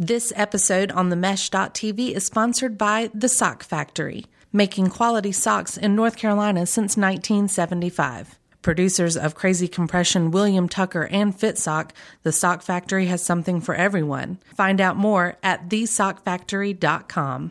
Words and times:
This 0.00 0.32
episode 0.36 0.92
on 0.92 1.08
the 1.08 1.16
Mesh.tv 1.16 2.12
is 2.12 2.24
sponsored 2.24 2.78
by 2.78 3.10
The 3.12 3.28
Sock 3.28 3.64
Factory, 3.64 4.26
making 4.52 4.90
quality 4.90 5.32
socks 5.32 5.76
in 5.76 5.96
North 5.96 6.16
Carolina 6.16 6.66
since 6.66 6.96
1975. 6.96 8.38
Producers 8.62 9.16
of 9.16 9.34
Crazy 9.34 9.66
Compression, 9.66 10.30
William 10.30 10.68
Tucker, 10.68 11.08
and 11.10 11.36
FitSock, 11.36 11.90
The 12.22 12.30
Sock 12.30 12.62
Factory 12.62 13.06
has 13.06 13.24
something 13.24 13.60
for 13.60 13.74
everyone. 13.74 14.38
Find 14.54 14.80
out 14.80 14.96
more 14.96 15.36
at 15.42 15.68
thesockfactory.com. 15.68 17.50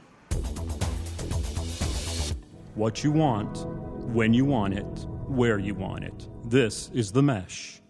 What 2.76 3.04
you 3.04 3.12
want, 3.12 3.66
when 4.14 4.34
you 4.34 4.46
want 4.46 4.74
it, 4.74 5.06
where 5.28 5.60
you 5.60 5.76
want 5.76 6.06
it. 6.06 6.30
This 6.46 6.90
is 6.94 7.12
The 7.12 7.24
Mesh. 7.24 7.82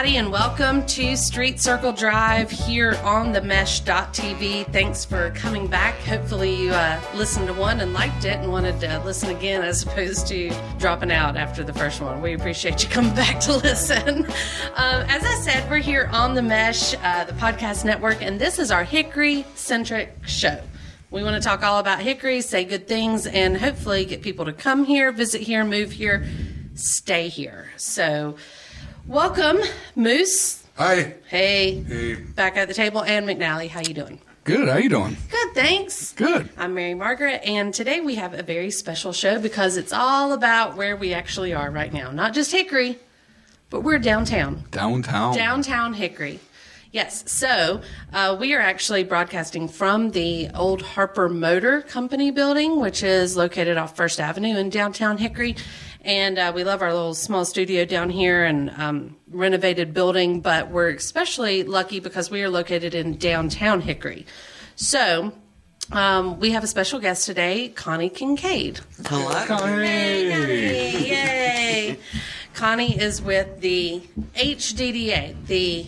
Everybody, 0.00 0.16
and 0.16 0.32
welcome 0.32 0.86
to 0.86 1.14
Street 1.14 1.60
Circle 1.60 1.92
Drive 1.92 2.50
here 2.50 2.98
on 3.04 3.32
the 3.32 3.42
Mesh.tv. 3.42 4.72
Thanks 4.72 5.04
for 5.04 5.28
coming 5.32 5.66
back. 5.66 5.94
Hopefully, 6.04 6.54
you 6.54 6.70
uh, 6.70 6.98
listened 7.14 7.48
to 7.48 7.52
one 7.52 7.80
and 7.80 7.92
liked 7.92 8.24
it 8.24 8.38
and 8.38 8.50
wanted 8.50 8.80
to 8.80 8.98
listen 9.04 9.28
again 9.28 9.60
as 9.60 9.82
opposed 9.82 10.26
to 10.28 10.50
dropping 10.78 11.12
out 11.12 11.36
after 11.36 11.62
the 11.62 11.74
first 11.74 12.00
one. 12.00 12.22
We 12.22 12.32
appreciate 12.32 12.82
you 12.82 12.88
coming 12.88 13.14
back 13.14 13.40
to 13.40 13.56
listen. 13.56 14.24
Um, 14.24 15.04
as 15.06 15.22
I 15.22 15.34
said, 15.42 15.70
we're 15.70 15.76
here 15.80 16.08
on 16.14 16.34
the 16.34 16.40
Mesh, 16.40 16.94
uh, 16.94 17.24
the 17.24 17.34
podcast 17.34 17.84
network, 17.84 18.22
and 18.22 18.40
this 18.40 18.58
is 18.58 18.70
our 18.70 18.84
Hickory 18.84 19.44
centric 19.54 20.16
show. 20.24 20.62
We 21.10 21.22
want 21.22 21.36
to 21.36 21.46
talk 21.46 21.62
all 21.62 21.78
about 21.78 22.00
Hickory, 22.00 22.40
say 22.40 22.64
good 22.64 22.88
things, 22.88 23.26
and 23.26 23.58
hopefully 23.58 24.06
get 24.06 24.22
people 24.22 24.46
to 24.46 24.54
come 24.54 24.84
here, 24.84 25.12
visit 25.12 25.42
here, 25.42 25.62
move 25.62 25.92
here, 25.92 26.26
stay 26.74 27.28
here. 27.28 27.70
So, 27.76 28.36
welcome, 29.10 29.58
Moose. 29.96 30.62
Hi. 30.76 31.14
Hey, 31.26 31.82
Hey. 31.82 32.14
back 32.14 32.56
at 32.56 32.68
the 32.68 32.74
table, 32.74 33.02
and 33.02 33.26
McNally. 33.26 33.68
How 33.68 33.80
you 33.80 33.92
doing? 33.92 34.20
Good. 34.44 34.68
How 34.68 34.78
you 34.78 34.88
doing? 34.88 35.16
Good, 35.30 35.54
thanks. 35.54 36.12
Good. 36.12 36.48
I'm 36.56 36.74
Mary 36.74 36.94
Margaret, 36.94 37.42
and 37.44 37.74
today 37.74 38.00
we 38.00 38.14
have 38.14 38.32
a 38.34 38.42
very 38.42 38.70
special 38.70 39.12
show 39.12 39.38
because 39.38 39.76
it's 39.76 39.92
all 39.92 40.32
about 40.32 40.76
where 40.76 40.96
we 40.96 41.12
actually 41.12 41.52
are 41.52 41.70
right 41.70 41.92
now. 41.92 42.10
Not 42.12 42.32
just 42.32 42.50
Hickory, 42.52 42.98
but 43.68 43.82
we're 43.82 43.98
downtown. 43.98 44.64
Downtown. 44.70 45.34
Downtown 45.36 45.94
Hickory. 45.94 46.40
Yes, 46.92 47.30
so 47.30 47.82
uh, 48.12 48.36
we 48.40 48.52
are 48.52 48.60
actually 48.60 49.04
broadcasting 49.04 49.68
from 49.68 50.10
the 50.10 50.50
old 50.56 50.82
Harper 50.82 51.28
Motor 51.28 51.82
Company 51.82 52.32
building, 52.32 52.80
which 52.80 53.04
is 53.04 53.36
located 53.36 53.76
off 53.76 53.94
First 53.94 54.18
Avenue 54.18 54.56
in 54.56 54.70
downtown 54.70 55.16
Hickory. 55.16 55.54
And 56.00 56.36
uh, 56.36 56.50
we 56.52 56.64
love 56.64 56.82
our 56.82 56.92
little 56.92 57.14
small 57.14 57.44
studio 57.44 57.84
down 57.84 58.10
here 58.10 58.44
and 58.44 58.70
um, 58.70 59.16
renovated 59.30 59.94
building, 59.94 60.40
but 60.40 60.72
we're 60.72 60.88
especially 60.88 61.62
lucky 61.62 62.00
because 62.00 62.28
we 62.28 62.42
are 62.42 62.50
located 62.50 62.96
in 62.96 63.18
downtown 63.18 63.82
Hickory. 63.82 64.26
So 64.74 65.32
um, 65.92 66.40
we 66.40 66.50
have 66.50 66.64
a 66.64 66.68
special 66.68 66.98
guest 66.98 67.24
today, 67.24 67.68
Connie 67.68 68.10
Kincaid. 68.10 68.80
Hello, 69.06 69.46
Connie. 69.46 69.86
Hey, 69.86 70.30
Connie. 70.32 71.08
Yay! 71.08 71.98
Connie 72.54 73.00
is 73.00 73.22
with 73.22 73.60
the 73.60 74.02
HDDA, 74.34 75.46
the 75.46 75.86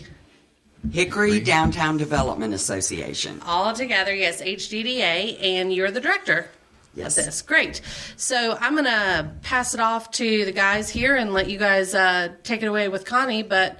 Hickory 0.91 1.41
Downtown 1.41 1.97
Development 1.97 2.52
Association. 2.55 3.41
all 3.47 3.72
together, 3.72 4.14
yes, 4.14 4.42
HDDA, 4.42 5.39
and 5.42 5.72
you're 5.72 5.91
the 5.91 6.00
director 6.00 6.48
Yes. 6.94 7.16
of 7.16 7.24
this. 7.24 7.41
Great. 7.41 7.80
So 8.19 8.58
I'm 8.61 8.72
going 8.74 8.84
to 8.84 9.30
pass 9.41 9.72
it 9.72 9.80
off 9.80 10.11
to 10.12 10.44
the 10.44 10.52
guys 10.52 10.91
here 10.91 11.16
and 11.16 11.33
let 11.33 11.48
you 11.48 11.58
guys 11.58 11.94
uh, 11.94 12.28
take 12.42 12.62
it 12.62 12.66
away 12.66 12.89
with 12.89 13.06
Connie, 13.06 13.42
but 13.42 13.78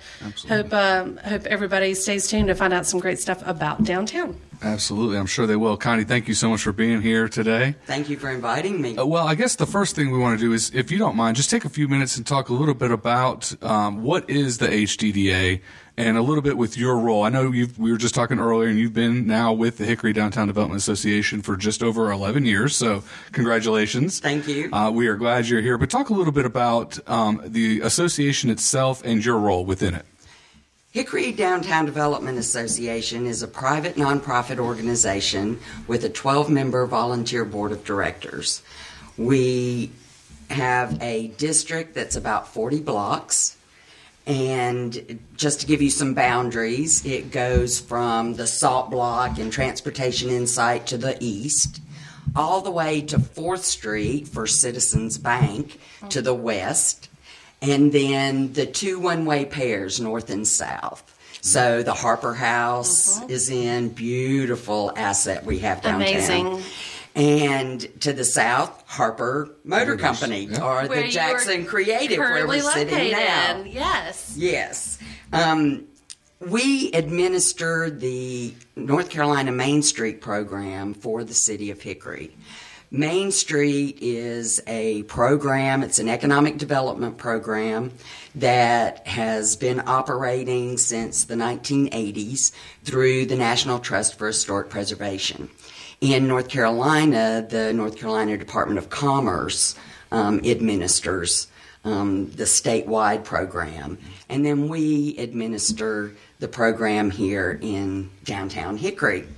hope, 0.49 0.73
um, 0.73 1.19
hope 1.19 1.45
everybody 1.45 1.93
stays 1.93 2.27
tuned 2.29 2.49
to 2.49 2.55
find 2.55 2.73
out 2.73 2.87
some 2.87 3.01
great 3.01 3.19
stuff 3.19 3.47
about 3.47 3.85
downtown. 3.85 4.41
Absolutely. 4.63 5.19
I'm 5.19 5.27
sure 5.27 5.47
they 5.47 5.57
will. 5.57 5.77
Connie, 5.77 6.05
thank 6.05 6.27
you 6.27 6.33
so 6.35 6.49
much 6.49 6.63
for 6.63 6.73
being 6.73 7.03
here 7.03 7.29
today. 7.29 7.75
Thank 7.85 8.09
you 8.09 8.17
for 8.17 8.31
inviting 8.31 8.81
me. 8.81 8.97
Uh, 8.97 9.05
well, 9.05 9.27
I 9.27 9.35
guess 9.35 9.57
the 9.57 9.67
first 9.67 9.95
thing 9.95 10.11
we 10.11 10.19
want 10.19 10.39
to 10.39 10.43
do 10.47 10.53
is, 10.55 10.71
if 10.73 10.91
you 10.91 10.97
don't 10.99 11.17
mind, 11.17 11.37
just 11.37 11.51
take 11.51 11.65
a 11.67 11.69
few 11.69 11.89
minutes 11.89 12.17
and 12.17 12.25
talk 12.27 12.49
a 12.49 12.55
little 12.55 12.73
bit 12.73 12.93
about 12.93 13.53
um, 13.63 14.03
what 14.05 14.31
is 14.31 14.57
the 14.59 14.69
HDDA 14.69 15.61
and 15.97 16.17
a 16.17 16.23
little 16.23 16.43
bit 16.43 16.57
with 16.57 16.77
your 16.77 16.99
role. 16.99 17.23
I 17.23 17.29
know 17.29 17.51
you've, 17.51 17.79
we 17.79 17.93
were 17.93 17.99
just 17.99 18.15
talking 18.15 18.39
earlier, 18.39 18.69
and 18.69 18.79
you've 18.79 18.95
been 18.95 19.27
now 19.27 19.53
with 19.53 19.79
the 19.79 19.85
Hickory 19.85 20.13
Downtown 20.13 20.47
Development 20.47 20.79
Association 20.79 21.43
for 21.43 21.57
just 21.57 21.83
over 21.83 22.11
11 22.11 22.47
years. 22.47 22.75
So, 22.75 23.03
congratulations. 23.33 24.21
Thank 24.21 24.49
you. 24.49 24.73
Uh, 24.73 24.91
we 24.91 25.07
are 25.09 25.17
glad 25.17 25.49
you're 25.49 25.61
here. 25.61 25.77
But 25.77 25.91
talk 25.91 26.09
a 26.09 26.15
little 26.15 26.33
bit 26.33 26.47
about 26.47 26.99
um, 27.09 27.43
the 27.45 27.81
association 27.81 28.49
itself 28.51 29.03
and 29.05 29.25
your 29.25 29.39
role 29.39 29.65
within 29.65 29.95
it. 29.95 30.07
Hickory 30.93 31.33
Downtown 31.33 31.87
Development 31.87 32.39
Association 32.39 33.27
is 33.27 33.43
a 33.43 33.49
private 33.49 33.97
nonprofit 33.97 34.59
organization 34.59 35.59
with 35.87 36.05
a 36.05 36.11
12 36.11 36.51
member 36.51 36.85
volunteer 36.87 37.47
board 37.47 37.73
of 37.73 37.83
directors. 37.83 38.63
We 39.17 39.91
have 40.51 41.01
a 41.03 41.29
district 41.29 41.95
that's 41.95 42.17
about 42.17 42.47
40 42.49 42.81
blocks. 42.81 43.57
And 44.27 45.19
just 45.37 45.61
to 45.61 45.67
give 45.67 45.83
you 45.83 45.91
some 45.91 46.15
boundaries, 46.15 47.05
it 47.05 47.33
goes 47.33 47.81
from 47.81 48.35
the 48.35 48.47
Salt 48.47 48.91
Block 48.91 49.39
and 49.39 49.53
Transportation 49.53 50.31
Insight 50.31 50.87
to 50.89 50.97
the 50.97 51.17
east, 51.21 51.81
all 52.37 52.61
the 52.61 52.71
way 52.71 53.01
to 53.01 53.19
4th 53.19 53.65
Street 53.65 54.29
for 54.29 54.47
Citizens 54.47 55.19
Bank 55.19 55.81
to 56.11 56.23
the 56.23 56.35
west, 56.35 57.09
and 57.61 57.93
then 57.93 58.53
the 58.53 58.67
two 58.67 59.01
one 59.01 59.25
way 59.25 59.45
pairs, 59.45 60.01
north 60.01 60.31
and 60.31 60.47
south. 60.47 61.09
So 61.41 61.83
the 61.83 61.95
Harper 61.95 62.35
House 62.35 63.19
mm-hmm. 63.19 63.31
is 63.31 63.51
in 63.51 63.89
beautiful 63.89 64.93
asset 64.97 65.45
we 65.45 65.59
have 65.59 65.83
downtown. 65.83 66.03
Amazing. 66.03 66.63
And 67.15 67.81
to 68.01 68.13
the 68.13 68.25
south, 68.25 68.83
Harper 68.87 69.51
Motor 69.65 69.97
Motors, 69.97 70.01
Company, 70.01 70.45
yeah. 70.45 70.65
or 70.65 70.87
Where 70.89 71.03
the 71.03 71.09
Jackson 71.09 71.67
Creative, 71.67 72.19
where 72.19 72.47
we're 72.47 72.61
sitting 72.61 73.13
now. 73.13 73.65
Yes. 73.65 74.35
Yes. 74.37 74.99
Um, 75.33 75.85
we 76.41 76.91
administer 76.93 77.91
the 77.91 78.55
North 78.77 79.11
Carolina 79.11 79.53
Main 79.53 79.83
Street 79.83 80.21
program 80.21 80.95
for 80.95 81.23
the 81.23 81.35
city 81.35 81.71
of 81.71 81.83
Hickory. 81.83 82.35
Main 82.91 83.31
Street 83.31 83.99
is 84.03 84.61
a 84.67 85.03
program, 85.05 85.83
it's 85.83 85.99
an 85.99 86.11
economic 86.11 86.59
development 86.59 87.17
program 87.17 87.91
that 88.35 89.07
has 89.07 89.57
been 89.57 89.83
operating 89.87 90.77
since 90.77 91.25
the 91.25 91.35
1980s 91.35 92.53
through 92.85 93.25
the 93.25 93.37
National 93.37 93.79
Trust 93.79 94.19
for 94.19 94.27
Historic 94.27 94.69
Preservation. 94.69 95.49
In 96.03 96.27
North 96.27 96.49
Carolina, 96.49 97.47
the 97.49 97.73
North 97.73 97.97
Carolina 97.97 98.37
Department 98.37 98.77
of 98.77 98.91
Commerce 98.91 99.77
um, 100.11 100.41
administers 100.45 101.47
um, 101.85 102.29
the 102.33 102.43
statewide 102.43 103.23
program. 103.23 103.99
And 104.29 104.45
then 104.45 104.69
we 104.69 105.17
administer 105.17 106.13
the 106.41 106.49
program 106.49 107.13
here 107.13 107.57
in 107.63 108.11
downtown 108.25 108.79
Hickory. 108.79 109.29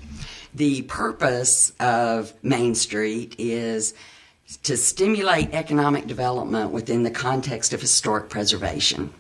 The 0.55 0.81
purpose 0.83 1.75
of 1.81 2.33
Main 2.43 2.75
Street 2.75 3.35
is 3.37 3.93
to 4.63 4.79
stimulate 4.79 5.53
economic 5.53 6.07
development 6.07 6.71
within 6.71 7.03
the 7.03 7.11
context 7.11 7.75
of 7.75 7.83
historic 7.83 8.31
preservation. 8.31 9.13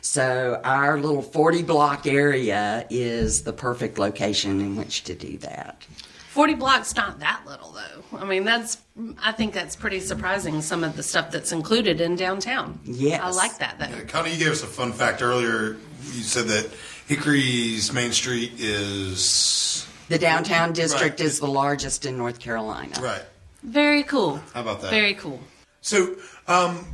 So, 0.00 0.60
our 0.64 0.98
little 0.98 1.22
40 1.22 1.62
block 1.62 2.04
area 2.08 2.84
is 2.90 3.42
the 3.42 3.52
perfect 3.52 3.96
location 3.96 4.60
in 4.60 4.74
which 4.74 5.04
to 5.04 5.14
do 5.14 5.38
that. 5.38 5.86
40 6.30 6.54
blocks 6.54 6.94
not 6.94 7.18
that 7.20 7.42
little 7.46 7.72
though 7.72 8.18
i 8.18 8.24
mean 8.24 8.44
that's 8.44 8.78
i 9.22 9.32
think 9.32 9.52
that's 9.52 9.74
pretty 9.76 9.98
surprising 10.00 10.62
some 10.62 10.84
of 10.84 10.96
the 10.96 11.02
stuff 11.02 11.30
that's 11.30 11.50
included 11.52 12.00
in 12.00 12.14
downtown 12.16 12.78
yeah 12.84 13.24
i 13.26 13.30
like 13.30 13.58
that 13.58 13.78
though 13.78 14.04
Connie, 14.06 14.32
you 14.32 14.38
gave 14.38 14.52
us 14.52 14.62
a 14.62 14.66
fun 14.66 14.92
fact 14.92 15.22
earlier. 15.22 15.76
You 16.02 16.22
said 16.22 16.46
that 16.46 16.70
Hickory's 17.08 17.92
Main 17.92 18.12
Street 18.12 18.52
is 18.58 19.86
The 20.08 20.18
downtown 20.18 20.72
district 20.72 21.20
Right. 21.20 21.26
is 21.26 21.40
the 21.40 21.46
largest 21.48 22.06
in 22.06 22.16
North 22.16 22.38
Carolina. 22.40 22.94
right. 23.02 23.22
very 23.62 24.02
cool 24.04 24.40
How 24.54 24.60
about 24.62 24.80
that? 24.82 24.90
very 24.90 25.14
cool 25.14 25.40
So, 25.82 26.14
um, 26.48 26.86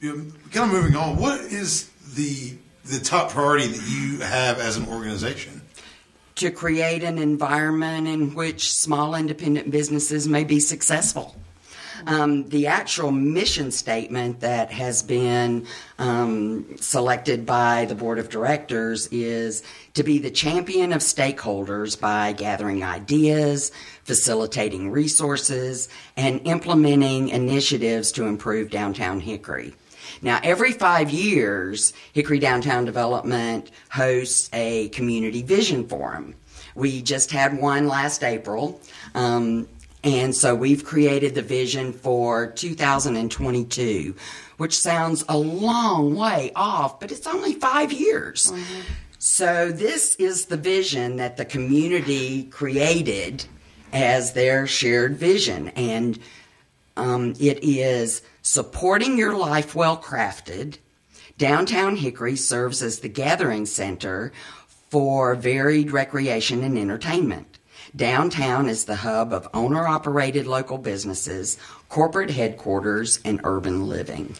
you 0.00 0.14
know, 0.16 0.24
kind 0.52 0.70
of 0.70 0.76
moving 0.76 0.94
on. 0.96 1.16
What 1.16 1.40
is 1.40 1.88
the 2.14 2.54
the 2.84 2.98
top 3.00 3.30
priority 3.30 3.66
that 3.66 3.82
you 3.90 4.20
have 4.20 4.58
as 4.60 4.76
an 4.76 4.86
organization? 4.88 5.60
To 6.38 6.52
create 6.52 7.02
an 7.02 7.18
environment 7.18 8.06
in 8.06 8.32
which 8.32 8.72
small 8.72 9.16
independent 9.16 9.72
businesses 9.72 10.28
may 10.28 10.44
be 10.44 10.60
successful. 10.60 11.34
Um, 12.06 12.48
the 12.48 12.68
actual 12.68 13.10
mission 13.10 13.72
statement 13.72 14.38
that 14.38 14.70
has 14.70 15.02
been 15.02 15.66
um, 15.98 16.76
selected 16.76 17.44
by 17.44 17.86
the 17.86 17.96
board 17.96 18.20
of 18.20 18.28
directors 18.28 19.08
is 19.08 19.64
to 19.94 20.04
be 20.04 20.18
the 20.18 20.30
champion 20.30 20.92
of 20.92 21.00
stakeholders 21.00 22.00
by 22.00 22.30
gathering 22.34 22.84
ideas, 22.84 23.72
facilitating 24.04 24.92
resources, 24.92 25.88
and 26.16 26.40
implementing 26.46 27.30
initiatives 27.30 28.12
to 28.12 28.26
improve 28.26 28.70
downtown 28.70 29.18
Hickory. 29.18 29.74
Now, 30.22 30.40
every 30.42 30.72
five 30.72 31.10
years, 31.10 31.92
Hickory 32.12 32.38
Downtown 32.38 32.84
Development 32.84 33.70
hosts 33.90 34.50
a 34.52 34.88
community 34.90 35.42
vision 35.42 35.86
forum. 35.86 36.34
We 36.74 37.02
just 37.02 37.30
had 37.30 37.58
one 37.58 37.88
last 37.88 38.22
April. 38.22 38.80
Um, 39.14 39.68
and 40.04 40.34
so 40.34 40.54
we've 40.54 40.84
created 40.84 41.34
the 41.34 41.42
vision 41.42 41.92
for 41.92 42.46
2022, 42.46 44.14
which 44.56 44.78
sounds 44.78 45.24
a 45.28 45.36
long 45.36 46.14
way 46.14 46.52
off, 46.54 47.00
but 47.00 47.10
it's 47.10 47.26
only 47.26 47.54
five 47.54 47.92
years. 47.92 48.52
So 49.18 49.72
this 49.72 50.14
is 50.16 50.46
the 50.46 50.56
vision 50.56 51.16
that 51.16 51.36
the 51.36 51.44
community 51.44 52.44
created 52.44 53.44
as 53.92 54.34
their 54.34 54.66
shared 54.66 55.16
vision. 55.16 55.68
And 55.70 56.18
um, 56.96 57.34
it 57.40 57.58
is 57.62 58.22
supporting 58.48 59.18
your 59.18 59.36
life 59.36 59.74
well 59.74 59.98
crafted. 59.98 60.78
Downtown 61.36 61.96
Hickory 61.96 62.34
serves 62.34 62.82
as 62.82 63.00
the 63.00 63.08
gathering 63.08 63.66
center 63.66 64.32
for 64.88 65.34
varied 65.34 65.90
recreation 65.90 66.64
and 66.64 66.78
entertainment. 66.78 67.58
Downtown 67.94 68.70
is 68.70 68.86
the 68.86 68.96
hub 68.96 69.34
of 69.34 69.48
owner 69.52 69.86
operated 69.86 70.46
local 70.46 70.78
businesses, 70.78 71.58
corporate 71.90 72.30
headquarters, 72.30 73.20
and 73.22 73.38
urban 73.44 73.86
living. 73.86 74.34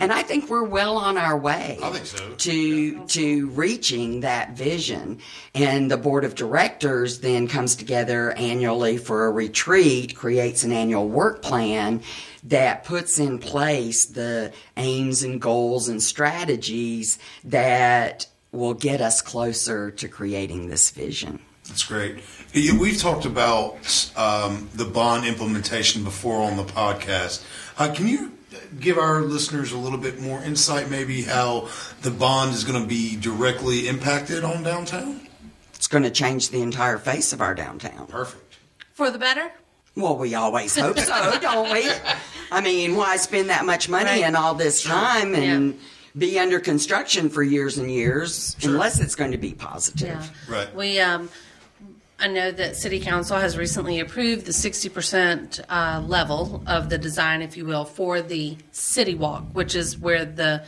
And 0.00 0.12
I 0.12 0.22
think 0.22 0.50
we're 0.50 0.64
well 0.64 0.96
on 0.96 1.16
our 1.16 1.38
way 1.38 1.78
I 1.80 1.90
think 1.90 2.06
so. 2.06 2.34
to 2.34 3.06
to 3.06 3.48
reaching 3.50 4.20
that 4.20 4.56
vision. 4.56 5.20
And 5.54 5.88
the 5.88 5.96
board 5.96 6.24
of 6.24 6.34
directors 6.34 7.20
then 7.20 7.46
comes 7.46 7.76
together 7.76 8.32
annually 8.32 8.98
for 8.98 9.26
a 9.26 9.30
retreat, 9.30 10.16
creates 10.16 10.64
an 10.64 10.72
annual 10.72 11.08
work 11.08 11.42
plan 11.42 12.02
that 12.44 12.84
puts 12.84 13.18
in 13.18 13.38
place 13.38 14.04
the 14.04 14.52
aims 14.76 15.22
and 15.22 15.40
goals 15.40 15.88
and 15.88 16.02
strategies 16.02 17.18
that 17.42 18.26
will 18.52 18.74
get 18.74 19.00
us 19.00 19.20
closer 19.20 19.90
to 19.90 20.08
creating 20.08 20.68
this 20.68 20.90
vision. 20.90 21.40
That's 21.66 21.84
great. 21.84 22.22
We've 22.54 22.98
talked 22.98 23.24
about 23.24 23.76
um, 24.16 24.68
the 24.74 24.84
bond 24.84 25.26
implementation 25.26 26.04
before 26.04 26.42
on 26.42 26.56
the 26.56 26.62
podcast. 26.64 27.42
Uh, 27.78 27.92
can 27.92 28.06
you 28.06 28.32
give 28.78 28.98
our 28.98 29.22
listeners 29.22 29.72
a 29.72 29.78
little 29.78 29.98
bit 29.98 30.20
more 30.20 30.42
insight, 30.42 30.90
maybe 30.90 31.22
how 31.22 31.68
the 32.02 32.10
bond 32.10 32.52
is 32.52 32.64
going 32.64 32.80
to 32.80 32.86
be 32.86 33.16
directly 33.16 33.88
impacted 33.88 34.44
on 34.44 34.62
downtown? 34.62 35.22
It's 35.74 35.86
going 35.86 36.04
to 36.04 36.10
change 36.10 36.50
the 36.50 36.62
entire 36.62 36.98
face 36.98 37.32
of 37.32 37.40
our 37.40 37.54
downtown. 37.54 38.06
Perfect. 38.06 38.58
For 38.92 39.10
the 39.10 39.18
better? 39.18 39.50
Well, 39.96 40.16
we 40.16 40.34
always 40.34 40.76
hope 40.76 40.98
so, 40.98 41.38
don't 41.40 41.72
we? 41.72 41.88
I 42.50 42.60
mean, 42.60 42.96
why 42.96 43.16
spend 43.16 43.50
that 43.50 43.64
much 43.64 43.88
money 43.88 44.04
Right. 44.10 44.22
and 44.24 44.36
all 44.36 44.54
this 44.54 44.82
time 44.82 45.34
and 45.34 45.74
Yeah. 45.74 45.80
be 46.16 46.38
under 46.38 46.58
construction 46.60 47.28
for 47.30 47.42
years 47.42 47.78
and 47.78 47.90
years 47.90 48.56
unless 48.62 49.00
it's 49.00 49.14
going 49.14 49.32
to 49.32 49.38
be 49.38 49.52
positive? 49.52 50.08
Yeah. 50.48 50.54
Right. 50.54 50.74
We, 50.74 50.98
um, 51.00 51.28
I 52.18 52.28
know 52.28 52.50
that 52.50 52.76
City 52.76 53.00
Council 53.00 53.38
has 53.38 53.56
recently 53.56 54.00
approved 54.00 54.46
the 54.46 54.52
60% 54.52 55.60
uh, 55.68 56.02
level 56.06 56.62
of 56.66 56.88
the 56.88 56.98
design, 56.98 57.42
if 57.42 57.56
you 57.56 57.64
will, 57.64 57.84
for 57.84 58.20
the 58.20 58.56
City 58.72 59.14
Walk, 59.14 59.44
which 59.52 59.74
is 59.74 59.98
where 59.98 60.24
the 60.24 60.64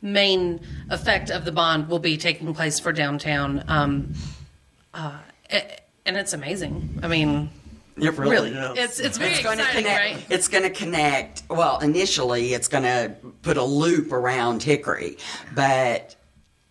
main 0.00 0.60
effect 0.90 1.30
of 1.30 1.44
the 1.44 1.52
bond 1.52 1.88
will 1.88 1.98
be 1.98 2.16
taking 2.16 2.54
place 2.54 2.78
for 2.78 2.92
downtown. 2.92 3.64
Um, 3.68 4.14
uh, 4.94 5.18
it, 5.50 5.82
and 6.06 6.16
it's 6.16 6.32
amazing. 6.32 7.00
I 7.02 7.08
mean, 7.08 7.50
It 8.02 8.16
really, 8.18 8.52
really, 8.52 8.78
is. 8.78 8.78
it's 8.78 9.00
it's 9.00 9.18
very 9.18 9.32
It's 9.32 9.42
going 9.42 9.58
to 9.58 9.64
exciting, 9.64 9.84
connect. 9.84 10.14
right? 10.14 10.26
It's 10.30 10.48
going 10.48 10.64
to 10.64 10.70
connect. 10.70 11.42
Well, 11.48 11.78
initially, 11.80 12.54
it's 12.54 12.68
going 12.68 12.84
to 12.84 13.14
put 13.42 13.56
a 13.56 13.64
loop 13.64 14.12
around 14.12 14.62
Hickory, 14.62 15.18
but 15.54 16.14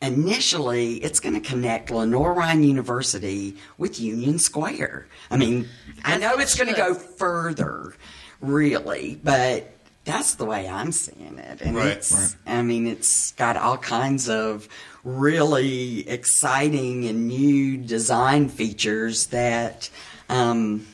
initially, 0.01 0.95
it's 0.97 1.19
going 1.19 1.33
to 1.33 1.41
connect 1.41 1.91
Lenoir-Rhyne 1.91 2.63
University 2.63 3.55
with 3.77 3.99
Union 3.99 4.39
Square. 4.39 5.07
I 5.31 5.37
mean, 5.37 5.67
I 6.03 6.17
know 6.17 6.35
it's 6.35 6.55
going 6.55 6.69
to 6.69 6.75
go 6.75 6.93
further, 6.93 7.93
really, 8.41 9.19
but 9.23 9.71
that's 10.05 10.35
the 10.35 10.45
way 10.45 10.67
I'm 10.67 10.91
seeing 10.91 11.37
it. 11.39 11.61
And 11.61 11.75
Right. 11.75 11.87
it's, 11.87 12.35
I 12.45 12.61
mean, 12.61 12.87
it's 12.87 13.31
got 13.33 13.57
all 13.57 13.77
kinds 13.77 14.29
of 14.29 14.69
really 15.03 16.07
exciting 16.07 17.05
and 17.05 17.27
new 17.27 17.77
design 17.77 18.49
features 18.49 19.27
that. 19.27 19.89
Um, 20.29 20.85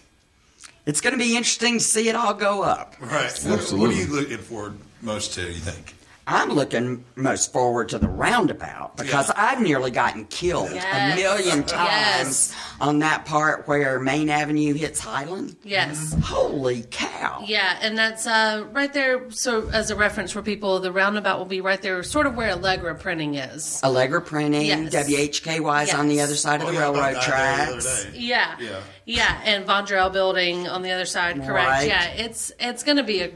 it's 0.86 1.02
going 1.02 1.14
to 1.14 1.20
be 1.20 1.36
interesting 1.36 1.80
to 1.80 1.84
see 1.84 2.10
it 2.10 2.16
all 2.16 2.34
go 2.34 2.64
up. 2.64 2.96
Right. 3.00 3.32
What, 3.46 3.72
what 3.74 3.90
are 3.90 3.94
you 3.94 4.08
looking 4.08 4.38
forward 4.38 4.78
most 5.02 5.34
to, 5.36 5.42
you 5.42 5.54
think? 5.54 5.93
I'm 6.26 6.50
looking 6.52 7.04
most 7.16 7.52
forward 7.52 7.90
to 7.90 8.00
the 8.00 8.08
roundabout 8.08 8.96
because 8.96 9.28
Yeah. 9.28 9.34
I've 9.36 9.62
nearly 9.62 9.92
gotten 9.92 10.26
killed 10.26 10.72
Yes. 10.74 10.86
a 11.14 11.16
million 11.22 11.64
times 11.64 12.52
Yes. 12.52 12.56
on 12.80 13.00
that 13.00 13.26
part 13.26 13.68
where 13.68 14.00
Main 14.00 14.30
Avenue 14.30 14.74
hits 14.74 15.02
Highland. 15.02 15.58
Yes. 15.64 16.16
Holy 16.24 16.86
cow. 16.92 17.44
Yeah, 17.46 17.78
and 17.82 17.98
that's 17.98 18.26
uh, 18.26 18.64
right 18.72 18.94
there. 18.94 19.30
So, 19.32 19.70
as 19.74 19.92
a 19.92 19.96
reference 19.98 20.32
for 20.32 20.42
people, 20.42 20.80
the 20.80 20.92
roundabout 20.94 21.40
will 21.40 21.46
be 21.46 21.60
right 21.62 21.82
there, 21.82 22.02
sort 22.04 22.26
of 22.26 22.36
where 22.36 22.52
Allegra 22.52 22.96
Printing 22.96 23.36
is. 23.36 23.82
Allegra 23.84 24.22
Printing, 24.22 24.66
Yes. 24.68 24.94
WHKY 24.94 25.84
is 25.84 25.94
on 25.94 26.08
the 26.08 26.22
other 26.22 26.36
side 26.36 26.62
of 26.62 26.68
Oh, 26.68 26.72
the 26.72 26.78
yeah, 26.78 26.82
railroad 26.84 27.02
that 27.02 27.14
the 27.16 27.20
tracks. 27.22 28.08
Yeah, 28.14 28.56
Yeah. 28.60 28.80
yeah, 29.06 29.42
and 29.44 29.66
Vondrell 29.66 30.12
Building 30.14 30.70
on 30.70 30.84
the 30.84 30.92
other 30.92 31.06
side. 31.06 31.36
Correct. 31.36 31.68
Right. 31.70 31.88
Yeah, 31.88 32.06
it's 32.06 32.52
it's 32.60 32.84
going 32.84 32.98
to 32.98 33.04
be 33.04 33.22
a 33.22 33.32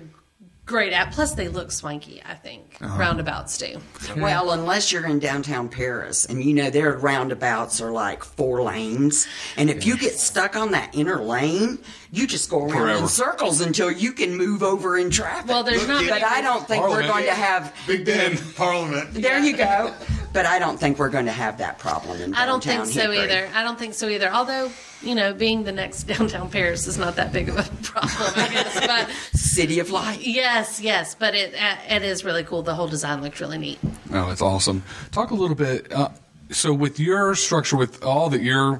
great 0.67 0.93
app. 0.93 1.11
Plus, 1.13 1.33
they 1.33 1.47
look 1.47 1.71
swanky. 1.71 2.21
I 2.29 2.35
think 2.35 2.77
Uh-huh. 2.79 2.99
roundabouts 2.99 3.57
do. 3.57 3.79
Well, 4.17 4.51
unless 4.51 4.91
you're 4.91 5.07
in 5.07 5.17
downtown 5.17 5.69
Paris, 5.69 6.25
and 6.25 6.43
you 6.43 6.53
know 6.53 6.69
their 6.69 6.91
roundabouts 6.95 7.81
are 7.81 7.91
like 7.91 8.23
four 8.23 8.61
lanes, 8.61 9.27
and 9.55 9.69
if 9.71 9.85
you 9.87 9.97
get 9.97 10.13
stuck 10.19 10.55
on 10.55 10.71
that 10.71 10.91
inner 10.93 11.23
lane, 11.23 11.79
you 12.11 12.27
just 12.27 12.49
go 12.49 12.59
around 12.63 12.71
Forever. 12.71 12.99
in 12.99 13.07
circles 13.07 13.61
until 13.61 13.89
you 13.91 14.11
can 14.13 14.37
move 14.37 14.61
over 14.61 14.97
in 14.97 15.09
traffic. 15.09 15.49
Well, 15.49 15.63
there's 15.63 15.87
not. 15.87 16.07
but 16.07 16.23
I 16.23 16.41
don't 16.41 16.67
think 16.67 16.87
we're 16.87 17.07
going 17.07 17.25
to 17.25 17.33
have. 17.33 17.73
Big 17.87 18.05
Ben, 18.05 18.37
Parliament. 18.55 19.13
There 19.13 19.39
you 19.39 19.57
go. 19.57 19.93
But 20.37 20.45
I 20.45 20.59
don't 20.59 20.79
think 20.79 20.99
we're 20.99 21.09
going 21.09 21.25
to 21.25 21.31
have 21.31 21.57
that 21.57 21.79
problem 21.79 22.21
in 22.21 22.29
downtown 22.29 22.43
I 22.43 22.45
don't 22.45 22.63
think 22.63 22.85
so 22.85 23.09
Hickory. 23.09 23.17
either. 23.21 23.49
I 23.55 23.63
don't 23.63 23.79
think 23.79 23.95
so 23.95 24.07
either. 24.07 24.31
Although, 24.31 24.71
you 25.01 25.15
know, 25.15 25.33
being 25.33 25.63
the 25.63 25.71
next 25.71 26.03
downtown 26.07 26.51
Paris 26.51 26.85
is 26.85 26.95
not 26.95 27.15
that 27.15 27.33
big 27.33 27.49
of 27.49 27.57
a 27.57 27.63
problem, 27.81 28.33
I 28.35 28.47
guess. 28.53 28.79
But 28.87 29.09
City 29.33 29.79
of 29.79 29.89
Light. 29.89 30.19
yes, 30.21 30.79
yes, 30.79 31.15
but 31.15 31.33
it 31.33 31.55
uh, 31.55 31.77
it 31.89 32.03
is 32.03 32.23
really 32.23 32.43
cool. 32.43 32.61
The 32.61 32.75
whole 32.75 32.87
design 32.87 33.23
looks 33.23 33.41
really 33.41 33.57
neat. 33.57 33.79
Oh, 34.13 34.27
that's 34.27 34.43
awesome. 34.43 34.83
Talk 35.11 35.31
a 35.31 35.33
little 35.33 35.55
bit. 35.55 35.91
Uh, 35.91 36.09
so, 36.51 36.71
with 36.71 36.99
your 36.99 37.33
structure, 37.33 37.75
with 37.75 38.03
all 38.03 38.29
that 38.29 38.43
your 38.43 38.79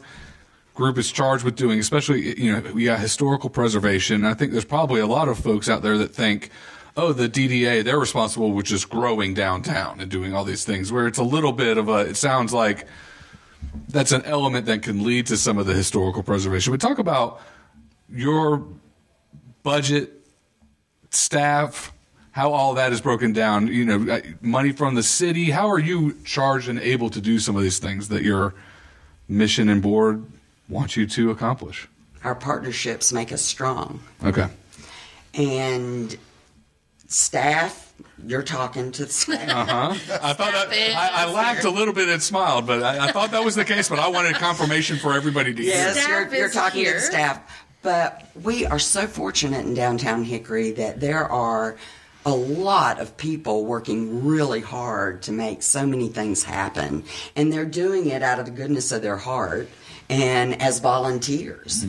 group 0.76 1.00
is 1.00 1.12
charged 1.12 1.44
with 1.44 1.56
doing, 1.56 1.80
especially 1.80 2.40
you 2.40 2.52
know, 2.52 2.72
we 2.72 2.86
got 2.86 3.00
historical 3.00 3.50
preservation. 3.50 4.26
I 4.26 4.36
think 4.36 4.52
there's 4.52 4.64
probably 4.64 5.02
a 5.02 5.08
lot 5.08 5.28
of 5.28 5.40
folks 5.40 5.70
out 5.70 5.82
there 5.82 5.98
that 5.98 6.14
think, 6.14 6.52
oh, 6.98 7.14
the 7.14 7.30
DDA, 7.30 7.84
they're 7.84 8.00
responsible 8.00 8.52
with 8.52 8.66
just 8.66 8.90
growing 8.90 9.34
downtown 9.34 10.02
and 10.02 10.10
doing 10.10 10.34
all 10.34 10.44
these 10.44 10.66
things. 10.66 10.92
Where 10.92 11.08
it's 11.08 11.20
a 11.20 11.24
little 11.24 11.54
bit 11.54 11.78
of 11.78 11.88
a. 11.88 12.00
It 12.00 12.18
sounds 12.18 12.54
like 12.54 12.88
that's 13.88 14.12
an 14.12 14.24
element 14.24 14.66
that 14.66 14.82
can 14.82 15.04
lead 15.04 15.28
to 15.28 15.38
some 15.38 15.58
of 15.58 15.68
the 15.68 15.74
historical 15.74 16.24
preservation. 16.24 16.74
But 16.74 16.82
talk 16.82 17.00
about 17.00 17.40
your 18.10 18.66
budget, 19.64 20.12
staff, 21.12 21.94
how 22.32 22.52
all 22.52 22.74
that 22.74 22.92
is 22.92 23.00
broken 23.00 23.32
down. 23.32 23.68
You 23.68 23.86
know, 23.86 24.22
money 24.42 24.72
from 24.72 24.96
the 24.96 25.04
city. 25.04 25.52
How 25.52 25.70
are 25.70 25.80
you 25.80 26.18
charged 26.26 26.68
and 26.68 26.80
able 26.80 27.10
to 27.12 27.22
do 27.22 27.40
some 27.40 27.56
of 27.56 27.62
these 27.62 27.80
things 27.80 28.10
that 28.10 28.24
your 28.24 28.56
mission 29.30 29.70
and 29.70 29.82
board 29.82 30.26
want 30.68 30.98
you 30.98 31.06
to 31.08 31.32
accomplish? 31.32 31.88
Our 32.24 32.36
partnerships 32.36 33.14
make 33.14 33.32
us 33.32 33.42
strong. 33.42 34.02
Okay. 34.24 34.48
And 35.34 36.18
staff, 37.08 37.94
you're 38.26 38.44
talking 38.44 38.92
to 38.92 39.06
the 39.06 39.12
staff. 39.12 39.68
Huh? 39.68 40.20
I 40.22 40.34
thought 40.34 40.54
that 40.54 40.70
I, 40.72 41.24
I 41.24 41.32
laughed 41.32 41.64
a 41.64 41.70
little 41.70 41.94
bit 41.94 42.10
and 42.10 42.22
smiled, 42.22 42.68
but 42.68 42.84
I, 42.84 43.08
I 43.08 43.12
thought 43.12 43.32
that 43.32 43.44
was 43.44 43.56
the 43.56 43.66
case. 43.66 43.90
But 43.90 44.00
I 44.00 44.08
wanted 44.08 44.36
confirmation 44.36 44.98
for 44.98 45.14
everybody 45.14 45.54
to 45.54 45.62
hear. 45.62 45.72
Yes, 45.72 45.98
Staff 45.98 46.10
you're, 46.10 46.36
you're 46.36 46.48
is 46.48 46.54
talking 46.54 46.86
to 46.86 46.94
the 46.94 47.00
staff. 47.00 47.66
But 47.82 48.30
we 48.44 48.66
are 48.66 48.80
so 48.80 49.08
fortunate 49.08 49.66
in 49.66 49.74
downtown 49.74 50.24
Hickory 50.24 50.72
that 50.72 51.00
there 51.00 51.26
are 51.26 51.78
a 52.26 52.36
lot 52.36 53.00
of 53.00 53.16
people 53.16 53.66
working 53.66 54.26
really 54.26 54.60
hard 54.60 55.22
to 55.24 55.32
make 55.32 55.64
so 55.64 55.86
many 55.86 56.10
things 56.10 56.44
happen. 56.44 57.06
And 57.36 57.54
they're 57.54 57.66
doing 57.66 58.08
it 58.08 58.22
out 58.22 58.40
of 58.40 58.46
the 58.46 58.52
goodness 58.52 58.92
of 58.92 59.02
their 59.02 59.16
heart 59.16 59.70
and 60.10 60.62
as 60.62 60.80
volunteers. 60.80 61.86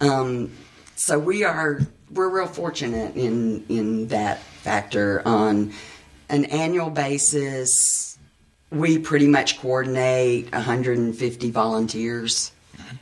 Um, 0.00 0.52
so 0.94 1.18
we 1.18 1.44
are 1.44 1.80
we're 2.10 2.28
real 2.28 2.46
fortunate 2.46 3.16
in 3.16 3.64
in 3.68 4.08
that 4.08 4.40
factor. 4.62 5.22
On 5.26 5.72
an 6.28 6.44
annual 6.46 6.90
basis, 6.90 8.18
we 8.70 8.98
pretty 8.98 9.26
much 9.26 9.60
coordinate 9.60 10.50
150 10.52 11.50
volunteers 11.50 12.52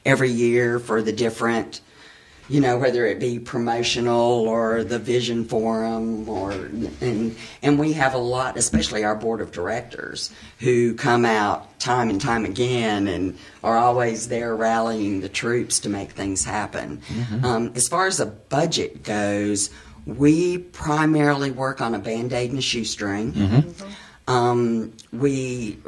every 0.05 0.31
year 0.31 0.79
for 0.79 1.03
the 1.03 1.13
different 1.13 1.81
you 2.51 2.61
know, 2.61 2.77
whether 2.79 3.07
it 3.07 3.21
be 3.21 3.39
promotional 3.39 4.49
or 4.49 4.83
the 4.83 4.99
vision 4.99 5.45
forum 5.45 6.29
or 6.29 6.51
and 6.51 7.37
and 7.63 7.79
we 7.79 7.93
have 7.93 8.15
a 8.15 8.19
lot, 8.19 8.57
especially 8.57 9.05
our 9.05 9.15
board 9.15 9.41
of 9.41 9.53
directors, 9.53 10.33
who 10.59 10.95
come 10.95 11.25
out 11.25 11.79
time 11.79 12.11
and 12.11 12.21
time 12.21 12.45
again 12.45 13.07
and 13.07 13.39
are 13.63 13.79
always 13.79 14.27
there 14.27 14.57
rallying 14.57 15.21
the 15.21 15.29
troops 15.29 15.79
to 15.81 15.89
make 15.89 16.11
things 16.11 16.45
happen. 16.45 17.01
Um, 17.45 17.73
as 17.77 17.87
far 17.87 18.09
as 18.09 18.19
a 18.19 18.27
budget 18.27 19.05
goes, 19.05 19.71
we 20.07 20.59
primarily 20.59 21.51
work 21.51 21.81
on 21.81 21.95
a 21.95 21.99
band 21.99 22.33
aid 22.33 22.51
and 22.51 22.59
a 22.59 22.63
shoestring. 22.63 23.75
Um, 24.27 24.93
we 25.13 25.79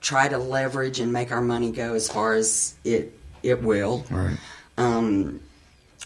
try 0.00 0.28
to 0.28 0.38
leverage 0.38 1.00
and 1.00 1.12
make 1.12 1.32
our 1.32 1.42
money 1.42 1.70
go 1.70 1.94
as 1.94 2.08
far 2.08 2.34
as 2.34 2.74
it 2.84 3.18
it 3.42 3.62
will. 3.62 4.04
Right. 4.10 4.36
Um, 4.78 5.40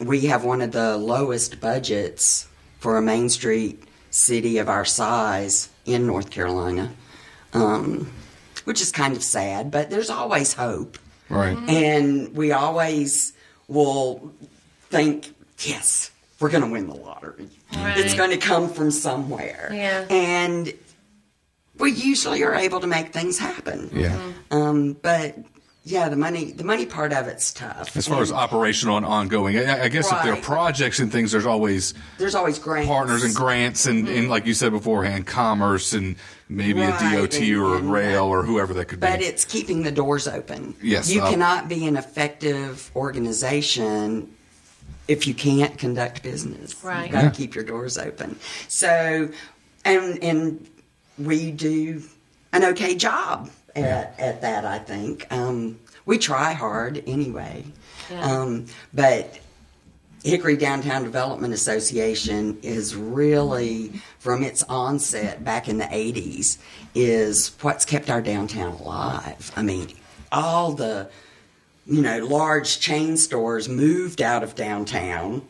we 0.00 0.26
have 0.26 0.44
one 0.44 0.60
of 0.60 0.72
the 0.72 0.96
lowest 0.96 1.60
budgets 1.60 2.48
for 2.80 2.96
a 2.96 3.02
Main 3.02 3.28
Street 3.28 3.82
city 4.10 4.58
of 4.58 4.68
our 4.68 4.84
size 4.84 5.68
in 5.84 6.06
North 6.06 6.30
Carolina, 6.30 6.92
um, 7.52 8.10
which 8.64 8.80
is 8.80 8.90
kind 8.90 9.16
of 9.16 9.22
sad, 9.22 9.70
but 9.70 9.90
there's 9.90 10.10
always 10.10 10.52
hope. 10.52 10.98
Right. 11.28 11.56
And 11.68 12.34
we 12.34 12.52
always 12.52 13.32
will 13.68 14.32
think, 14.90 15.34
yes, 15.60 16.10
we're 16.44 16.50
going 16.50 16.62
to 16.62 16.68
win 16.68 16.86
the 16.86 16.94
lottery. 16.94 17.48
Right. 17.74 17.96
It's 17.96 18.12
going 18.12 18.28
to 18.28 18.36
come 18.36 18.68
from 18.68 18.90
somewhere. 18.90 19.70
Yeah. 19.72 20.04
And 20.10 20.74
we 21.78 21.90
usually 21.90 22.42
are 22.44 22.54
able 22.54 22.80
to 22.80 22.86
make 22.86 23.14
things 23.14 23.38
happen. 23.38 23.88
Yeah. 23.94 24.20
Um, 24.50 24.92
but 24.92 25.38
yeah, 25.84 26.10
the 26.10 26.16
money 26.16 26.52
the 26.52 26.62
money 26.64 26.84
part 26.84 27.14
of 27.14 27.28
it's 27.28 27.50
tough. 27.54 27.96
As 27.96 28.06
far 28.06 28.20
as 28.20 28.30
operational 28.30 28.98
and 28.98 29.06
ongoing, 29.06 29.56
I, 29.56 29.84
I 29.84 29.88
guess 29.88 30.12
if 30.12 30.22
there 30.22 30.34
are 30.34 30.40
projects 30.42 30.98
and 30.98 31.10
things, 31.10 31.32
there's 31.32 31.46
always 31.46 31.94
there's 32.18 32.34
always 32.34 32.58
grants. 32.58 32.88
partners 32.88 33.24
and 33.24 33.34
grants 33.34 33.86
and, 33.86 34.06
and 34.06 34.28
like 34.28 34.44
you 34.44 34.52
said 34.52 34.72
beforehand, 34.72 35.26
commerce 35.26 35.94
and 35.94 36.16
maybe 36.50 36.80
Right, 36.80 37.14
a 37.14 37.16
DOT 37.22 37.36
and- 37.40 37.56
or 37.56 37.76
a 37.76 37.80
rail 37.80 38.24
or 38.24 38.42
whoever 38.42 38.74
that 38.74 38.84
could 38.84 39.00
But 39.00 39.06
be. 39.06 39.12
But 39.12 39.22
it's 39.22 39.46
keeping 39.46 39.82
the 39.82 39.92
doors 39.92 40.28
open. 40.28 40.74
Yes, 40.82 41.10
You 41.10 41.22
uh, 41.22 41.30
cannot 41.30 41.70
be 41.70 41.86
an 41.86 41.96
effective 41.96 42.90
organization 42.94 44.28
if 45.08 45.26
you 45.26 45.34
can't 45.34 45.76
conduct 45.78 46.22
business. 46.22 46.82
Right. 46.82 47.04
You've 47.04 47.12
got 47.12 47.22
Yeah. 47.24 47.30
to 47.30 47.36
keep 47.36 47.54
your 47.54 47.64
doors 47.64 47.98
open. 47.98 48.38
So, 48.68 49.28
and 49.84 50.22
and 50.22 50.66
we 51.18 51.50
do 51.50 52.02
an 52.52 52.64
okay 52.64 52.94
job 52.94 53.50
at, 53.76 54.14
at 54.18 54.40
that, 54.42 54.64
I 54.64 54.78
think. 54.78 55.26
Um, 55.32 55.78
we 56.06 56.18
try 56.18 56.52
hard 56.52 57.02
anyway. 57.06 57.64
Yeah. 58.10 58.20
Um, 58.20 58.66
but 58.92 59.38
Hickory 60.22 60.56
Downtown 60.56 61.02
Development 61.04 61.52
Association 61.52 62.58
is 62.62 62.94
really, 62.96 63.88
from 64.18 64.42
its 64.42 64.62
onset 64.64 65.44
back 65.44 65.68
in 65.68 65.78
the 65.78 65.84
80s, 65.84 66.58
is 66.94 67.54
what's 67.60 67.84
kept 67.84 68.08
our 68.10 68.22
downtown 68.22 68.72
alive. 68.72 69.52
I 69.56 69.62
mean, 69.62 69.88
all 70.32 70.72
the, 70.72 71.08
you 71.86 72.02
know, 72.02 72.24
large 72.24 72.80
chain 72.80 73.16
stores 73.16 73.68
moved 73.68 74.22
out 74.22 74.42
of 74.42 74.54
downtown. 74.54 75.42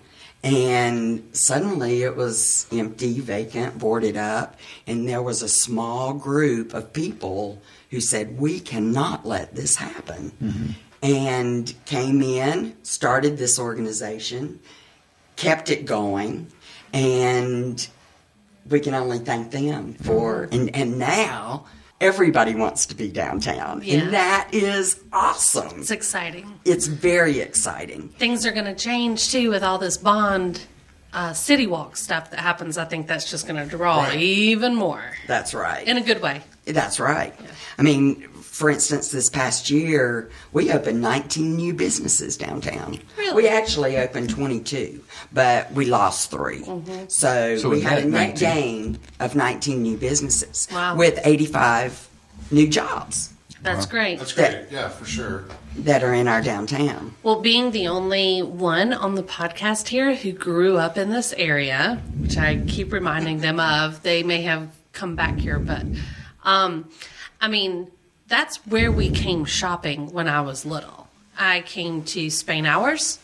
And 0.43 1.25
suddenly 1.33 2.03
it 2.03 2.17
was 2.17 2.67
empty, 2.71 3.21
vacant, 3.21 3.79
boarded 3.79 4.19
up, 4.19 4.57
and 4.87 5.09
there 5.09 5.23
was 5.23 5.41
a 5.41 5.49
small 5.49 6.13
group 6.13 6.75
of 6.75 6.93
people 6.93 7.63
who 7.91 8.01
said, 8.01 8.39
We 8.39 8.61
cannot 8.61 9.25
let 9.25 9.55
this 9.55 9.77
happen 9.77 10.77
and 11.03 11.75
came 11.87 12.21
in, 12.21 12.77
started 12.83 13.39
this 13.39 13.59
organization, 13.59 14.61
kept 15.37 15.71
it 15.71 15.87
going, 15.87 16.49
and 16.93 17.89
we 18.69 18.81
can 18.81 18.95
only 18.95 19.19
thank 19.19 19.51
them 19.51 19.95
for 19.95 20.49
and 20.51 20.75
and 20.75 20.99
now 20.99 21.67
everybody 22.01 22.55
wants 22.55 22.87
to 22.87 22.95
be 22.95 23.09
downtown 23.09 23.81
Yeah. 23.85 23.99
and 24.01 24.15
that 24.15 24.49
is 24.53 25.01
awesome 25.13 25.81
It's 25.81 25.91
exciting. 25.91 26.59
it's 26.65 26.87
very 26.87 27.41
exciting 27.41 28.09
Things 28.19 28.45
are 28.45 28.53
going 28.53 28.67
to 28.67 28.75
change 28.75 29.31
too 29.31 29.51
with 29.51 29.63
all 29.63 29.79
this 29.79 29.97
bond 29.97 30.61
uh, 31.13 31.33
city 31.33 31.67
walk 31.69 31.97
stuff 31.97 32.31
that 32.33 32.41
happens. 32.41 32.77
I 32.77 32.85
think 32.87 33.07
that's 33.07 33.31
just 33.31 33.47
going 33.47 33.63
to 33.63 33.77
draw 33.77 34.03
Right. 34.03 34.19
even 34.19 34.75
more 34.75 35.03
that's 35.29 35.55
right 35.55 35.87
in 35.87 35.97
a 35.97 36.01
good 36.03 36.21
way. 36.21 36.43
That's 36.67 36.99
right. 36.99 37.33
I 37.79 37.83
mean, 37.83 38.27
for 38.55 38.71
instance, 38.71 39.11
this 39.11 39.29
past 39.29 39.69
year, 39.69 40.31
we 40.53 40.71
opened 40.71 41.01
19 41.01 41.57
new 41.57 41.75
businesses 41.75 42.37
downtown. 42.37 43.01
Really? 43.19 43.43
We 43.43 43.49
actually 43.49 43.97
opened 43.99 44.31
22, 44.31 45.03
but 45.33 45.73
we 45.73 45.87
lost 45.87 46.31
3 46.31 46.61
Mm-hmm. 46.61 47.05
So, 47.09 47.57
So 47.57 47.69
we 47.69 47.81
had 47.81 47.99
a 47.99 48.03
net 48.07 48.39
net 48.39 48.41
19. 48.41 48.55
gain 48.55 48.99
of 49.19 49.35
19 49.35 49.83
new 49.83 49.97
businesses 49.97 50.69
Wow. 50.71 50.95
with 50.97 51.19
85 51.25 52.09
new 52.53 52.69
jobs 52.69 53.33
That's 53.65 53.87
great. 53.87 54.21
That's 54.21 54.33
great. 54.33 54.67
Yeah, 54.71 54.89
for 54.89 55.05
sure. 55.05 55.47
that 55.79 56.05
are 56.05 56.15
in 56.15 56.29
our 56.29 56.41
downtown. 56.41 57.13
Well, 57.25 57.41
being 57.41 57.73
the 57.73 57.89
only 57.89 58.41
one 58.43 58.93
on 58.93 59.17
the 59.17 59.25
podcast 59.25 59.89
here 59.89 60.15
who 60.15 60.31
grew 60.31 60.77
up 60.77 60.97
in 60.97 61.11
this 61.11 61.33
area, 61.33 62.01
which 62.21 62.37
I 62.37 62.63
keep 62.69 62.93
reminding 62.93 63.41
them 63.41 63.59
of, 63.59 64.05
they 64.05 64.23
may 64.23 64.43
have 64.43 64.69
come 64.93 65.17
back 65.17 65.39
here, 65.39 65.59
but 65.59 65.85
um, 66.45 66.89
I 67.41 67.49
mean, 67.49 67.91
that's 68.29 68.57
where 68.67 68.91
we 68.91 69.11
came 69.11 69.45
shopping 69.45 70.13
when 70.13 70.29
I 70.29 70.41
was 70.41 70.65
little. 70.65 71.09
I 71.39 71.61
came 71.63 72.05
to 72.05 72.27
Spainhour's 72.29 73.19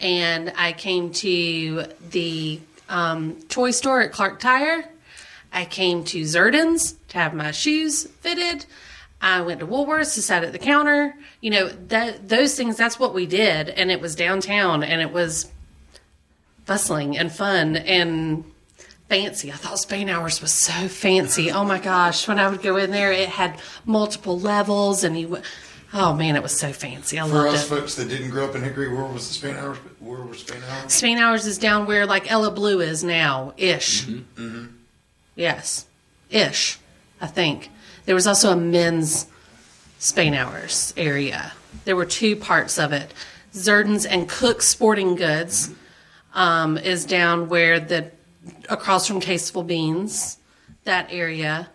and 0.00 0.52
I 0.56 0.72
came 0.72 1.12
to 1.12 1.84
the 2.10 2.60
um, 2.88 3.36
toy 3.48 3.70
store 3.70 4.02
at 4.02 4.12
Clark 4.12 4.40
Tire. 4.40 4.84
I 5.52 5.64
came 5.64 6.04
to 6.04 6.22
Zerdin's 6.22 6.94
to 7.08 7.18
have 7.18 7.34
my 7.34 7.50
shoes 7.50 8.04
fitted. 8.20 8.66
I 9.20 9.40
went 9.42 9.60
to 9.60 9.66
Woolworths 9.66 10.14
to 10.14 10.22
sat 10.22 10.44
at 10.44 10.52
the 10.52 10.58
counter. 10.58 11.14
You 11.40 11.50
know, 11.50 11.68
that 11.68 12.28
those 12.28 12.56
things 12.56 12.76
that's 12.76 12.98
what 12.98 13.14
we 13.14 13.26
did 13.26 13.68
and 13.68 13.90
it 13.90 14.00
was 14.00 14.14
downtown 14.14 14.82
and 14.82 15.00
it 15.00 15.12
was 15.12 15.50
bustling 16.66 17.16
and 17.16 17.32
fun 17.32 17.76
and 17.76 18.44
fancy. 19.12 19.52
I 19.52 19.56
thought 19.56 19.74
Spainhour's 19.74 20.40
was 20.40 20.52
so 20.52 20.88
fancy. 20.88 21.50
Oh 21.50 21.64
my 21.64 21.78
gosh, 21.78 22.26
when 22.26 22.38
I 22.38 22.48
would 22.48 22.62
go 22.62 22.78
in 22.78 22.90
there 22.90 23.12
it 23.12 23.28
had 23.28 23.60
multiple 23.84 24.40
levels 24.40 25.04
and 25.04 25.18
you 25.18 25.26
w- 25.26 25.44
Oh 25.92 26.14
man, 26.14 26.36
it 26.36 26.42
was 26.42 26.58
so 26.58 26.72
fancy. 26.72 27.20
I 27.20 27.28
For 27.28 27.34
loved 27.34 27.54
us 27.54 27.66
it. 27.66 27.68
folks 27.68 27.94
that 27.96 28.08
didn't 28.08 28.30
grow 28.30 28.46
up 28.46 28.54
in 28.54 28.62
Hickory, 28.62 28.88
where 28.88 29.04
was 29.04 29.28
the 29.28 29.46
Spainhour's? 29.46 29.76
Where 30.00 30.22
was 30.22 30.42
Spainhour's? 30.42 30.94
Spain 30.94 31.18
Hours 31.18 31.44
is 31.44 31.58
down 31.58 31.84
where 31.84 32.06
like 32.06 32.32
Ella 32.32 32.50
Blue 32.50 32.80
is 32.80 33.04
now, 33.04 33.52
ish. 33.58 34.06
Mm-hmm, 34.06 34.42
mm-hmm. 34.42 34.66
Yes, 35.36 35.84
ish. 36.30 36.78
I 37.20 37.26
think 37.26 37.68
there 38.06 38.14
was 38.14 38.26
also 38.26 38.52
a 38.52 38.56
men's 38.56 39.26
Spainhour's 40.00 40.94
area. 40.96 41.52
There 41.84 41.96
were 41.96 42.06
two 42.06 42.34
parts 42.36 42.78
of 42.78 42.94
it. 42.94 43.12
Zerdin's 43.52 44.06
and 44.06 44.26
Cook 44.26 44.62
Sporting 44.62 45.16
Goods 45.16 45.68
mm-hmm. 45.68 46.38
um, 46.38 46.78
is 46.78 47.04
down 47.04 47.50
where 47.50 47.78
the 47.78 48.10
across 48.68 49.06
from 49.06 49.20
Tasteful 49.20 49.62
Beans, 49.62 50.38
that 50.84 51.08
area, 51.10 51.68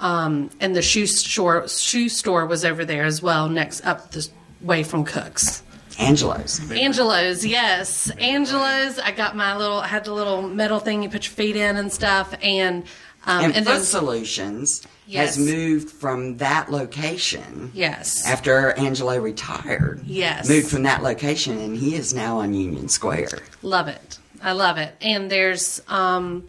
um, 0.00 0.50
and 0.60 0.74
the 0.74 0.82
shoe 0.82 1.06
store 1.06 1.68
shoe 1.68 2.08
store 2.08 2.46
was 2.46 2.64
over 2.64 2.84
there 2.84 3.04
as 3.04 3.22
well, 3.22 3.48
next 3.48 3.84
up 3.86 4.10
the 4.10 4.28
way 4.60 4.82
from 4.82 5.04
Cooks. 5.04 5.62
Angelo's. 5.98 6.60
Angelo's, 6.72 7.46
yes. 7.46 8.10
Angelo's. 8.18 8.98
I 8.98 9.12
got 9.12 9.36
my 9.36 9.56
little, 9.56 9.78
I 9.78 9.86
had 9.86 10.04
the 10.04 10.12
little 10.12 10.42
metal 10.42 10.80
thing 10.80 11.02
you 11.04 11.08
put 11.08 11.24
your 11.24 11.34
feet 11.34 11.54
in 11.54 11.76
and 11.76 11.92
stuff. 11.92 12.34
And, 12.42 12.82
um, 13.26 13.44
And, 13.44 13.56
and 13.56 13.66
Foot 13.66 13.82
Solutions 13.84 14.82
Yes. 15.06 15.36
has 15.36 15.46
moved 15.46 15.90
from 15.90 16.38
that 16.38 16.72
location 16.72 17.70
yes. 17.74 18.26
after 18.26 18.72
Angelo 18.72 19.18
retired. 19.18 20.00
Yes. 20.06 20.48
Moved 20.48 20.68
from 20.68 20.82
that 20.84 21.02
location, 21.02 21.58
and 21.58 21.76
he 21.76 21.94
is 21.94 22.14
now 22.14 22.38
on 22.38 22.54
Union 22.54 22.88
Square. 22.88 23.38
Love 23.62 23.86
it. 23.86 24.18
I 24.44 24.52
love 24.52 24.78
it. 24.78 24.94
And 25.00 25.30
there's, 25.30 25.80
um, 25.88 26.46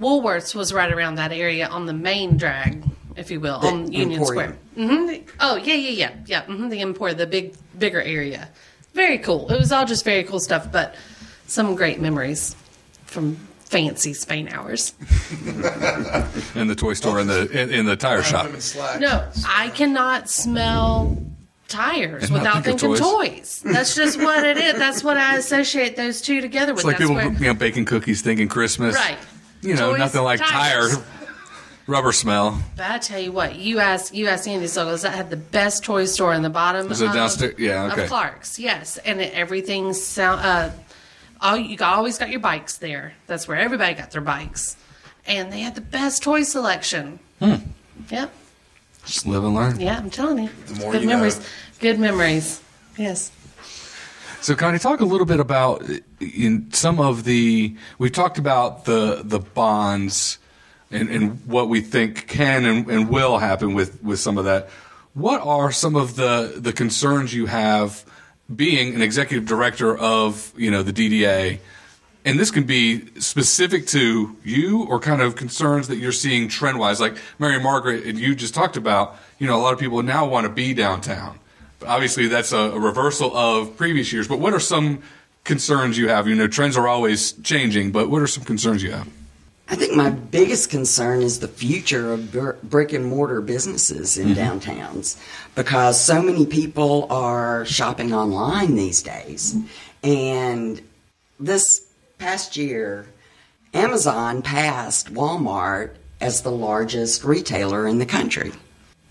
Woolworths 0.00 0.54
was 0.54 0.72
right 0.72 0.90
around 0.92 1.16
that 1.16 1.32
area 1.32 1.66
on 1.66 1.86
the 1.86 1.92
main 1.92 2.36
drag, 2.36 2.84
if 3.16 3.30
you 3.30 3.40
will, 3.40 3.58
The 3.60 3.66
on 3.68 3.92
Union 3.92 4.20
Emporium. 4.20 4.56
Square. 4.72 4.86
hmm 4.88 5.24
Oh, 5.40 5.56
yeah, 5.56 5.74
yeah, 5.74 5.90
yeah. 5.90 6.12
Yeah. 6.26 6.42
hmm 6.44 6.68
The 6.68 6.80
Emporium, 6.82 7.18
the 7.18 7.26
big, 7.26 7.54
bigger 7.78 8.00
area. 8.00 8.48
Very 8.94 9.18
cool. 9.18 9.50
It 9.50 9.58
was 9.58 9.72
all 9.72 9.84
just 9.84 10.04
very 10.04 10.22
cool 10.24 10.40
stuff, 10.40 10.70
but 10.72 10.94
some 11.46 11.74
great 11.74 12.00
memories 12.00 12.54
from 13.06 13.36
fancy 13.64 14.12
Spainhour's. 14.12 14.94
in 16.54 16.68
the 16.68 16.74
toy 16.74 16.92
store 16.94 17.20
in 17.20 17.26
the 17.26 17.48
in, 17.50 17.70
in 17.72 17.86
the 17.86 17.96
tire 17.96 18.22
shop. 18.22 18.46
Him 18.46 18.54
in 18.54 18.60
slacks. 18.60 19.00
No, 19.00 19.28
I 19.46 19.68
cannot 19.70 20.30
smell 20.30 21.16
tires 21.68 22.24
And 22.24 22.32
without 22.34 22.64
think 22.64 22.78
thinking 22.80 22.92
of 22.92 22.98
toys. 22.98 23.62
That's 23.64 23.94
just 23.94 24.18
what 24.18 24.44
it 24.44 24.56
is. 24.56 24.78
That's 24.78 25.02
what 25.02 25.16
I 25.16 25.36
associate 25.36 25.96
those 25.96 26.20
two 26.20 26.40
together 26.40 26.72
with. 26.72 26.80
It's 26.80 26.84
like 26.86 26.98
That's 26.98 27.10
people, 27.10 27.14
where- 27.16 27.32
you 27.32 27.46
know, 27.46 27.54
baking 27.54 27.84
cookies 27.86 28.22
thinking 28.22 28.48
Christmas. 28.48 28.94
Right. 28.94 29.18
You 29.62 29.74
know, 29.74 29.90
Toys, 29.90 29.98
nothing 29.98 30.22
like 30.22 30.38
tires. 30.38 30.96
tire 30.96 31.04
rubber 31.88 32.12
smell. 32.12 32.62
But 32.76 32.90
I 32.90 32.98
tell 32.98 33.18
you 33.18 33.32
what, 33.32 33.56
you 33.56 33.80
ask 33.80 34.14
you 34.14 34.28
ask 34.28 34.46
Andy 34.46 34.66
Sluggles 34.66 35.02
that 35.02 35.12
had 35.14 35.30
the 35.30 35.36
best 35.36 35.82
toy 35.82 36.04
store 36.04 36.34
in 36.34 36.42
the 36.42 36.50
bottom 36.50 36.90
Is 36.90 37.00
it 37.00 37.08
of, 37.08 37.14
downstairs? 37.14 37.54
Yeah, 37.58 37.90
okay. 37.92 38.02
of 38.02 38.08
Clark's. 38.08 38.58
Yes, 38.58 38.98
and 38.98 39.20
it, 39.20 39.32
everything's 39.34 40.00
sound. 40.02 40.40
Uh, 40.42 40.70
all 41.40 41.56
you 41.56 41.76
got, 41.76 41.96
always 41.96 42.16
got 42.18 42.30
your 42.30 42.40
bikes 42.40 42.78
there. 42.78 43.14
That's 43.26 43.48
where 43.48 43.56
everybody 43.58 43.94
got 43.94 44.10
their 44.12 44.20
bikes, 44.20 44.76
and 45.26 45.52
they 45.52 45.60
had 45.60 45.74
the 45.74 45.80
best 45.80 46.22
toy 46.22 46.42
selection. 46.44 47.18
Hmm. 47.40 47.54
Yep. 48.10 48.32
Just 49.06 49.26
live 49.26 49.44
and 49.44 49.54
learn. 49.54 49.80
Yeah, 49.80 49.98
I'm 49.98 50.10
telling 50.10 50.44
you. 50.44 50.50
The 50.66 50.80
more 50.80 50.92
Good 50.92 51.02
you 51.02 51.08
know. 51.08 51.14
memories. 51.14 51.40
Good 51.78 51.98
memories. 51.98 52.60
Yes. 52.96 53.30
So, 54.40 54.54
Connie, 54.54 54.78
talk 54.78 55.00
a 55.00 55.04
little 55.04 55.26
bit 55.26 55.40
about 55.40 55.84
in 56.20 56.72
some 56.72 57.00
of 57.00 57.24
the 57.24 57.74
we've 57.98 58.12
talked 58.12 58.38
about 58.38 58.84
the 58.84 59.22
the 59.24 59.38
bonds 59.38 60.38
and, 60.90 61.08
and 61.08 61.46
what 61.46 61.68
we 61.68 61.80
think 61.80 62.26
can 62.28 62.64
and, 62.64 62.88
and 62.88 63.08
will 63.08 63.38
happen 63.38 63.74
with 63.74 64.02
with 64.02 64.18
some 64.18 64.38
of 64.38 64.44
that. 64.44 64.68
What 65.14 65.40
are 65.40 65.72
some 65.72 65.96
of 65.96 66.16
the 66.16 66.54
the 66.56 66.72
concerns 66.72 67.32
you 67.34 67.46
have 67.46 68.04
being 68.54 68.94
an 68.94 69.02
executive 69.02 69.46
director 69.46 69.96
of 69.96 70.52
you 70.56 70.70
know 70.70 70.82
the 70.82 70.92
DDA? 70.92 71.58
And 72.26 72.40
this 72.40 72.50
can 72.50 72.64
be 72.64 73.06
specific 73.20 73.86
to 73.88 74.36
you 74.42 74.82
or 74.82 74.98
kind 74.98 75.22
of 75.22 75.36
concerns 75.36 75.86
that 75.86 75.98
you're 75.98 76.10
seeing 76.10 76.48
trend 76.48 76.76
wise. 76.76 77.00
Like 77.00 77.16
Mary 77.38 77.60
Margaret 77.60 78.04
and 78.04 78.18
you 78.18 78.34
just 78.34 78.52
talked 78.52 78.76
about, 78.76 79.16
you 79.38 79.46
know, 79.46 79.56
a 79.56 79.62
lot 79.62 79.72
of 79.72 79.78
people 79.78 80.02
now 80.02 80.26
want 80.26 80.44
to 80.44 80.52
be 80.52 80.74
downtown. 80.74 81.38
But 81.78 81.88
obviously, 81.88 82.26
that's 82.26 82.50
a, 82.50 82.58
a 82.58 82.80
reversal 82.80 83.34
of 83.36 83.76
previous 83.76 84.12
years. 84.12 84.26
But 84.26 84.40
what 84.40 84.52
are 84.52 84.60
some 84.60 85.04
concerns 85.44 85.96
you 85.96 86.08
have? 86.08 86.26
You 86.26 86.34
know, 86.34 86.48
trends 86.48 86.76
are 86.76 86.88
always 86.88 87.32
changing, 87.44 87.92
but 87.92 88.10
what 88.10 88.20
are 88.20 88.26
some 88.26 88.42
concerns 88.42 88.82
you 88.82 88.90
have? 88.90 89.08
I 89.68 89.76
think 89.76 89.94
my 89.94 90.10
biggest 90.10 90.68
concern 90.68 91.22
is 91.22 91.38
the 91.38 91.48
future 91.48 92.12
of 92.12 92.32
br- 92.32 92.52
brick 92.64 92.92
and 92.92 93.04
mortar 93.04 93.40
businesses 93.40 94.18
in 94.18 94.28
mm-hmm. 94.28 94.40
downtowns 94.40 95.20
because 95.54 96.00
so 96.00 96.22
many 96.22 96.44
people 96.44 97.06
are 97.10 97.64
shopping 97.66 98.12
online 98.12 98.74
these 98.74 99.02
days. 99.02 99.56
And 100.02 100.80
this 101.38 101.85
past 102.18 102.56
year, 102.56 103.06
Amazon 103.74 104.42
passed 104.42 105.12
Walmart 105.12 105.96
as 106.20 106.42
the 106.42 106.50
largest 106.50 107.24
retailer 107.24 107.86
in 107.86 107.98
the 107.98 108.06
country. 108.06 108.52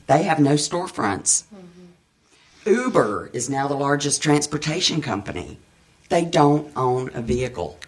They 0.08 0.24
have 0.24 0.40
no 0.40 0.54
storefronts. 0.54 1.44
Mm-hmm. 1.54 2.70
Uber 2.70 3.30
is 3.34 3.50
now 3.50 3.68
the 3.68 3.76
largest 3.76 4.24
transportation 4.24 5.02
company. 5.02 5.60
They 6.10 6.26
don't 6.26 6.72
own 6.76 7.12
a 7.14 7.22
vehicle. 7.22 7.80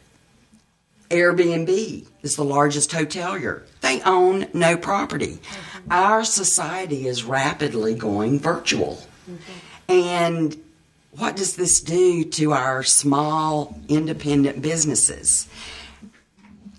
Airbnb 1.10 2.08
is 2.22 2.36
the 2.36 2.44
largest 2.44 2.92
hotelier. 2.92 3.64
They 3.82 4.02
own 4.02 4.48
no 4.54 4.76
property. 4.78 5.38
Mm-hmm. 5.38 5.92
Our 5.92 6.24
society 6.24 7.08
is 7.08 7.24
rapidly 7.24 7.96
going 7.96 8.40
virtual. 8.40 9.02
Mm-hmm. 9.30 9.92
And 9.92 10.58
what 11.18 11.36
does 11.36 11.56
this 11.56 11.82
do 11.82 12.24
to 12.24 12.54
our 12.54 12.84
small 12.84 13.78
independent 13.88 14.62
businesses? 14.62 15.48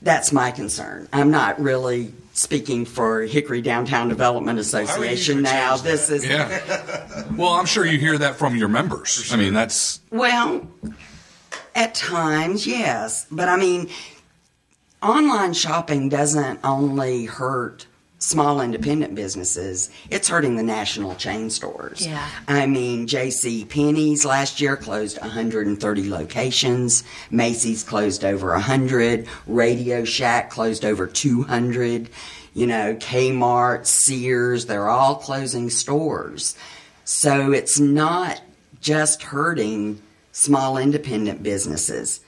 That's 0.01 0.33
my 0.33 0.53
concern. 0.53 1.09
I'm 1.13 1.31
not 1.31 1.61
really 1.61 2.13
speaking 2.33 2.85
for 2.85 3.23
Hickory 3.23 3.61
Downtown 3.61 4.09
Development 4.09 4.59
Association 4.59 5.43
now. 5.43 5.77
This 5.77 6.07
that? 6.07 6.15
is 6.15 6.27
Yeah. 6.27 7.25
well, 7.37 7.55
I'm 7.55 7.67
sure 7.67 7.85
you 7.85 7.99
hear 7.99 8.17
that 8.17 8.37
from 8.37 8.55
your 8.55 8.69
members. 8.69 9.33
I 9.33 9.37
mean, 9.37 9.55
that's 9.55 10.01
Well, 10.11 10.69
at 11.75 11.97
times, 11.97 12.65
yes. 12.65 13.27
But 13.31 13.49
I 13.49 13.57
mean, 13.57 13.89
online 15.03 15.53
shopping 15.53 16.09
doesn't 16.09 16.61
only 16.63 17.25
hurt 17.25 17.88
small 18.19 18.61
independent 18.61 19.15
businesses, 19.15 19.91
it's 20.11 20.29
hurting 20.29 20.57
the 20.57 20.63
national 20.63 21.15
chain 21.15 21.51
stores. 21.51 22.07
Yeah. 22.07 22.29
I 22.47 22.67
mean, 22.67 23.07
J.C. 23.07 23.65
Penney's 23.65 24.25
last 24.25 24.61
year 24.61 24.77
closed 24.77 25.21
130 25.21 26.09
locations. 26.11 27.05
Macy's 27.31 27.85
closed 27.85 28.25
over 28.25 28.51
100. 28.51 29.27
Radio 29.47 30.05
Shack 30.05 30.51
closed 30.51 30.85
over 30.85 31.07
200. 31.07 32.11
You 32.55 32.67
know, 32.67 32.95
Kmart, 32.97 33.87
Sears, 33.87 34.67
they're 34.67 34.89
all 34.89 35.15
closing 35.17 35.71
stores. 35.71 36.57
So 37.05 37.53
it's 37.53 37.79
not 37.79 38.43
just 38.81 39.23
hurting 39.23 40.03
small 40.33 40.77
independent 40.77 41.43
businesses. 41.43 42.21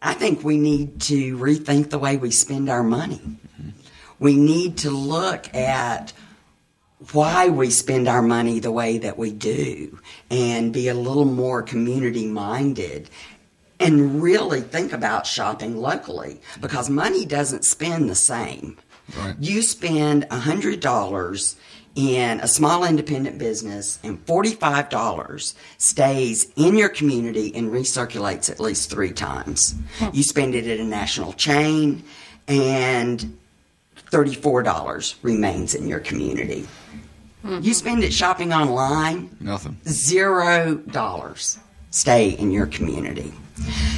I 0.00 0.14
think 0.14 0.42
we 0.42 0.58
need 0.58 1.00
to 1.02 1.36
rethink 1.36 1.90
the 1.90 1.98
way 1.98 2.16
we 2.16 2.30
spend 2.30 2.68
our 2.68 2.82
money. 2.82 3.20
Mm-hmm. 3.60 3.83
We 4.18 4.36
need 4.36 4.78
to 4.78 4.90
look 4.90 5.54
at 5.54 6.12
why 7.12 7.48
we 7.48 7.70
spend 7.70 8.08
our 8.08 8.22
money 8.22 8.60
the 8.60 8.72
way 8.72 8.98
that 8.98 9.18
we 9.18 9.32
do 9.32 9.98
and 10.30 10.72
be 10.72 10.88
a 10.88 10.94
little 10.94 11.24
more 11.24 11.62
community 11.62 12.26
minded 12.26 13.10
and 13.80 14.22
really 14.22 14.60
think 14.60 14.92
about 14.92 15.26
shopping 15.26 15.76
locally 15.76 16.40
because 16.60 16.88
money 16.88 17.24
doesn't 17.24 17.64
spend 17.64 18.08
the 18.08 18.14
same. 18.14 18.78
Right. 19.18 19.34
You 19.38 19.60
spend 19.62 20.26
$100 20.30 21.56
in 21.94 22.40
a 22.40 22.48
small 22.48 22.84
independent 22.84 23.38
business 23.38 23.98
and 24.02 24.24
$45 24.24 25.54
stays 25.78 26.50
in 26.56 26.76
your 26.76 26.88
community 26.88 27.54
and 27.54 27.70
recirculates 27.70 28.50
at 28.50 28.58
least 28.60 28.90
three 28.90 29.12
times. 29.12 29.74
You 30.12 30.22
spend 30.22 30.54
it 30.54 30.66
at 30.66 30.80
a 30.80 30.84
national 30.84 31.34
chain 31.34 32.02
and 32.48 33.38
$34 34.14 35.16
remains 35.22 35.74
in 35.74 35.88
your 35.88 36.00
community. 36.00 36.66
You 37.42 37.50
mm-hmm. 37.50 37.72
spend 37.72 38.04
it 38.04 38.12
shopping 38.12 38.52
online, 38.52 39.36
nothing. 39.40 39.76
zero 39.86 40.76
dollars 40.76 41.58
stay 41.90 42.30
in 42.30 42.50
your 42.50 42.66
community. 42.66 43.32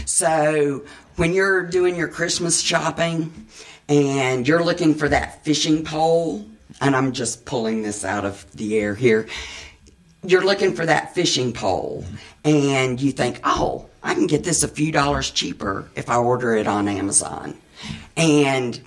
So 0.04 0.84
when 1.16 1.32
you're 1.32 1.62
doing 1.62 1.96
your 1.96 2.08
Christmas 2.08 2.60
shopping 2.60 3.46
and 3.88 4.48
you're 4.48 4.64
looking 4.64 4.94
for 4.94 5.08
that 5.08 5.44
fishing 5.44 5.84
pole, 5.84 6.46
and 6.80 6.96
I'm 6.96 7.12
just 7.12 7.44
pulling 7.44 7.82
this 7.82 8.04
out 8.04 8.24
of 8.24 8.50
the 8.52 8.78
air 8.78 8.94
here, 8.94 9.28
you're 10.24 10.44
looking 10.44 10.74
for 10.74 10.84
that 10.86 11.14
fishing 11.14 11.52
pole 11.52 12.04
and 12.44 13.00
you 13.00 13.12
think, 13.12 13.40
oh, 13.44 13.88
I 14.02 14.14
can 14.14 14.26
get 14.26 14.44
this 14.44 14.62
a 14.62 14.68
few 14.68 14.92
dollars 14.92 15.30
cheaper 15.30 15.88
if 15.94 16.10
I 16.10 16.16
order 16.16 16.54
it 16.54 16.66
on 16.66 16.88
Amazon. 16.88 17.56
And 18.16 18.80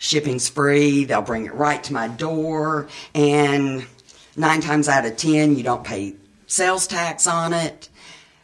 shipping's 0.00 0.48
free, 0.48 1.04
they'll 1.04 1.22
bring 1.22 1.46
it 1.46 1.54
right 1.54 1.84
to 1.84 1.92
my 1.92 2.08
door, 2.08 2.88
and 3.14 3.86
nine 4.34 4.60
times 4.60 4.88
out 4.88 5.06
of 5.06 5.16
ten, 5.16 5.54
you 5.54 5.62
don't 5.62 5.84
pay 5.84 6.14
sales 6.48 6.88
tax 6.88 7.28
on 7.28 7.52
it. 7.52 7.88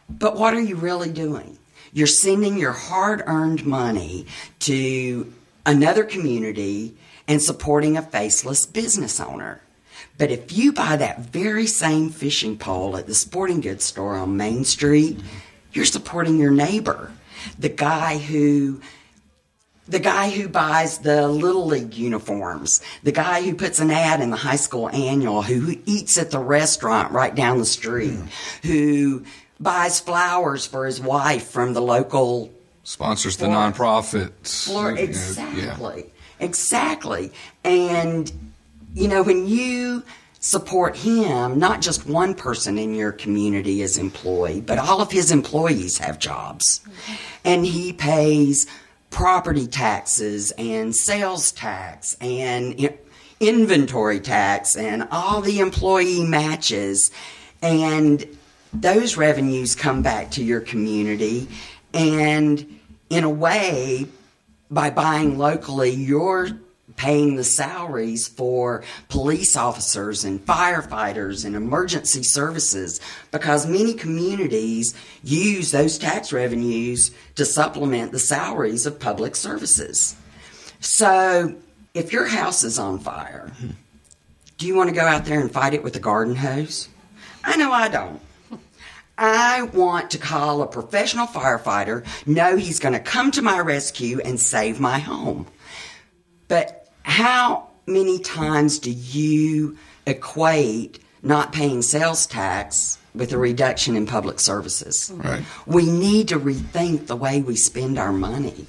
But 0.09 0.37
what 0.37 0.53
are 0.53 0.61
you 0.61 0.77
really 0.77 1.11
doing? 1.11 1.57
You're 1.91 2.07
sending 2.07 2.57
your 2.57 2.71
hard 2.71 3.23
earned 3.25 3.65
money 3.65 4.27
to 4.59 5.33
another 5.65 6.05
community 6.05 6.95
and 7.27 7.41
supporting 7.41 7.97
a 7.97 8.01
faceless 8.01 8.65
business 8.65 9.19
owner. 9.19 9.61
But 10.17 10.31
if 10.31 10.55
you 10.55 10.71
buy 10.71 10.95
that 10.95 11.19
very 11.19 11.67
same 11.67 12.09
fishing 12.09 12.57
pole 12.57 12.95
at 12.97 13.07
the 13.07 13.13
sporting 13.13 13.61
goods 13.61 13.83
store 13.83 14.15
on 14.15 14.37
Main 14.37 14.63
Street, 14.63 15.19
you're 15.73 15.85
supporting 15.85 16.37
your 16.37 16.51
neighbor, 16.51 17.11
the 17.57 17.69
guy 17.69 18.17
who 18.17 18.81
the 19.87 19.99
guy 19.99 20.29
who 20.29 20.47
buys 20.47 20.99
the 20.99 21.27
little 21.27 21.65
league 21.65 21.93
uniforms, 21.93 22.81
the 23.03 23.11
guy 23.11 23.41
who 23.41 23.55
puts 23.55 23.79
an 23.79 23.91
ad 23.91 24.21
in 24.21 24.29
the 24.29 24.37
high 24.37 24.57
school 24.57 24.89
annual, 24.89 25.41
who 25.41 25.75
eats 25.85 26.17
at 26.17 26.31
the 26.31 26.39
restaurant 26.39 27.11
right 27.11 27.33
down 27.33 27.57
the 27.57 27.65
street, 27.65 28.11
hmm. 28.11 28.67
who 28.67 29.23
buys 29.59 29.99
flowers 29.99 30.65
for 30.65 30.85
his 30.85 30.99
wife 30.99 31.49
from 31.49 31.73
the 31.73 31.81
local 31.81 32.51
Sponsors 32.83 33.35
the 33.37 33.45
floor. 33.45 34.91
you 34.91 34.95
know, 34.95 35.01
Exactly. 35.03 36.05
Exactly. 36.39 37.31
And, 37.63 38.31
you 38.93 39.07
know, 39.07 39.23
when 39.23 39.47
you 39.47 40.03
support 40.39 40.95
him, 40.95 41.59
not 41.59 41.81
just 41.81 42.05
one 42.05 42.33
person 42.33 42.77
in 42.77 42.93
your 42.93 43.11
community 43.11 43.81
is 43.81 43.97
employed, 43.97 44.65
but 44.65 44.77
all 44.77 45.01
of 45.01 45.11
his 45.11 45.31
employees 45.31 45.97
have 45.97 46.19
jobs. 46.19 46.79
Hmm. 46.85 47.13
And 47.43 47.65
he 47.65 47.91
pays 47.91 48.67
property 49.09 49.67
taxes 49.67 50.51
and 50.57 50.95
sales 50.95 51.51
tax 51.51 52.15
and 52.21 52.89
inventory 53.39 54.19
tax 54.19 54.75
and 54.75 55.07
all 55.11 55.41
the 55.41 55.59
employee 55.59 56.23
matches. 56.23 57.11
And 57.61 58.25
those 58.73 59.17
revenues 59.17 59.75
come 59.75 60.01
back 60.01 60.31
to 60.31 60.43
your 60.43 60.61
community. 60.61 61.47
And 61.93 62.79
in 63.09 63.23
a 63.23 63.29
way, 63.29 64.07
by 64.69 64.89
buying 64.89 65.37
locally, 65.37 65.91
you're 65.91 66.49
paying 66.97 67.35
the 67.35 67.43
salaries 67.43 68.27
for 68.27 68.83
police 69.07 69.55
officers 69.55 70.25
and 70.25 70.45
firefighters 70.45 71.45
and 71.45 71.55
emergency 71.55 72.23
services 72.23 72.99
because 73.31 73.65
many 73.65 73.93
communities 73.93 74.93
use 75.23 75.71
those 75.71 75.97
tax 75.97 76.33
revenues 76.33 77.11
to 77.35 77.45
supplement 77.45 78.11
the 78.11 78.19
salaries 78.19 78.85
of 78.85 78.99
public 78.99 79.35
services. 79.35 80.15
So, 80.79 81.55
if 81.93 82.11
your 82.11 82.27
house 82.27 82.63
is 82.63 82.77
on 82.77 82.99
fire, 82.99 83.51
do 84.57 84.67
you 84.67 84.75
want 84.75 84.89
to 84.89 84.95
go 84.95 85.05
out 85.05 85.25
there 85.25 85.39
and 85.39 85.51
fight 85.51 85.73
it 85.73 85.83
with 85.83 85.95
a 85.95 85.99
garden 85.99 86.35
hose? 86.35 86.89
I 87.43 87.55
know 87.57 87.71
I 87.71 87.87
don't. 87.87 88.21
I 89.17 89.63
want 89.63 90.11
to 90.11 90.19
call 90.19 90.61
a 90.61 90.67
professional 90.67 91.25
firefighter, 91.25 92.05
know 92.27 92.55
he's 92.55 92.79
going 92.79 92.93
to 92.93 92.99
come 92.99 93.31
to 93.31 93.41
my 93.41 93.59
rescue 93.59 94.19
and 94.23 94.39
save 94.39 94.79
my 94.79 94.99
home. 94.99 95.47
But 96.47 96.86
how 97.07 97.69
many 97.85 98.19
times 98.19 98.79
do 98.79 98.91
you 98.91 99.77
equate 100.05 100.99
not 101.23 101.53
paying 101.53 101.81
sales 101.81 102.27
tax 102.27 102.97
with 103.15 103.31
a 103.31 103.37
reduction 103.37 103.95
in 103.95 104.05
public 104.05 104.39
services? 104.41 105.09
Right. 105.15 105.41
We 105.65 105.85
need 105.89 106.27
to 106.27 106.39
rethink 106.39 107.07
the 107.07 107.15
way 107.15 107.41
we 107.41 107.55
spend 107.55 107.97
our 107.97 108.11
money. 108.11 108.67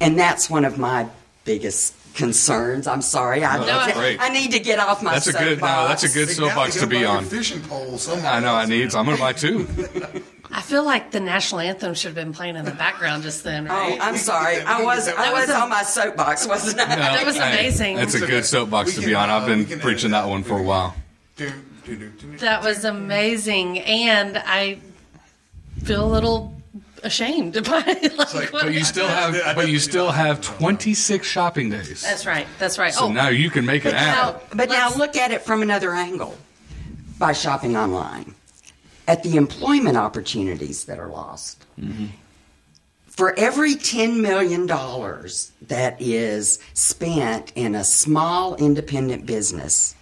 And 0.00 0.18
that's 0.18 0.50
one 0.50 0.64
of 0.64 0.76
my 0.76 1.06
biggest 1.44 1.94
concerns. 2.14 2.88
I'm 2.88 3.00
sorry. 3.00 3.44
I, 3.44 3.58
No, 3.58 3.64
that's 3.66 3.96
great. 3.96 4.20
I 4.20 4.28
need 4.30 4.50
to 4.52 4.58
get 4.58 4.80
off 4.80 5.02
my 5.02 5.12
That's 5.14 5.28
a 5.28 5.32
good- 5.32 5.60
no, 5.60 5.86
that's 5.88 6.02
a 6.02 6.08
good 6.08 6.28
soapbox 6.28 6.74
now 6.74 6.80
to 6.80 6.86
you 6.86 6.86
be 6.90 7.04
gotta 7.04 7.06
buy 7.06 7.16
on. 7.18 7.24
Fishing 7.26 7.60
pole. 7.62 7.96
somewhere 7.96 8.30
I 8.32 8.40
know 8.40 8.54
I 8.54 8.66
need, 8.66 8.90
so 8.90 8.98
I'm 8.98 9.04
going 9.04 9.16
to 9.16 9.22
buy 9.22 9.32
two. 9.32 9.66
I 10.54 10.60
feel 10.60 10.84
like 10.84 11.10
the 11.10 11.20
national 11.20 11.60
anthem 11.60 11.94
should 11.94 12.08
have 12.08 12.14
been 12.14 12.32
playing 12.32 12.56
in 12.56 12.64
the 12.64 12.70
background 12.72 13.22
just 13.22 13.42
then, 13.42 13.66
Oh. 13.70 13.98
I'm 14.00 14.16
sorry. 14.16 14.60
I 14.60 14.82
was 14.84 15.08
I 15.08 15.32
was 15.32 15.48
was 15.48 15.56
on 15.56 15.68
my 15.70 15.82
soapbox, 15.82 16.46
wasn't 16.46 16.80
I? 16.80 16.94
That 16.96 17.24
was 17.26 17.36
amazing. 17.36 17.96
That's 17.96 18.14
a 18.14 18.26
good 18.26 18.44
soapbox 18.44 18.94
to 18.96 19.00
be 19.00 19.14
on. 19.14 19.30
I've 19.30 19.46
been 19.46 19.80
preaching 19.80 20.10
that 20.12 20.28
one 20.28 20.42
for 20.42 20.58
a 20.58 20.62
while. 20.62 20.94
That 22.38 22.62
was 22.62 22.84
amazing, 22.84 23.80
and 23.80 24.36
I 24.38 24.78
feel 25.82 26.04
a 26.04 26.10
little 26.12 26.54
ashamed 27.02 27.54
by 27.64 27.80
like, 28.16 28.34
like- 28.34 28.52
But 28.52 28.72
you 28.72 28.84
still 28.84 29.08
have, 29.08 29.56
but 29.56 29.68
you 29.68 29.78
still 29.78 30.10
have 30.10 30.40
26 30.40 31.26
shopping 31.26 31.70
days. 31.70 32.02
That's 32.02 32.26
right. 32.26 32.46
That's 32.58 32.78
right. 32.78 32.94
So 32.94 33.06
oh, 33.06 33.12
now 33.12 33.28
you 33.28 33.50
can 33.50 33.66
make 33.66 33.82
it 33.84 33.88
But 33.92 33.94
now, 33.94 34.00
happen. 34.32 34.40
but 34.58 34.68
now 34.68 34.90
look 34.94 35.16
at 35.16 35.32
it 35.32 35.42
from 35.42 35.62
another 35.62 35.92
angle 35.94 36.36
by 37.18 37.32
shopping 37.32 37.76
online 37.76 38.34
at 39.06 39.22
the 39.22 39.36
employment 39.36 39.96
opportunities 39.96 40.84
that 40.84 40.98
are 40.98 41.08
lost. 41.08 41.64
Mm-hmm. 41.78 42.06
For 43.06 43.38
every 43.38 43.74
$10 43.74 44.20
million 44.20 44.66
that 44.66 46.00
is 46.00 46.58
spent 46.72 47.52
in 47.54 47.74
a 47.74 47.84
small 47.84 48.56
independent 48.56 49.26
business, 49.26 49.94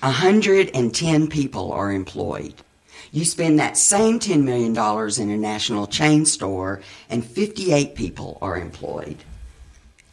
110 0.00 1.28
people 1.28 1.72
are 1.72 1.92
employed. 1.92 2.54
You 3.12 3.26
spend 3.26 3.58
that 3.58 3.76
same 3.76 4.18
$10 4.18 4.42
million 4.44 4.72
in 5.20 5.30
a 5.30 5.36
national 5.36 5.86
chain 5.86 6.24
store, 6.24 6.80
and 7.10 7.22
58 7.22 7.94
people 7.94 8.38
are 8.40 8.56
employed. 8.56 9.18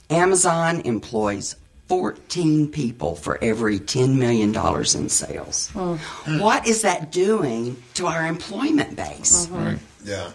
Amazon 0.09 0.81
employs 0.81 1.55
14 1.89 2.71
people 2.71 3.15
for 3.15 3.39
every 3.43 3.79
$10 3.79 4.15
million 4.15 4.55
in 4.55 5.09
sales. 5.09 5.69
What 5.71 6.67
is 6.67 6.83
that 6.83 7.11
doing 7.11 7.81
to 7.95 8.05
our 8.05 8.27
employment 8.27 8.95
base? 8.95 9.47
Uh-huh. 9.51 9.57
Right. 9.71 9.79
Yeah, 10.05 10.31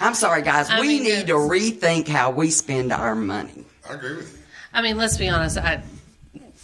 I'm 0.00 0.14
sorry, 0.14 0.42
guys. 0.42 0.68
I 0.68 0.80
we 0.80 0.88
mean, 0.88 1.04
need 1.04 1.26
to 1.28 1.34
rethink 1.34 2.08
how 2.08 2.30
we 2.30 2.50
spend 2.50 2.92
our 2.92 3.14
money. 3.14 3.64
I 3.88 3.94
agree 3.94 4.16
with 4.16 4.32
you. 4.32 4.38
I 4.72 4.82
mean, 4.82 4.98
let's 4.98 5.16
be 5.16 5.28
honest. 5.28 5.56
I 5.56 5.82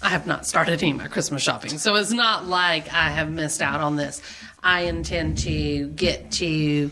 I 0.03 0.09
have 0.11 0.27
not 0.27 0.47
started 0.47 0.83
any 0.83 0.91
of 0.91 0.99
my 0.99 1.07
Christmas 1.07 1.43
shopping, 1.43 1.79
so 1.79 1.95
it's 1.95 2.13
not 2.13 2.47
like 2.47 2.93
I 2.93 3.09
have 3.09 3.31
missed 3.31 3.63
out 3.63 3.81
on 3.81 3.97
this. 3.97 4.21
I 4.63 4.83
intend 4.83 5.39
to 5.39 5.89
get 5.89 6.33
to 6.33 6.91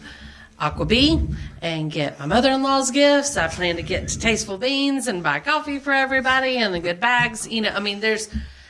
Aqua 0.62 0.86
Bee 0.86 1.20
and 1.60 1.90
get 1.90 2.18
my 2.20 2.26
mother-in-law's 2.26 2.92
gifts. 2.92 3.36
I 3.36 3.48
plan 3.48 3.76
to 3.76 3.82
get 3.82 4.06
to 4.08 4.18
Tasteful 4.18 4.58
Beans 4.58 5.08
and 5.08 5.20
buy 5.20 5.40
coffee 5.40 5.80
for 5.80 5.92
everybody 5.92 6.56
and 6.58 6.72
the 6.72 6.78
good 6.78 7.00
bags. 7.00 7.48
You 7.48 7.62
know, 7.62 7.70
I 7.70 7.80
mean, 7.80 7.98
there's 7.98 8.28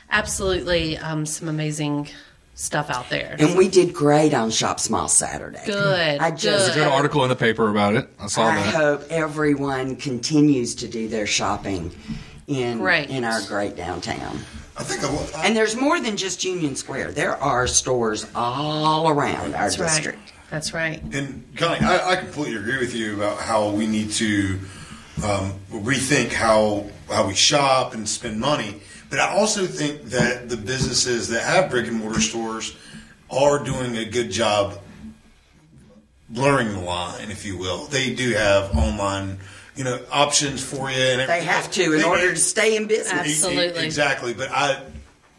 absolutely 0.09 0.97
um, 0.97 1.25
some 1.27 1.47
amazing 1.47 2.09
stuff 2.55 2.89
out 2.89 3.09
there. 3.09 3.35
And 3.37 3.55
we 3.55 3.67
did 3.67 3.93
great 3.93 4.33
on 4.33 4.49
Shop 4.49 4.79
Small 4.79 5.07
Saturday. 5.07 5.61
Good, 5.67 6.19
I 6.19 6.31
just 6.31 6.43
There's 6.43 6.69
a 6.77 6.79
good 6.79 6.87
article 6.91 7.21
in 7.23 7.29
the 7.29 7.35
paper 7.35 7.69
about 7.69 7.95
it. 7.95 8.09
I 8.19 8.25
saw 8.27 8.43
I 8.47 8.55
that. 8.55 8.73
hope 8.73 9.03
everyone 9.11 9.95
continues 9.95 10.73
to 10.75 10.87
do 10.87 11.07
their 11.07 11.27
shopping 11.27 11.91
in 12.47 12.79
Great. 12.79 13.09
in 13.11 13.23
our 13.23 13.41
great 13.47 13.75
downtown. 13.75 14.39
I 14.75 14.83
think 14.83 15.03
I, 15.03 15.11
will- 15.11 15.27
I, 15.37 15.45
And 15.47 15.55
there's 15.55 15.75
more 15.75 15.99
than 15.99 16.17
just 16.17 16.43
Union 16.43 16.75
Square. 16.75 17.11
There 17.11 17.35
are 17.37 17.67
stores 17.67 18.25
all 18.33 19.09
around 19.09 19.53
our 19.53 19.69
That's 19.69 19.77
right. 19.79 20.17
District. 20.53 21.03
That's 21.03 21.13
right. 21.13 21.15
And 21.15 21.57
Connie, 21.57 21.85
I, 21.85 22.11
I 22.11 22.15
completely 22.15 22.55
agree 22.55 22.77
with 22.77 22.95
you 22.95 23.15
about 23.15 23.39
how 23.39 23.69
we 23.69 23.87
need 23.87 24.11
to 24.13 24.59
um, 25.23 25.53
rethink 25.71 26.31
how 26.31 26.85
how 27.09 27.27
we 27.27 27.35
shop 27.35 27.93
and 27.93 28.07
spend 28.07 28.39
money. 28.39 28.81
But 29.09 29.19
I 29.19 29.29
also 29.29 29.65
think 29.67 30.05
that 30.05 30.49
the 30.49 30.57
businesses 30.57 31.29
that 31.29 31.43
have 31.43 31.69
brick 31.69 31.87
and 31.87 31.97
mortar 31.97 32.21
stores 32.21 32.75
are 33.29 33.63
doing 33.63 33.97
a 33.97 34.05
good 34.05 34.31
job 34.31 34.79
blurring 36.29 36.69
the 36.73 36.79
line, 36.79 37.29
if 37.29 37.45
you 37.45 37.57
will. 37.57 37.85
They 37.85 38.13
do 38.13 38.31
have 38.31 38.75
online, 38.75 39.37
you 39.75 39.83
know, 39.83 39.99
options 40.11 40.63
for 40.63 40.89
you, 40.89 40.97
and 40.97 41.29
They 41.29 41.43
have 41.43 41.69
to 41.71 41.83
in 41.83 41.99
They- 41.99 42.03
order 42.03 42.31
to 42.33 42.39
stay 42.39 42.75
in 42.75 42.87
business. 42.87 43.11
Absolutely. 43.43 43.85
Exactly. 43.85 44.33
But 44.33 44.49
I 44.51 44.81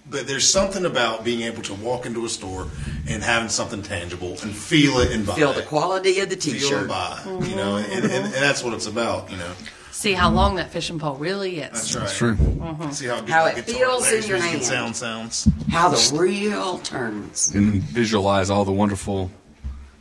but 0.08 0.26
there's 0.26 0.48
something 0.48 0.84
about 0.84 1.24
being 1.24 1.42
able 1.42 1.62
to 1.62 1.74
walk 1.74 2.06
into 2.06 2.24
a 2.24 2.28
store 2.28 2.66
and 3.08 3.22
having 3.22 3.48
something 3.48 3.82
tangible 3.82 4.36
and 4.42 4.54
feel 4.54 4.98
it 4.98 5.12
and 5.12 5.26
buy 5.26 5.34
Feel 5.34 5.52
the 5.52 5.62
quality 5.62 6.20
of 6.20 6.28
the 6.30 6.36
Feel 6.36 6.52
and 6.52 6.60
T-shirt. 6.60 6.88
buy. 6.88 7.20
You 7.24 7.56
know, 7.56 7.76
and, 7.76 7.86
and, 7.92 8.04
and 8.04 8.24
mm-hmm. 8.24 8.32
that's 8.32 8.62
what 8.62 8.74
it's 8.74 8.86
about, 8.86 9.30
you 9.30 9.36
know. 9.36 9.52
See 9.90 10.12
how 10.12 10.30
long 10.30 10.56
that 10.56 10.70
fishing 10.70 10.98
pole 10.98 11.14
really 11.16 11.60
is. 11.60 11.70
That's 11.72 11.94
right. 11.94 12.04
It's 12.04 12.18
true. 12.18 12.34
Mm-hmm. 12.34 12.90
See 12.90 13.06
how, 13.06 13.20
good 13.20 13.28
How 13.30 13.46
it 13.46 13.64
feels 13.64 14.06
in 14.10 14.22
your 14.24 14.38
music 14.38 14.42
and 14.42 14.42
hand. 14.42 14.64
sound 14.64 14.96
sounds. 14.96 15.48
How 15.70 15.88
the 15.88 16.18
reel 16.18 16.78
turns. 16.78 17.54
And 17.54 17.74
visualize 17.82 18.50
all 18.50 18.64
the 18.64 18.72
wonderful 18.72 19.30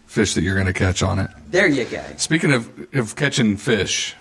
fish 0.08 0.34
that 0.34 0.42
you're 0.42 0.56
going 0.56 0.68
to 0.68 0.74
catch 0.74 1.02
on 1.04 1.20
it. 1.20 1.30
There 1.50 1.68
you 1.68 1.86
go. 1.86 2.04
Speaking 2.18 2.52
of, 2.52 2.88
of 2.94 3.16
catching 3.16 3.56
fish, 3.56 4.16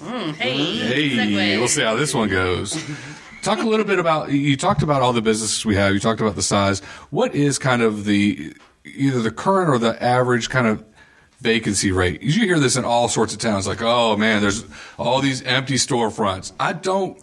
mm, 0.00 0.32
Hey, 0.34 0.76
Hey, 0.76 1.10
segue. 1.10 1.58
we'll 1.58 1.68
see 1.68 1.82
how 1.82 1.96
this 1.96 2.14
one 2.14 2.28
goes. 2.28 2.82
Talk 3.46 3.62
a 3.62 3.68
little 3.68 3.86
bit 3.86 4.00
about 4.00 4.32
you 4.32 4.56
talked 4.56 4.82
about 4.82 5.02
all 5.02 5.12
the 5.12 5.22
businesses 5.22 5.64
we 5.64 5.76
have. 5.76 5.94
You 5.94 6.00
talked 6.00 6.20
about 6.20 6.34
the 6.34 6.42
size. 6.42 6.80
What 7.10 7.32
is 7.32 7.60
kind 7.60 7.80
of 7.80 8.04
the 8.04 8.52
either 8.84 9.22
the 9.22 9.30
current 9.30 9.70
or 9.70 9.78
the 9.78 10.02
average 10.02 10.50
kind 10.50 10.66
of 10.66 10.84
vacancy 11.38 11.92
rate? 11.92 12.22
You 12.22 12.44
hear 12.44 12.58
this 12.58 12.74
in 12.74 12.84
all 12.84 13.06
sorts 13.06 13.32
of 13.34 13.38
towns, 13.38 13.68
like, 13.68 13.80
oh 13.82 14.16
man, 14.16 14.42
there's 14.42 14.64
all 14.98 15.20
these 15.20 15.42
empty 15.42 15.76
storefronts. 15.76 16.50
I 16.58 16.72
don't 16.72 17.22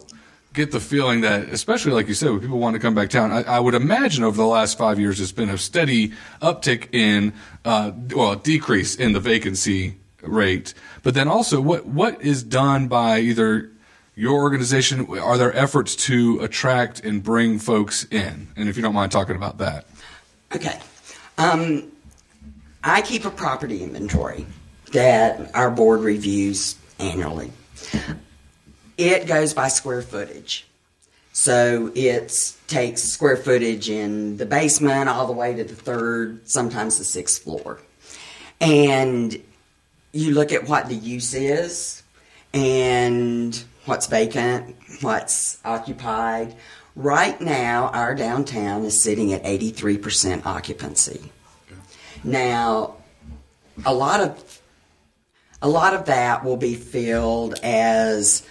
get 0.54 0.72
the 0.72 0.80
feeling 0.80 1.20
that, 1.20 1.50
especially 1.50 1.92
like 1.92 2.08
you 2.08 2.14
said, 2.14 2.30
when 2.30 2.40
people 2.40 2.58
want 2.58 2.72
to 2.72 2.80
come 2.80 2.94
back 2.94 3.10
down, 3.10 3.30
I, 3.30 3.42
I 3.42 3.60
would 3.60 3.74
imagine 3.74 4.24
over 4.24 4.38
the 4.38 4.46
last 4.46 4.78
five 4.78 4.98
years, 4.98 5.20
it's 5.20 5.30
been 5.30 5.50
a 5.50 5.58
steady 5.58 6.14
uptick 6.40 6.88
in, 6.94 7.34
uh, 7.66 7.92
well, 8.14 8.34
decrease 8.34 8.96
in 8.96 9.12
the 9.12 9.20
vacancy 9.20 9.98
rate. 10.22 10.72
But 11.02 11.12
then 11.12 11.28
also, 11.28 11.60
what 11.60 11.84
what 11.84 12.22
is 12.22 12.42
done 12.42 12.88
by 12.88 13.18
either 13.18 13.73
your 14.14 14.34
organization? 14.42 15.06
Are 15.18 15.38
there 15.38 15.54
efforts 15.54 15.96
to 16.06 16.40
attract 16.40 17.04
and 17.04 17.22
bring 17.22 17.58
folks 17.58 18.04
in? 18.10 18.48
And 18.56 18.68
if 18.68 18.76
you 18.76 18.82
don't 18.82 18.94
mind 18.94 19.12
talking 19.12 19.36
about 19.36 19.58
that, 19.58 19.86
Okay. 20.54 20.78
Um, 21.36 21.90
I 22.82 23.02
keep 23.02 23.24
a 23.24 23.30
property 23.30 23.82
inventory 23.82 24.46
that 24.92 25.50
our 25.54 25.70
board 25.70 26.00
reviews 26.00 26.76
annually. 27.00 27.50
It 28.96 29.26
goes 29.26 29.52
by 29.52 29.68
square 29.68 30.02
footage. 30.02 30.66
So 31.32 31.90
it 31.96 32.56
takes 32.68 33.02
square 33.02 33.36
footage 33.36 33.90
in 33.90 34.36
the 34.36 34.46
basement 34.46 35.08
all 35.08 35.26
the 35.26 35.32
way 35.32 35.54
to 35.54 35.64
the 35.64 35.74
third, 35.74 36.48
sometimes 36.48 36.98
the 36.98 37.04
sixth 37.04 37.42
floor. 37.42 37.80
And 38.60 39.36
you 40.12 40.32
look 40.32 40.52
at 40.52 40.68
what 40.68 40.88
the 40.88 40.94
use 40.94 41.34
is 41.34 42.04
and 42.52 43.64
what's 43.84 44.06
vacant, 44.06 44.76
what's 45.00 45.58
occupied. 45.64 46.54
Right 46.96 47.40
now, 47.40 47.88
our 47.88 48.14
downtown 48.14 48.84
is 48.84 49.02
sitting 49.02 49.32
at 49.32 49.42
83% 49.44 50.46
occupancy. 50.46 51.32
Now, 52.22 52.96
a 53.84 53.92
lot 53.92 54.20
of 54.20 54.60
a 55.60 55.68
lot 55.68 55.94
of 55.94 56.04
that 56.06 56.44
will 56.44 56.58
be 56.58 56.74
filled 56.74 57.58
as 57.62 58.46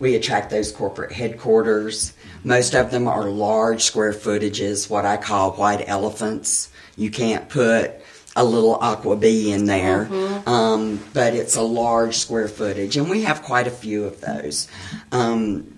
we 0.00 0.16
attract 0.16 0.50
those 0.50 0.72
corporate 0.72 1.12
headquarters. 1.12 2.14
Most 2.42 2.74
of 2.74 2.90
them 2.90 3.06
are 3.06 3.30
large 3.30 3.82
square 3.82 4.12
footages, 4.12 4.90
what 4.90 5.04
I 5.06 5.16
call 5.16 5.52
white 5.52 5.88
elephants. 5.88 6.70
You 6.96 7.10
can't 7.10 7.48
put 7.48 7.92
a 8.34 8.44
little 8.44 8.76
aqua 8.76 9.16
bee 9.16 9.52
in 9.52 9.66
there, 9.66 10.08
um, 10.46 11.00
but 11.12 11.34
it's 11.34 11.56
a 11.56 11.62
large 11.62 12.16
square 12.16 12.48
footage, 12.48 12.96
and 12.96 13.10
we 13.10 13.22
have 13.22 13.42
quite 13.42 13.66
a 13.66 13.70
few 13.70 14.04
of 14.04 14.20
those. 14.20 14.68
Um, 15.12 15.68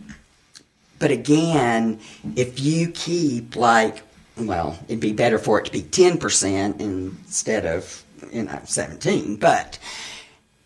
But 1.00 1.10
again, 1.10 1.98
if 2.36 2.60
you 2.60 2.88
keep 2.88 3.56
like, 3.56 4.02
well, 4.38 4.78
it'd 4.88 5.00
be 5.00 5.12
better 5.12 5.38
for 5.38 5.58
it 5.58 5.64
to 5.66 5.72
be 5.72 5.82
10% 5.82 6.80
instead 6.80 7.66
of, 7.66 8.02
you 8.32 8.44
know, 8.44 8.60
17. 8.64 9.36
But 9.36 9.78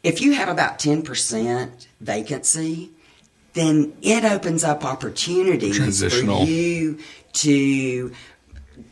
if 0.04 0.20
you 0.20 0.34
have 0.34 0.48
about 0.48 0.78
10% 0.78 1.86
vacancy, 2.00 2.90
then 3.54 3.94
it 4.02 4.24
opens 4.24 4.62
up 4.62 4.84
opportunities 4.84 5.78
for 6.20 6.44
you 6.46 6.98
to 7.32 8.12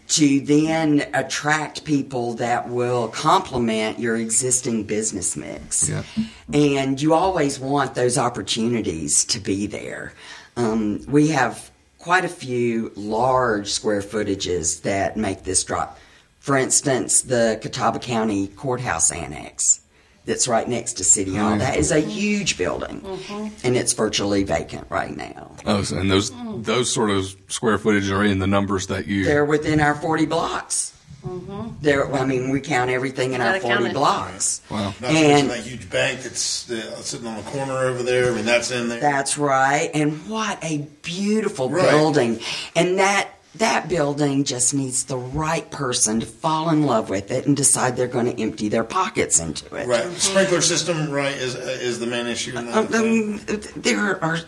to 0.09 0.40
then 0.40 1.05
attract 1.14 1.85
people 1.85 2.35
that 2.35 2.69
will 2.69 3.09
complement 3.09 3.99
your 3.99 4.16
existing 4.16 4.85
business 4.85 5.37
mix. 5.37 5.88
Yeah. 5.88 6.05
And 6.53 7.01
you 7.01 7.14
always 7.14 7.59
want 7.59 7.95
those 7.95 8.16
opportunities 8.16 9.25
to 9.27 9.40
be 9.40 9.66
there. 9.66 10.12
Um, 10.57 11.05
we 11.09 11.29
have 11.29 11.71
quite 11.99 12.25
a 12.25 12.29
few 12.29 12.92
large 12.95 13.69
square 13.69 14.01
footages 14.01 14.83
that 14.83 15.16
make 15.16 15.42
this 15.42 15.64
drop. 15.64 15.99
For 16.38 16.57
instance, 16.57 17.23
the 17.23 17.59
Catawba 17.61 17.99
County 17.99 18.47
Courthouse 18.49 19.11
Annex 19.11 19.81
that's 20.26 20.46
right 20.48 20.68
next 20.68 20.94
to 20.94 21.04
City 21.04 21.34
Hall. 21.36 21.52
yeah. 21.52 21.58
That 21.58 21.76
is 21.78 21.90
a 21.92 22.00
huge 22.00 22.58
building, 22.58 23.00
mm-hmm. 23.00 23.48
and 23.64 23.76
it's 23.76 23.92
virtually 23.92 24.42
vacant 24.44 24.86
right 24.90 25.16
now. 25.16 25.52
Oh, 25.64 25.84
and 25.92 26.10
those 26.10 26.32
those 26.62 26.92
sort 26.92 27.10
of 27.10 27.34
square 27.48 27.78
footage 27.78 28.10
are 28.10 28.24
in 28.24 28.38
the 28.38 28.46
numbers 28.46 28.88
that 28.88 29.06
you. 29.06 29.24
They're 29.24 29.44
within 29.44 29.80
our 29.80 29.94
40 29.94 30.26
blocks. 30.26 30.92
Mm-hmm. 31.24 31.68
There, 31.80 32.12
I 32.14 32.24
mean, 32.24 32.50
we 32.50 32.60
count 32.60 32.88
everything 32.88 33.32
in 33.32 33.40
our 33.40 33.58
40 33.58 33.86
it. 33.86 33.94
blocks. 33.94 34.62
Wow. 34.70 34.84
Not 34.84 34.94
to 35.08 35.12
mention 35.12 35.30
And 35.32 35.50
that 35.50 35.60
huge 35.60 35.90
bank 35.90 36.20
that's 36.22 36.70
uh, 36.70 36.94
sitting 37.02 37.26
on 37.26 37.36
the 37.36 37.42
corner 37.50 37.72
over 37.72 38.04
there. 38.04 38.30
I 38.30 38.36
mean, 38.36 38.44
that's 38.44 38.70
in 38.70 38.88
there. 38.88 39.00
that's 39.00 39.36
right. 39.36 39.90
And 39.92 40.28
what 40.28 40.62
a 40.62 40.86
beautiful 41.02 41.68
Right. 41.68 41.90
building. 41.90 42.38
And 42.76 42.98
that 43.00 43.28
that 43.59 43.88
building 43.88 44.45
just 44.45 44.75
needs 44.75 45.05
the 45.05 45.16
right 45.16 45.71
person 45.71 46.21
to 46.21 46.27
fall 46.27 46.71
in 46.71 46.85
love 46.85 47.09
with 47.11 47.31
it 47.31 47.47
and 47.47 47.57
decide 47.57 47.97
they're 47.97 48.07
going 48.07 48.27
to 48.27 48.40
empty 48.42 48.69
their 48.69 48.85
pockets 48.85 49.38
into 49.40 49.75
it. 49.77 49.87
right. 49.87 50.11
Sprinkler 50.19 50.61
system, 50.61 51.11
right, 51.11 51.35
is 51.37 51.55
is 51.55 51.99
the 52.01 52.07
main 52.07 52.27
issue 52.27 52.57
in 52.57 52.66
that. 52.66 52.77
Um, 52.95 52.95
um, 52.95 53.40
there 53.77 54.23
are 54.25 54.38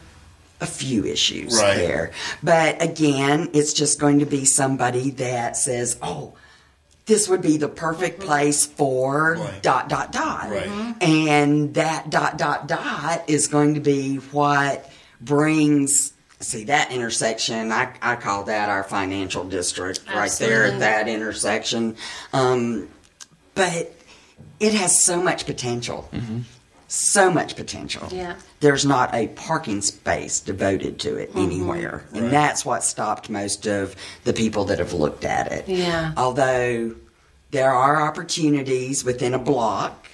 a 0.60 0.66
few 0.66 1.04
issues 1.04 1.54
Right. 1.56 1.76
there. 1.76 2.10
But 2.42 2.82
again, 2.82 3.50
it's 3.52 3.72
just 3.72 4.00
going 4.00 4.18
to 4.18 4.26
be 4.26 4.44
somebody 4.44 5.10
that 5.12 5.56
says, 5.56 5.96
oh, 6.02 6.34
this 7.06 7.28
would 7.28 7.40
be 7.42 7.56
the 7.58 7.68
perfect 7.68 8.20
place 8.20 8.66
for 8.66 9.36
Right. 9.38 9.62
dot, 9.62 9.88
dot, 9.88 10.10
dot. 10.12 10.50
Right. 10.50 10.68
And 11.00 11.74
that 11.74 12.10
dot, 12.10 12.38
dot, 12.38 12.66
dot 12.66 13.22
is 13.28 13.46
going 13.48 13.74
to 13.74 13.80
be 13.80 14.16
what 14.16 14.90
brings. 15.20 16.12
See 16.40 16.64
that 16.64 16.92
intersection? 16.92 17.72
I, 17.72 17.92
I 18.00 18.14
call 18.16 18.44
that 18.44 18.68
our 18.68 18.84
financial 18.84 19.44
district 19.44 20.02
right 20.08 20.30
there 20.38 20.66
at 20.66 20.78
that 20.78 21.08
intersection. 21.08 21.96
Um, 22.32 22.88
but 23.54 23.92
it 24.60 24.72
has 24.74 25.04
so 25.04 25.20
much 25.20 25.46
potential. 25.46 26.08
Mm-hmm. 26.12 26.40
So 26.86 27.30
much 27.30 27.56
potential. 27.56 28.08
Yeah. 28.10 28.36
There's 28.60 28.86
not 28.86 29.14
a 29.14 29.28
parking 29.28 29.82
space 29.82 30.40
devoted 30.40 31.00
to 31.00 31.16
it 31.16 31.30
mm-hmm. 31.30 31.38
anywhere. 31.38 32.04
And 32.14 32.30
that's 32.30 32.64
what 32.64 32.82
stopped 32.82 33.28
most 33.28 33.66
of 33.66 33.94
the 34.24 34.32
people 34.32 34.64
that 34.66 34.78
have 34.78 34.92
looked 34.92 35.24
at 35.24 35.52
it. 35.52 35.68
Yeah. 35.68 36.12
Although 36.16 36.94
there 37.50 37.72
are 37.72 38.00
opportunities 38.00 39.04
within 39.04 39.34
a 39.34 39.38
block 39.38 40.06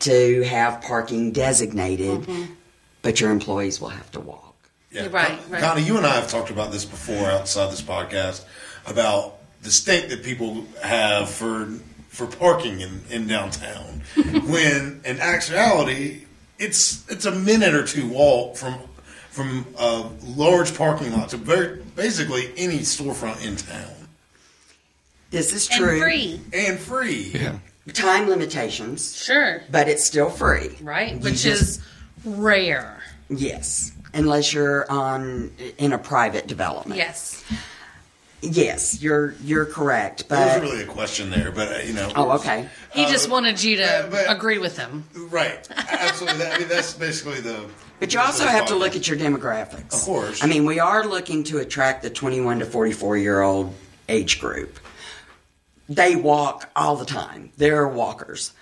to 0.00 0.42
have 0.42 0.82
parking 0.82 1.32
designated, 1.32 2.20
mm-hmm. 2.22 2.52
but 3.00 3.20
your 3.20 3.30
employees 3.30 3.80
will 3.80 3.88
have 3.88 4.10
to 4.12 4.20
walk. 4.20 4.47
Yeah. 4.90 5.08
Right, 5.10 5.38
right. 5.50 5.62
Connie, 5.62 5.82
you 5.82 5.96
and 5.98 6.06
I 6.06 6.14
have 6.14 6.28
talked 6.28 6.50
about 6.50 6.72
this 6.72 6.84
before 6.84 7.26
outside 7.30 7.70
this 7.70 7.82
podcast 7.82 8.44
about 8.86 9.36
the 9.62 9.70
stink 9.70 10.08
that 10.08 10.22
people 10.22 10.64
have 10.82 11.28
for 11.28 11.66
for 12.08 12.26
parking 12.26 12.80
in, 12.80 13.00
in 13.10 13.26
downtown. 13.26 14.02
when 14.46 15.00
in 15.04 15.20
actuality, 15.20 16.22
it's 16.58 17.08
it's 17.10 17.26
a 17.26 17.32
minute 17.32 17.74
or 17.74 17.84
two 17.86 18.08
walk 18.08 18.56
from 18.56 18.78
from 19.30 19.66
a 19.78 20.08
large 20.24 20.74
parking 20.76 21.12
lot 21.12 21.28
to 21.28 21.36
very 21.36 21.82
basically 21.94 22.50
any 22.56 22.78
storefront 22.78 23.44
in 23.46 23.54
town 23.56 23.92
This 25.30 25.52
is 25.52 25.66
true. 25.68 25.90
And 25.90 25.98
true. 25.98 26.00
free. 26.00 26.40
and 26.54 26.78
free. 26.78 27.30
Yeah. 27.34 27.58
Time 27.92 28.28
limitations, 28.28 29.16
Sure. 29.16 29.62
but 29.70 29.88
it's 29.88 30.04
still 30.04 30.28
free. 30.30 30.70
Right? 30.80 31.12
You 31.14 31.18
Which 31.20 31.42
just- 31.42 31.78
is 31.78 31.80
rare. 32.24 33.02
Yes. 33.30 33.92
Unless 34.14 34.52
you're 34.52 34.90
on 34.90 35.52
in 35.76 35.92
a 35.92 35.98
private 35.98 36.46
development. 36.46 36.96
Yes. 36.98 37.44
Yes, 38.40 39.02
you're 39.02 39.34
you're 39.42 39.64
correct. 39.66 40.28
There 40.28 40.38
But 40.38 40.62
was 40.62 40.70
really 40.70 40.84
a 40.84 40.86
question 40.86 41.28
there, 41.30 41.50
but 41.50 41.72
uh, 41.72 41.78
you 41.80 41.92
know. 41.92 42.10
oh, 42.14 42.30
okay. 42.38 42.68
He 42.94 43.04
just 43.06 43.28
wanted 43.28 43.62
you 43.62 43.76
to 43.78 44.08
but- 44.10 44.26
but- 44.26 44.36
agree 44.36 44.58
with 44.58 44.78
him. 44.78 45.04
Right. 45.14 45.68
Absolutely. 45.76 46.38
That, 46.38 46.54
I 46.54 46.58
mean, 46.60 46.68
that's 46.68 46.94
basically 46.94 47.40
the. 47.40 47.68
But 47.98 48.14
you 48.14 48.20
also 48.20 48.46
have 48.46 48.66
to 48.66 48.76
look 48.76 48.94
at 48.94 49.08
your 49.08 49.18
demographics. 49.18 49.92
Of 49.92 50.02
course. 50.02 50.44
I 50.44 50.46
mean, 50.46 50.64
we 50.64 50.78
are 50.78 51.04
looking 51.04 51.42
to 51.44 51.58
attract 51.58 52.02
the 52.04 52.10
21 52.10 52.60
to 52.60 52.64
44 52.64 53.16
year 53.16 53.42
old 53.42 53.74
age 54.08 54.38
group. 54.40 54.78
They 55.88 56.14
walk 56.14 56.70
all 56.76 56.94
the 56.94 57.04
time. 57.06 57.50
They're 57.56 57.88
walkers. 57.88 58.52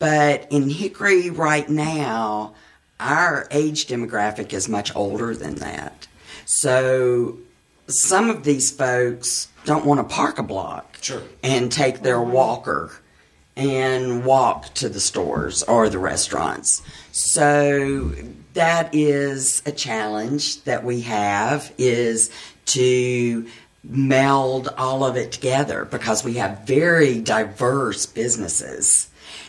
But 0.00 0.48
in 0.50 0.68
Hickory 0.68 1.30
right 1.30 1.68
now, 1.68 2.54
our 3.00 3.48
age 3.50 3.86
demographic 3.86 4.52
is 4.52 4.68
much 4.68 4.94
older 4.94 5.34
than 5.34 5.56
that. 5.56 6.06
So 6.44 7.38
some 7.88 8.30
of 8.30 8.44
these 8.44 8.70
folks 8.70 9.48
don't 9.64 9.84
want 9.84 9.98
to 10.06 10.14
park 10.14 10.38
a 10.38 10.42
block 10.42 10.98
Sure. 11.00 11.22
and 11.42 11.72
take 11.72 12.02
their 12.02 12.20
walker 12.20 12.92
and 13.56 14.24
walk 14.24 14.72
to 14.74 14.88
the 14.88 15.00
stores 15.00 15.62
or 15.64 15.88
the 15.88 15.98
restaurants. 15.98 16.82
So 17.10 18.12
that 18.54 18.94
is 18.94 19.62
a 19.66 19.72
challenge 19.72 20.62
that 20.64 20.84
we 20.84 21.00
have 21.02 21.72
is 21.78 22.30
to 22.66 23.46
meld 23.82 24.68
all 24.76 25.04
of 25.04 25.16
it 25.16 25.32
together 25.32 25.84
because 25.84 26.22
we 26.22 26.34
have 26.34 26.60
very 26.66 27.18
diverse 27.20 28.06
businesses 28.06 29.08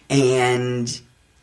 and 0.10 1.02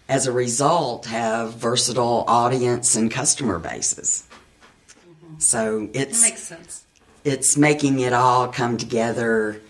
as 0.09 0.27
a 0.27 0.33
result 0.33 1.07
have 1.07 1.55
versatile 1.55 2.25
audience 2.27 2.97
and 2.97 3.11
customer 3.11 3.59
bases. 3.59 4.27
Mm-hmm. 4.90 5.38
So 5.38 5.81
That 5.81 5.97
it's 5.97 6.23
makes 6.23 6.42
sense. 6.42 6.85
it's 7.25 7.57
making 7.57 8.01
it 8.01 8.12
all 8.12 8.49
come 8.49 8.77
together 8.77 9.61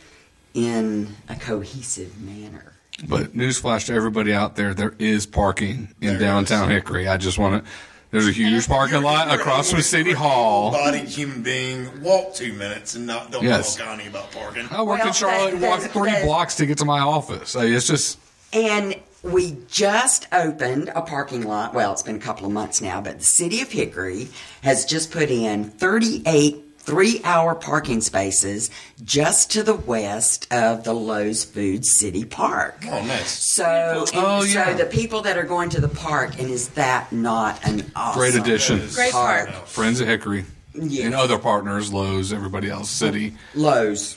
in 0.55 1.14
a 1.29 1.37
cohesive 1.37 2.20
manner. 2.20 2.72
But 3.07 3.35
newsflash 3.37 3.87
to 3.87 3.94
everybody 3.94 4.33
out 4.33 4.57
there: 4.57 4.74
there 4.74 4.94
is 4.98 5.27
parking 5.27 5.94
in 6.01 6.11
There 6.11 6.18
downtown 6.18 6.68
is. 6.70 6.74
Hickory. 6.77 7.07
I 7.09 7.16
just 7.16 7.38
want 7.38 7.64
to. 7.64 7.70
There's 8.11 8.27
a 8.27 8.33
huge 8.33 8.66
parking 8.66 9.03
lot 9.03 9.31
across 9.33 9.70
from 9.70 9.83
City 9.83 10.05
quick 10.05 10.16
Hall. 10.16 10.72
Bodied 10.72 11.05
human 11.09 11.42
being 11.42 12.03
walk 12.03 12.35
two 12.35 12.55
minutes 12.55 12.94
and 12.94 13.07
not 13.07 13.31
don't 13.31 13.44
Yes. 13.44 13.77
tell 13.77 13.87
Connie 13.87 14.07
about 14.07 14.33
parking. 14.33 14.66
I 14.70 14.81
work 14.83 14.98
Well, 15.01 15.09
in 15.09 15.12
Charlotte 15.12 15.53
and 15.55 15.62
that- 15.62 15.68
walk 15.68 15.81
that- 15.83 15.92
three 15.92 16.11
that- 16.11 16.24
blocks 16.24 16.55
to 16.57 16.64
get 16.66 16.79
to 16.79 16.87
my 16.87 17.01
office. 17.01 17.55
I- 17.55 17.66
It's 17.66 17.87
just 17.87 18.18
And 18.53 18.96
we 19.22 19.57
just 19.68 20.26
opened 20.33 20.90
a 20.94 21.02
parking 21.02 21.42
lot. 21.42 21.74
Well, 21.74 21.92
it's 21.92 22.02
been 22.02 22.16
a 22.16 22.20
couple 22.20 22.46
of 22.46 22.52
months 22.52 22.81
now, 22.81 23.00
but 23.00 23.18
the 23.18 23.24
city 23.24 23.61
of 23.61 23.70
Hickory 23.70 24.28
has 24.62 24.85
just 24.85 25.11
put 25.11 25.31
in 25.31 25.64
38 25.64 26.64
three 26.78 27.20
hour 27.22 27.54
parking 27.54 28.00
spaces 28.00 28.70
just 29.04 29.50
to 29.50 29.62
the 29.62 29.74
west 29.74 30.50
of 30.50 30.85
the 30.85 30.94
Lowe's 30.94 31.44
Food 31.44 31.85
City 31.85 32.24
Park. 32.24 32.78
Oh, 32.87 33.04
nice. 33.04 33.31
So, 33.31 34.07
and 34.14 34.24
Oh, 34.24 34.42
yeah. 34.42 34.68
so 34.68 34.74
the 34.74 34.87
people 34.87 35.20
that 35.22 35.37
are 35.37 35.42
going 35.44 35.68
to 35.70 35.83
the 35.83 35.88
park, 35.88 36.38
and 36.38 36.48
is 36.48 36.70
that 36.70 37.12
not 37.12 37.62
an 37.68 37.90
awesome 37.94 38.18
great 38.18 38.35
addition. 38.37 38.78
Great 38.94 39.12
park? 39.12 39.50
park. 39.50 39.66
Friends 39.66 40.00
of 40.00 40.09
Hickory 40.09 40.46
Yes. 40.72 41.04
and 41.04 41.14
other 41.14 41.37
partners, 41.38 41.92
Lowe's, 41.92 42.33
everybody 42.33 42.70
else, 42.70 42.88
City. 42.88 43.35
Lowe's. 43.54 44.16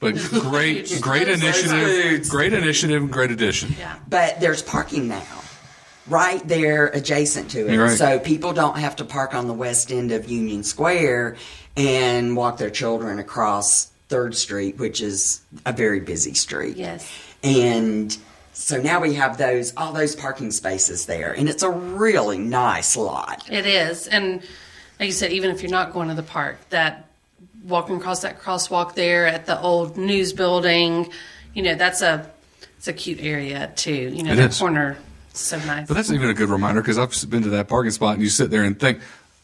But 0.00 0.14
great, 0.16 0.96
great 1.00 1.28
initiative, 1.28 2.28
great 2.28 2.52
initiative, 2.52 3.02
and 3.02 3.12
great 3.12 3.32
addition. 3.32 3.74
Yeah. 3.78 3.96
But 4.08 4.40
there's 4.40 4.62
parking 4.62 5.08
now, 5.08 5.42
right 6.06 6.46
there 6.46 6.86
adjacent 6.86 7.50
to 7.50 7.66
it. 7.66 7.76
Right. 7.76 7.98
So 7.98 8.20
people 8.20 8.52
don't 8.52 8.78
have 8.78 8.96
to 8.96 9.04
park 9.04 9.34
on 9.34 9.48
the 9.48 9.54
west 9.54 9.90
end 9.90 10.12
of 10.12 10.28
Union 10.30 10.62
Square 10.62 11.36
and 11.76 12.36
walk 12.36 12.58
their 12.58 12.70
children 12.70 13.18
across 13.18 13.86
Third 14.08 14.36
Street, 14.36 14.78
which 14.78 15.00
is 15.00 15.42
a 15.66 15.72
very 15.72 16.00
busy 16.00 16.34
street. 16.34 16.76
Yes. 16.76 17.10
And 17.42 18.16
so 18.52 18.80
now 18.80 19.00
we 19.00 19.14
have 19.14 19.36
those 19.36 19.72
all 19.76 19.92
those 19.92 20.14
parking 20.14 20.50
spaces 20.52 21.06
there, 21.06 21.32
and 21.32 21.48
it's 21.48 21.62
a 21.62 21.70
really 21.70 22.38
nice 22.38 22.96
lot. 22.96 23.48
It 23.50 23.66
is. 23.66 24.06
And 24.06 24.42
like 25.00 25.06
you 25.06 25.12
said, 25.12 25.32
even 25.32 25.50
if 25.50 25.62
you're 25.62 25.70
not 25.70 25.92
going 25.92 26.08
to 26.08 26.14
the 26.14 26.22
park, 26.22 26.56
that 26.70 27.07
walking 27.64 27.96
across 27.96 28.22
that 28.22 28.40
crosswalk 28.40 28.94
there 28.94 29.26
at 29.26 29.46
the 29.46 29.60
old 29.60 29.96
news 29.96 30.32
building, 30.32 31.10
you 31.54 31.62
know, 31.62 31.74
that's 31.74 32.02
a 32.02 32.30
it's 32.76 32.88
a 32.88 32.92
cute 32.92 33.20
area 33.20 33.72
too. 33.74 33.92
You 33.92 34.22
know, 34.22 34.32
It 34.32 34.36
that 34.36 34.50
is. 34.50 34.58
corner 34.58 34.96
so 35.32 35.58
nice. 35.60 35.86
But 35.88 35.94
that's 35.94 36.10
even 36.10 36.30
a 36.30 36.34
good 36.34 36.48
reminder 36.48 36.80
because 36.80 36.98
I've 36.98 37.30
been 37.30 37.42
to 37.42 37.50
that 37.50 37.68
parking 37.68 37.90
spot 37.90 38.14
and 38.14 38.22
you 38.22 38.28
sit 38.28 38.50
there 38.50 38.64
and 38.64 38.78
think, 38.78 39.00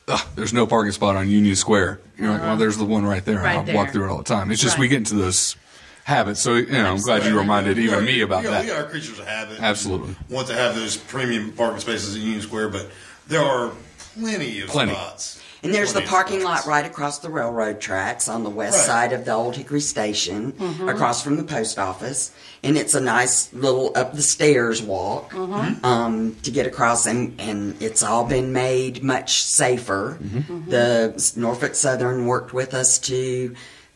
Ugh, 0.07 0.21
there's 0.37 0.53
no 0.53 0.67
parking 0.67 0.93
spot 0.93 1.17
on 1.17 1.29
Union 1.31 1.57
Square. 1.57 2.01
You're 2.19 2.31
like, 2.31 2.41
well, 2.41 2.51
uh-huh. 2.51 2.57
there's 2.57 2.77
the 2.77 2.85
one 2.85 3.07
right 3.07 3.25
there. 3.25 3.39
Right 3.39 3.59
I 3.59 3.63
there. 3.63 3.75
walk 3.75 3.91
through 3.91 4.05
it 4.05 4.11
all 4.11 4.19
the 4.19 4.25
time. 4.25 4.51
It's 4.51 4.61
just 4.61 4.79
we 4.79 4.87
get 4.89 4.99
into 4.99 5.15
those 5.15 5.57
habits. 6.05 6.41
So 6.41 6.55
you 6.57 6.67
know, 6.71 6.93
I'm 6.93 6.99
glad 7.01 7.25
you 7.25 7.37
reminded 7.39 7.79
even 7.79 7.99
are- 7.99 8.03
me 8.03 8.21
about 8.21 8.43
we 8.43 8.49
are, 8.49 8.51
that. 8.53 8.65
We 8.67 8.71
are 8.71 8.85
creatures 8.85 9.19
of 9.19 9.27
habit. 9.27 9.61
Absolutely. 9.61 10.15
Want 10.29 10.47
to 10.49 10.55
have 10.55 10.75
those 10.75 10.97
premium 10.97 11.53
parking 11.53 11.81
spaces 11.81 12.15
at 12.17 12.21
Union 12.23 12.43
Square, 12.43 12.69
but 12.69 12.91
there 13.27 13.43
are 13.43 13.73
plenty 14.15 14.61
of 14.61 14.69
Plenty. 14.69 14.93
spots. 14.93 15.41
And 15.65 15.73
there's 15.73 15.95
the 15.95 16.03
parking 16.03 16.43
lot 16.43 16.67
right 16.67 16.85
across 16.85 17.19
the 17.21 17.31
railroad 17.31 17.81
tracks 17.81 18.29
on 18.29 18.45
the 18.45 18.51
west 18.51 18.77
Right. 18.77 18.87
side 18.87 19.13
of 19.13 19.25
the 19.25 19.33
old 19.33 19.57
Hickory 19.57 19.81
Station, 19.81 20.53
mm-hmm. 20.53 20.89
across 20.89 21.23
from 21.23 21.37
the 21.37 21.43
post 21.43 21.79
office. 21.79 22.33
And 22.63 22.77
it's 22.77 22.95
a 22.95 23.01
nice 23.01 23.53
little 23.53 23.91
up 23.95 24.15
the 24.15 24.23
stairs 24.23 24.83
walk 24.83 25.33
mm-hmm. 25.33 25.85
um, 25.85 26.37
to 26.43 26.51
get 26.51 26.67
across, 26.67 27.07
and, 27.07 27.41
and 27.41 27.83
it's 27.83 28.03
all 28.03 28.25
been 28.25 28.53
made 28.53 29.03
much 29.03 29.43
safer. 29.43 30.19
Mm-hmm. 30.23 30.71
The 30.71 31.33
Norfolk 31.37 31.75
Southern 31.75 32.27
worked 32.27 32.53
with 32.53 32.75
us 32.75 32.99
to 33.01 33.55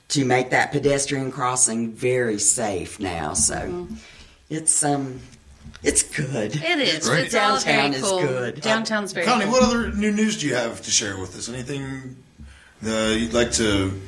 to 0.09 0.25
make 0.25 0.51
that 0.51 0.73
pedestrian 0.73 1.31
crossing 1.31 1.93
very 1.93 2.39
safe 2.39 2.99
now. 2.99 3.35
So 3.35 3.89
it's 4.49 4.83
um 4.83 5.21
it's 5.83 6.03
good. 6.03 6.57
It 6.57 6.79
is. 6.79 7.09
Great. 7.09 7.27
It's 7.27 7.35
all 7.35 7.55
Downtown 7.61 7.91
very 7.93 7.95
is 7.95 8.03
cool. 8.03 8.21
good. 8.21 8.61
Downtown's 8.61 9.13
very 9.13 9.27
Connie, 9.27 9.45
cool. 9.45 9.53
what 9.55 9.63
other 9.63 9.93
new 9.93 10.13
news 10.13 10.39
do 10.41 10.47
you 10.49 10.55
have 10.55 10.83
to 10.83 10.91
share 10.91 11.19
with 11.19 11.37
us? 11.37 11.49
Anything 11.49 12.17
uh, 12.87 12.91
you'd 13.17 13.33
like 13.35 13.53
to 13.53 14.01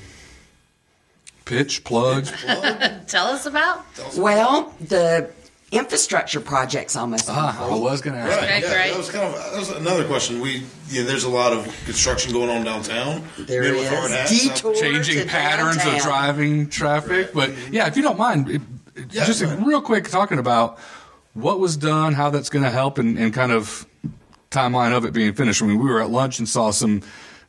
Pitch 1.45 1.83
plug. 1.85 2.27
plug? 2.27 2.93
Tell 3.09 3.27
us 3.27 3.47
about. 3.47 3.85
Well, 4.17 4.73
the 4.81 5.31
infrastructure 5.73 6.41
project's 6.41 6.97
almost 6.97 7.27
Ah, 7.29 7.67
I 7.71 7.75
was 7.77 8.01
going 8.01 8.15
to 8.15 8.21
ask. 8.23 8.41
Right, 8.41 8.45
Okay, 8.45 8.61
yeah, 8.63 8.73
great. 8.75 8.89
that 8.91 8.97
was 8.99 9.11
kind 9.11 9.25
of 9.25 9.35
that 9.35 9.59
was 9.59 9.71
another 9.71 10.05
question. 10.07 10.41
We 10.41 10.65
yeah, 10.89 11.03
there's 11.05 11.25
a 11.25 11.29
lot 11.31 11.53
of 11.53 11.65
construction 11.85 12.33
going 12.33 12.51
on 12.51 12.65
downtown. 12.65 13.25
There 13.39 13.63
Men 13.63 13.75
is. 13.75 13.81
with 13.81 13.89
hard 13.91 14.11
hats. 14.11 14.31
Detour. 14.49 14.75
changing 14.75 15.19
to 15.23 15.27
patterns 15.27 15.85
of 15.85 16.03
driving 16.03 16.69
traffic. 16.69 17.33
But 17.33 17.53
yeah, 17.73 17.87
if 17.89 17.97
you 17.97 18.03
don't 18.03 18.19
mind, 18.19 18.49
it, 18.49 18.63
it- 18.95 19.13
Yeah, 19.13 19.25
just 19.25 19.43
go 19.43 19.55
real 19.57 19.81
quick 19.83 20.09
talking 20.09 20.39
about 20.39 20.79
what 21.35 21.61
was 21.61 21.77
done, 21.77 22.15
how 22.15 22.31
that's 22.31 22.51
going 22.51 22.65
to 22.65 22.71
help, 22.71 22.99
and, 22.99 23.19
and 23.19 23.33
kind 23.33 23.53
of 23.53 23.87
timeline 24.51 24.97
of 24.97 25.05
it 25.05 25.13
being 25.13 25.33
finished. 25.33 25.63
I 25.63 25.67
mean, 25.67 25.79
we 25.79 25.89
were 25.89 26.01
at 26.01 26.11
lunch 26.11 26.39
and 26.39 26.49
saw 26.49 26.71
some 26.71 27.03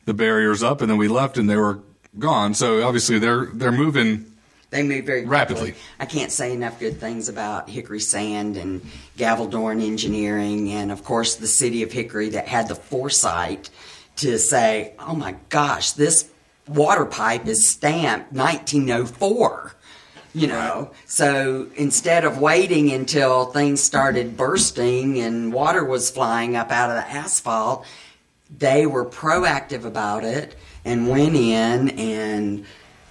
the 0.05 0.13
barriers 0.13 0.63
up, 0.63 0.81
and 0.81 0.89
then 0.89 0.97
we 0.97 1.07
left 1.07 1.37
and 1.37 1.49
they 1.49 1.55
were 1.55 1.79
gone. 2.17 2.53
So 2.53 2.85
obviously 2.85 3.19
they're 3.19 3.45
they're 3.47 3.71
moving. 3.71 4.25
They 4.69 4.83
move 4.83 5.05
very 5.05 5.25
Rapidly. 5.25 5.71
quickly. 5.71 5.81
I 5.99 6.05
can't 6.05 6.31
say 6.31 6.53
enough 6.53 6.79
good 6.79 6.97
things 6.97 7.27
about 7.27 7.69
Hickory 7.69 7.99
Sand 7.99 8.55
and 8.55 8.81
Gavaldorn 9.17 9.85
Engineering, 9.85 10.71
and 10.71 10.91
of 10.91 11.03
course 11.03 11.35
the 11.35 11.47
city 11.47 11.83
of 11.83 11.91
Hickory 11.91 12.29
that 12.29 12.47
had 12.47 12.67
the 12.67 12.75
foresight 12.75 13.69
to 14.17 14.37
say, 14.39 14.93
"Oh 14.99 15.15
my 15.15 15.35
gosh, 15.49 15.91
this 15.91 16.29
water 16.67 17.05
pipe 17.05 17.47
is 17.47 17.69
stamped 17.69 18.31
1904." 18.31 19.73
You 20.33 20.47
know, 20.47 20.91
so 21.05 21.67
instead 21.75 22.23
of 22.23 22.37
waiting 22.37 22.91
until 22.91 23.45
things 23.45 23.83
started 23.83 24.37
bursting 24.37 25.19
and 25.19 25.51
water 25.51 25.83
was 25.83 26.09
flying 26.09 26.55
up 26.55 26.71
out 26.71 26.89
of 26.89 26.95
the 26.95 27.11
asphalt, 27.11 27.85
they 28.57 28.85
were 28.85 29.05
proactive 29.05 29.83
about 29.83 30.23
it 30.23 30.55
and 30.85 31.09
went 31.09 31.35
in 31.35 31.89
and 31.99 32.65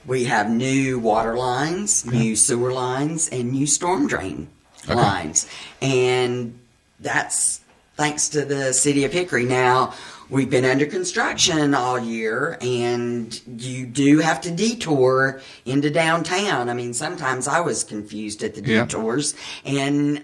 we 0.06 0.24
have 0.24 0.50
new 0.50 0.98
water 0.98 1.36
lines, 1.36 2.06
new 2.06 2.34
sewer 2.34 2.72
lines, 2.72 3.28
and 3.28 3.52
new 3.52 3.66
storm 3.66 4.06
drain 4.06 4.48
lines. 4.88 5.46
And 5.82 6.58
that's 6.98 7.60
thanks 7.96 8.30
to 8.30 8.44
the 8.44 8.72
city 8.72 9.04
of 9.04 9.12
Hickory. 9.12 9.44
Now, 9.44 9.94
we've 10.30 10.50
been 10.50 10.64
under 10.64 10.86
construction 10.86 11.74
all 11.74 11.98
year, 11.98 12.56
and 12.60 13.40
you 13.58 13.86
do 13.86 14.18
have 14.20 14.40
to 14.42 14.50
detour 14.50 15.40
into 15.64 15.90
downtown. 15.90 16.68
I 16.68 16.74
mean, 16.74 16.94
sometimes 16.94 17.48
I 17.48 17.60
was 17.60 17.84
confused 17.84 18.42
at 18.42 18.54
the 18.54 18.62
Yeah. 18.62 18.84
detours, 18.84 19.34
and 19.64 20.22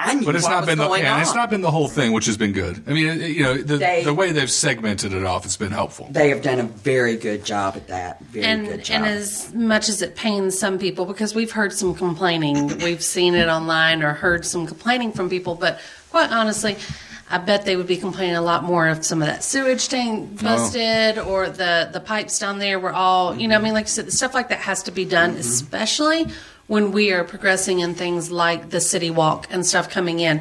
I 0.00 0.14
knew 0.14 0.24
But 0.26 0.36
it's 0.36 0.44
what 0.44 0.50
not 0.50 0.60
was 0.60 0.66
been 0.68 0.78
the 0.78 0.86
going 0.86 1.02
yeah, 1.02 1.16
on. 1.16 1.22
it's 1.22 1.34
not 1.34 1.50
been 1.50 1.60
the 1.60 1.72
whole 1.72 1.88
thing, 1.88 2.12
which 2.12 2.26
has 2.26 2.36
been 2.36 2.52
good. 2.52 2.84
I 2.86 2.92
mean, 2.92 3.20
you 3.20 3.42
know, 3.42 3.54
the 3.56 3.78
They- 3.78 4.04
the 4.04 4.14
way 4.14 4.30
they've 4.30 4.48
segmented 4.50 5.12
it 5.12 5.24
off 5.24 5.42
has 5.42 5.56
been 5.56 5.72
helpful. 5.72 6.06
They 6.08 6.28
have 6.28 6.40
done 6.40 6.60
a 6.60 6.62
very 6.62 7.16
good 7.16 7.44
job 7.44 7.74
at 7.74 7.88
that. 7.88 8.20
Very 8.32 8.64
good 8.64 8.84
job. 8.84 8.96
and 8.98 9.06
as 9.06 9.52
much 9.52 9.88
as 9.88 10.00
it 10.00 10.14
pains 10.14 10.56
some 10.56 10.78
people 10.78 11.04
because 11.04 11.34
we've 11.34 11.50
heard 11.50 11.72
some 11.72 11.96
complaining 11.96 12.78
we've 12.78 13.02
seen 13.02 13.34
it 13.34 13.48
online 13.48 14.00
or 14.04 14.12
heard 14.12 14.46
some 14.46 14.68
complaining 14.68 15.10
from 15.10 15.28
people 15.28 15.56
but 15.56 15.80
quite 16.10 16.30
honestly 16.30 16.76
i 17.30 17.38
bet 17.38 17.64
they 17.64 17.76
would 17.76 17.86
be 17.86 17.96
complaining 17.96 18.36
a 18.36 18.42
lot 18.42 18.64
more 18.64 18.88
if 18.88 19.04
some 19.04 19.22
of 19.22 19.28
that 19.28 19.42
sewage 19.44 19.88
tank 19.88 20.28
oh. 20.40 20.42
busted 20.42 21.18
or 21.18 21.48
the 21.48 21.88
the 21.92 22.00
pipes 22.00 22.38
down 22.38 22.58
there 22.58 22.78
were 22.78 22.92
all 22.92 23.36
you 23.36 23.48
know 23.48 23.56
i 23.56 23.58
mean 23.58 23.68
mm-hmm. 23.68 23.74
like 23.74 23.86
you 23.86 23.90
said 23.90 24.12
stuff 24.12 24.34
like 24.34 24.48
that 24.48 24.60
has 24.60 24.82
to 24.82 24.90
be 24.90 25.04
done 25.04 25.30
mm-hmm. 25.30 25.40
especially 25.40 26.26
when 26.66 26.92
we 26.92 27.12
are 27.12 27.24
progressing 27.24 27.80
in 27.80 27.94
things 27.94 28.30
like 28.30 28.70
the 28.70 28.80
city 28.80 29.10
walk 29.10 29.46
and 29.50 29.64
stuff 29.64 29.88
coming 29.88 30.20
in 30.20 30.40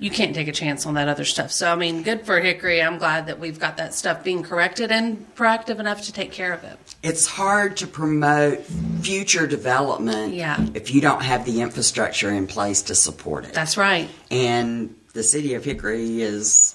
you 0.00 0.10
can't 0.10 0.34
take 0.34 0.48
a 0.48 0.52
chance 0.52 0.86
on 0.86 0.94
that 0.94 1.08
other 1.08 1.26
stuff. 1.26 1.52
So, 1.52 1.70
I 1.70 1.76
mean, 1.76 2.02
good 2.02 2.24
for 2.24 2.40
Hickory. 2.40 2.82
I'm 2.82 2.96
glad 2.96 3.26
that 3.26 3.38
we've 3.38 3.60
got 3.60 3.76
that 3.76 3.92
stuff 3.92 4.24
being 4.24 4.42
corrected 4.42 4.90
and 4.90 5.32
proactive 5.36 5.78
enough 5.78 6.02
to 6.04 6.12
take 6.12 6.32
care 6.32 6.52
of 6.52 6.64
it. 6.64 6.78
it's 7.02 7.26
hard 7.26 7.76
to 7.78 7.86
promote 7.86 8.60
future 9.02 9.46
development 9.46 10.34
Yeah. 10.34 10.66
if 10.74 10.94
you 10.94 11.00
don't 11.00 11.22
have 11.22 11.44
the 11.44 11.60
infrastructure 11.60 12.30
in 12.30 12.46
place 12.46 12.82
to 12.82 12.94
support 12.94 13.44
it. 13.44 13.52
That's 13.52 13.76
right. 13.76 14.08
and 14.30 14.94
the 15.12 15.22
city 15.22 15.54
of 15.54 15.64
Hickory 15.64 16.22
is 16.22 16.74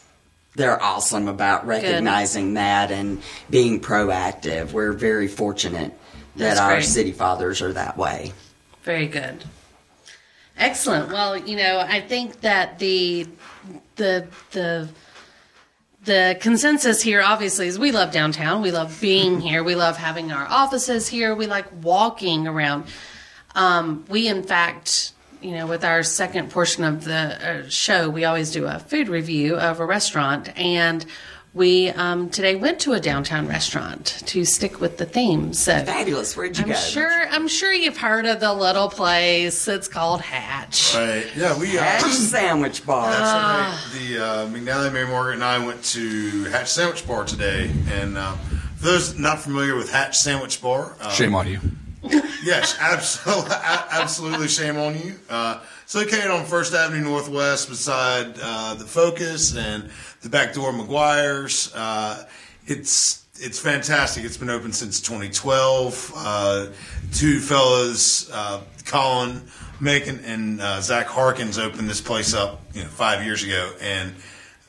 they're 0.56 0.82
awesome 0.82 1.28
about 1.28 1.66
recognizing 1.68 2.54
that 2.56 2.92
and 2.92 3.22
being 3.50 3.80
proactive. 3.82 4.72
We're 4.72 4.94
very 4.94 5.28
fortunate 5.28 5.92
that 6.36 6.44
That's 6.56 6.60
our 6.60 6.76
great. 6.76 6.86
city 6.86 7.12
fathers 7.12 7.62
are 7.62 7.74
that 7.74 7.98
way. 7.98 8.34
Very 8.84 9.08
good. 9.08 9.44
Excellent. 10.58 11.12
Well, 11.12 11.38
you 11.38 11.58
know, 11.58 11.80
I 11.80 12.00
think 12.02 12.42
that 12.42 12.80
the 12.80 13.28
the 13.98 14.28
the 14.52 14.88
the 16.06 16.38
consensus 16.40 17.02
here 17.02 17.22
obviously 17.22 17.68
is 17.68 17.78
we 17.80 17.92
love 17.92 18.12
downtown. 18.12 18.62
We 18.62 18.72
love 18.72 18.98
being 19.02 19.42
here. 19.42 19.64
We 19.64 19.76
love 19.76 19.98
having 19.98 20.32
our 20.32 20.46
offices 20.48 21.08
here. 21.08 21.36
We 21.36 21.48
like 21.48 21.66
walking 21.84 22.48
around. 22.48 22.86
Um, 23.56 24.06
we, 24.10 24.28
in 24.28 24.44
fact, 24.44 25.12
you 25.46 25.52
know, 25.52 25.68
with 25.68 25.86
our 25.86 26.02
second 26.02 26.50
portion 26.50 26.84
of 26.84 27.04
the 27.04 27.14
uh, 27.14 27.70
show, 27.70 28.10
we 28.10 28.26
always 28.26 28.52
do 28.52 28.66
a 28.66 28.80
food 28.80 29.08
review 29.08 29.56
of 29.58 29.80
a 29.80 29.86
restaurant, 29.86 30.50
and 30.58 31.06
we 31.54 31.90
um, 31.90 32.32
today 32.32 32.56
went 32.56 32.80
to 32.80 32.94
a 32.94 33.00
downtown 33.00 33.48
restaurant 33.48 34.24
to 34.26 34.44
stick 34.44 34.82
with 34.82 34.98
the 34.98 35.06
theme. 35.06 35.54
So 35.54 35.86
Fabulous. 35.86 36.36
Where'd 36.36 36.58
you 36.58 36.64
I'm 36.64 36.70
go? 36.70 36.76
sure. 36.76 37.28
I'm 37.30 37.48
sure 37.48 37.72
you've 37.72 37.96
heard 37.98 38.26
of 38.26 38.40
the 38.40 38.52
little 38.54 38.90
place. 38.90 39.68
It's 39.68 39.88
called 39.88 40.22
Hatch. 40.22 40.96
Right. 40.96 41.28
Yeah, 41.36 41.58
we 41.60 41.78
uh, 41.78 41.84
Hatch 41.84 42.04
Sandwich 42.12 42.84
Bar. 42.84 43.12
Ah. 43.14 43.92
the 43.94 44.18
uh, 44.18 44.48
McNally, 44.48 44.92
Mary 44.92 45.08
Margaret, 45.08 45.36
and 45.36 45.44
I 45.44 45.64
went 45.64 45.84
to 45.86 46.46
Hatch 46.46 46.72
Sandwich 46.72 47.08
Bar 47.08 47.26
today. 47.26 47.72
And 47.92 48.18
uh, 48.18 48.34
for 48.78 48.86
those 48.86 49.20
not 49.20 49.42
familiar 49.42 49.76
with 49.76 49.92
Hatch 49.92 50.18
Sandwich 50.18 50.60
Bar, 50.60 50.96
uh, 51.00 51.12
Shame 51.12 51.36
on 51.36 51.48
you. 51.48 51.60
Yes, 52.44 52.78
absolutely, 52.80 53.52
absolutely. 53.92 54.48
Shame 54.48 54.78
on 54.78 54.98
you. 54.98 55.16
Uh, 55.30 55.62
it's 55.84 55.96
located 55.96 56.32
on 56.32 56.46
First 56.46 56.74
Avenue 56.74 57.04
Northwest, 57.04 57.70
beside 57.70 58.36
uh, 58.42 58.76
the 58.76 58.86
Focus 58.86 59.56
and 59.56 59.90
the 60.22 60.30
back 60.30 60.54
door 60.54 60.72
McGuire's. 60.72 61.74
Uh, 61.76 62.28
it's 62.68 63.26
it's 63.38 63.60
fantastic. 63.60 64.24
It's 64.24 64.38
been 64.38 64.50
open 64.50 64.72
since 64.72 65.02
2012. 65.02 66.14
Uh, 66.16 66.68
two 67.14 67.40
fellas, 67.40 68.32
uh, 68.32 68.62
Colin 68.86 69.42
Macon 69.80 70.20
and 70.24 70.62
uh, 70.62 70.82
Zach 70.82 71.08
Harkins, 71.08 71.58
opened 71.58 71.90
this 71.90 72.02
place 72.02 72.34
up, 72.34 72.62
you 72.74 72.84
know, 72.84 72.90
five 72.90 73.26
years 73.26 73.44
ago, 73.44 73.74
and 73.82 74.14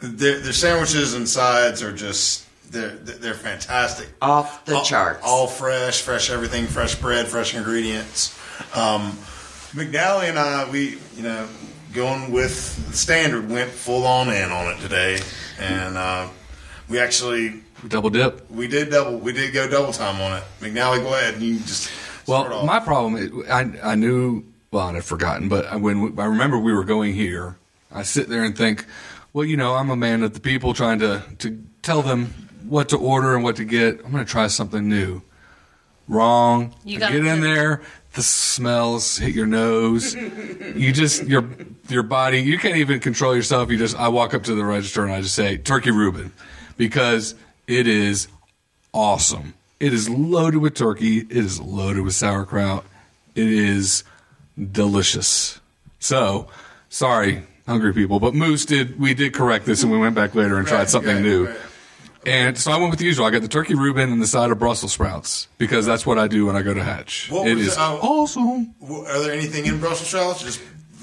their, 0.00 0.40
their 0.40 0.52
sandwiches 0.52 1.14
and 1.14 1.28
sides 1.28 1.82
are 1.82 1.92
just. 1.92 2.45
They're, 2.76 2.90
they're 2.90 3.34
fantastic 3.34 4.08
Off 4.20 4.64
the 4.66 4.76
all, 4.76 4.84
charts. 4.84 5.20
All 5.24 5.46
fresh, 5.46 6.02
fresh 6.02 6.30
everything, 6.30 6.66
fresh 6.66 6.94
bread, 6.96 7.26
fresh 7.26 7.54
ingredients. 7.54 8.38
Um, 8.76 9.12
McNally 9.72 10.28
and 10.28 10.38
I, 10.38 10.68
we, 10.70 10.98
you 11.16 11.22
know, 11.22 11.48
going 11.94 12.30
with 12.32 12.86
the 12.90 12.96
standard, 12.96 13.48
went 13.50 13.70
full 13.70 14.06
on 14.06 14.28
in 14.28 14.50
on 14.52 14.74
it 14.74 14.80
today, 14.80 15.18
and 15.58 15.96
uh, 15.96 16.28
we 16.88 16.98
actually 16.98 17.62
Double 17.88 18.10
dip. 18.10 18.50
we 18.50 18.68
did 18.68 18.90
double, 18.90 19.18
we 19.18 19.32
did 19.32 19.52
go 19.54 19.68
double 19.68 19.92
time 19.92 20.20
on 20.20 20.36
it. 20.38 20.44
McNally, 20.60 21.02
go 21.02 21.14
ahead, 21.14 21.34
and 21.34 21.42
you 21.42 21.58
just 21.60 21.84
start 22.24 22.50
Well, 22.50 22.60
off. 22.60 22.66
my 22.66 22.80
problem, 22.80 23.16
is- 23.16 23.50
I 23.50 23.70
I 23.92 23.94
knew, 23.94 24.44
well, 24.70 24.88
I'd 24.94 25.04
forgotten, 25.04 25.48
but 25.48 25.80
when 25.80 26.18
I 26.18 26.24
remember 26.26 26.58
we 26.58 26.72
were 26.74 26.84
going 26.84 27.14
here, 27.14 27.56
I 27.92 28.02
sit 28.02 28.28
there 28.28 28.44
and 28.44 28.56
think, 28.56 28.84
well, 29.32 29.44
you 29.46 29.56
know, 29.56 29.74
I'm 29.74 29.90
a 29.90 29.96
man 29.96 30.22
of 30.22 30.34
the 30.34 30.40
people, 30.40 30.74
trying 30.74 30.98
to 31.00 31.22
to 31.38 31.62
tell 31.82 32.02
them 32.02 32.45
what 32.68 32.90
to 32.90 32.98
order 32.98 33.34
and 33.34 33.44
what 33.44 33.56
to 33.56 33.64
get. 33.64 34.04
I'm 34.04 34.12
going 34.12 34.24
to 34.24 34.30
try 34.30 34.46
something 34.46 34.88
new. 34.88 35.22
Wrong. 36.08 36.74
You 36.84 37.00
get 37.00 37.14
in 37.14 37.40
there, 37.40 37.82
the 38.14 38.22
smells 38.22 39.18
hit 39.18 39.34
your 39.34 39.46
nose. 39.46 40.14
you 40.76 40.92
just 40.92 41.24
your 41.24 41.48
your 41.88 42.04
body. 42.04 42.40
You 42.40 42.58
can't 42.58 42.76
even 42.76 43.00
control 43.00 43.34
yourself. 43.34 43.70
You 43.70 43.76
just. 43.76 43.96
I 43.96 44.08
walk 44.08 44.32
up 44.32 44.44
to 44.44 44.54
the 44.54 44.64
register 44.64 45.02
and 45.04 45.12
I 45.12 45.20
just 45.20 45.34
say 45.34 45.56
turkey 45.56 45.90
Reuben, 45.90 46.32
because 46.76 47.34
It 47.66 47.88
is 47.88 48.28
awesome. 48.92 49.54
It 49.80 49.92
is 49.92 50.08
loaded 50.08 50.58
with 50.58 50.74
turkey. 50.74 51.18
It 51.18 51.32
is 51.32 51.60
loaded 51.60 52.02
with 52.02 52.14
sauerkraut. 52.14 52.84
It 53.34 53.48
is 53.48 54.04
delicious. 54.72 55.60
So, 55.98 56.46
sorry, 56.88 57.42
hungry 57.66 57.92
people, 57.92 58.20
but 58.20 58.34
Moose 58.34 58.64
did. 58.64 58.98
We 58.98 59.12
did 59.14 59.34
correct 59.34 59.66
this, 59.66 59.82
and 59.82 59.90
we 59.90 59.98
went 59.98 60.14
back 60.14 60.34
later 60.34 60.56
and 60.56 60.66
tried 60.66 60.88
something 60.88 61.16
right, 61.16 61.24
new. 61.24 61.46
right. 61.46 61.56
And 62.26 62.58
so 62.58 62.72
I 62.72 62.76
went 62.78 62.90
with 62.90 62.98
the 62.98 63.04
usual. 63.04 63.24
I 63.24 63.30
got 63.30 63.42
the 63.42 63.48
turkey 63.48 63.74
Reuben 63.74 64.10
and 64.12 64.20
the 64.20 64.26
side 64.26 64.50
of 64.50 64.58
Brussels 64.58 64.92
sprouts 64.92 65.46
because 65.58 65.86
that's 65.86 66.04
what 66.04 66.18
I 66.18 66.26
do 66.26 66.46
when 66.46 66.56
I 66.56 66.62
go 66.62 66.74
to 66.74 66.82
Hatch. 66.82 67.30
What 67.30 67.46
it 67.46 67.54
was 67.54 67.68
is? 67.68 67.76
Oh. 67.78 67.98
awesome. 68.02 68.74
Are 68.82 69.20
there 69.22 69.32
anything 69.32 69.66
in 69.66 69.78
Brussels 69.78 70.08
sprouts? 70.08 70.42
Just 70.42 70.60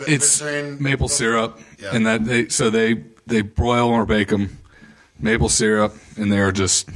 It's 0.08 0.42
maple 0.80 1.08
syrup, 1.08 1.60
Yeah. 1.80 1.96
and 1.96 2.06
that 2.06 2.26
they 2.26 2.50
so 2.50 2.70
they 2.70 3.04
they 3.26 3.42
broil 3.42 3.88
or 3.90 4.06
bake 4.06 4.28
them, 4.30 4.60
maple 5.18 5.48
syrup, 5.50 5.96
and 6.18 6.30
they 6.32 6.40
are 6.40 6.52
just 6.52 6.90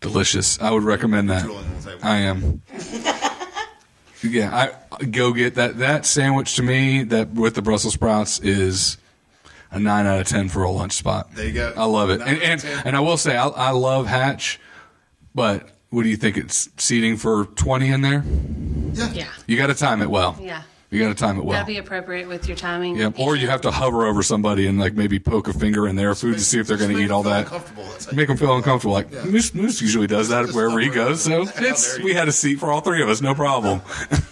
delicious. 0.00 0.58
I 0.60 0.70
would 0.70 0.82
recommend 0.84 1.28
that. 1.30 1.42
Drooling 1.44 1.66
on 1.66 1.74
the 1.80 1.90
table. 1.90 2.00
I 2.02 2.16
am. 2.18 2.62
yeah, 4.22 4.72
I 5.00 5.04
go 5.04 5.32
get 5.32 5.56
that 5.56 5.78
that 5.78 6.06
sandwich 6.06 6.54
to 6.56 6.62
me 6.62 7.02
that 7.04 7.32
with 7.32 7.54
the 7.54 7.62
Brussels 7.62 7.94
sprouts 7.94 8.38
is 8.40 8.96
a 9.72 9.80
nine 9.80 10.06
out 10.06 10.20
of 10.20 10.28
ten 10.28 10.48
for 10.48 10.62
a 10.62 10.70
lunch 10.70 10.92
spot. 10.92 11.34
There 11.34 11.46
you 11.46 11.52
go. 11.52 11.72
I 11.76 11.84
love 11.84 12.10
it, 12.10 12.20
Nine 12.20 12.28
and 12.40 12.64
and, 12.64 12.86
and 12.86 12.96
I 12.96 13.00
will 13.00 13.16
say 13.16 13.36
I, 13.36 13.48
I 13.48 13.70
love 13.70 14.06
Hatch, 14.06 14.60
but 15.34 15.68
what 15.90 16.04
do 16.04 16.08
you 16.08 16.16
think? 16.16 16.36
It's 16.36 16.68
seating 16.76 17.16
for 17.16 17.46
twenty 17.46 17.90
in 17.90 18.02
there. 18.02 18.22
Yeah. 18.94 19.10
Yeah. 19.12 19.26
You 19.46 19.56
got 19.56 19.66
to 19.68 19.74
time 19.74 20.00
it 20.02 20.10
well. 20.10 20.38
Yeah. 20.40 20.62
You 20.90 21.00
got 21.00 21.08
to 21.08 21.14
time 21.14 21.38
it 21.38 21.44
well. 21.46 21.54
Gotta 21.58 21.66
be 21.66 21.78
appropriate 21.78 22.28
with 22.28 22.46
your 22.46 22.56
timing. 22.56 22.96
Yeah, 22.96 23.12
or 23.16 23.34
you 23.34 23.48
have 23.48 23.62
to 23.62 23.70
hover 23.70 24.04
over 24.06 24.22
somebody 24.22 24.66
and 24.66 24.78
like 24.78 24.92
maybe 24.92 25.18
poke 25.18 25.48
a 25.48 25.54
finger 25.54 25.88
in 25.88 25.96
their 25.96 26.14
food 26.14 26.34
to 26.34 26.44
see 26.44 26.58
if 26.60 26.66
they're 26.66 26.76
going 26.76 26.90
to 26.90 26.96
Just 26.96 27.06
eat 27.06 27.10
all 27.10 27.22
make 27.22 27.32
that. 27.32 27.48
feel 27.48 27.56
uncomfortable, 27.56 27.84
that's 27.92 28.12
Make 28.12 28.28
them 28.28 28.36
feel 28.36 28.54
uncomfortable. 28.56 28.92
Like 28.92 29.10
Yeah. 29.10 29.24
Moose, 29.24 29.54
Moose 29.54 29.80
usually 29.80 30.06
does 30.06 30.28
that 30.28 30.42
Just 30.44 30.54
wherever 30.54 30.78
he 30.80 30.90
goes. 30.90 31.22
So 31.22 31.46
oh, 31.46 31.52
it's 31.56 31.98
we 32.00 32.12
had 32.12 32.28
a 32.28 32.32
seat 32.32 32.58
for 32.58 32.70
all 32.70 32.82
three 32.82 33.02
of 33.02 33.08
us, 33.08 33.22
no 33.22 33.34
problem. 33.34 33.80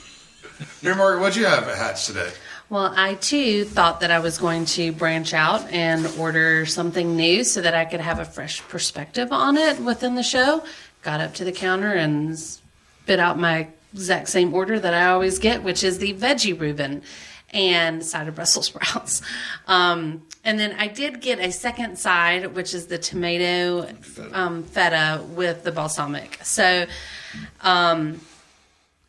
Here, 0.83 0.95
Margaret, 0.95 1.21
what'd 1.23 1.37
you 1.37 1.47
have 1.47 1.67
at 1.67 1.79
Hatch 1.79 2.07
today? 2.07 2.31
Well, 2.71 2.95
I 2.97 3.15
too 3.15 3.65
thought 3.65 3.99
that 3.99 4.13
I 4.13 4.21
was 4.21 4.39
going 4.39 4.65
to 4.67 4.93
branch 4.93 5.35
out 5.35 5.69
and 5.73 6.07
order 6.17 6.65
something 6.67 7.17
new 7.17 7.43
so 7.43 7.61
that 7.63 7.75
I 7.75 7.85
could 7.85 8.01
have 8.01 8.21
a 8.21 8.25
fresh 8.25 8.63
perspective 8.69 9.33
on 9.33 9.57
it 9.57 9.81
within 9.81 10.15
the 10.15 10.23
show. 10.23 10.63
Got 11.03 11.21
up 11.21 11.35
to 11.35 11.45
the 11.45 11.51
counter 11.51 11.93
and 11.93 12.39
spit 12.39 13.19
out 13.19 13.41
my 13.41 13.67
exact 13.93 14.29
same 14.29 14.55
order 14.55 14.79
that 14.79 14.95
I 14.95 15.09
always 15.09 15.41
get, 15.41 15.65
which 15.65 15.83
is 15.83 15.99
the 15.99 16.15
veggie 16.15 16.59
Reuben 16.59 17.03
and 17.53 18.05
side 18.05 18.29
of 18.29 18.37
Brussels 18.37 18.67
sprouts. 18.67 19.21
Um, 19.67 20.23
and 20.45 20.57
then 20.57 20.77
I 20.79 20.87
did 20.87 21.21
get 21.21 21.41
a 21.41 21.51
second 21.51 21.99
side, 21.99 22.55
which 22.55 22.73
is 22.73 22.87
the 22.87 22.99
tomato 22.99 23.89
um, 24.31 24.63
feta 24.63 25.25
with 25.31 25.65
the 25.65 25.73
balsamic. 25.73 26.39
So, 26.45 26.87
um, 27.63 28.21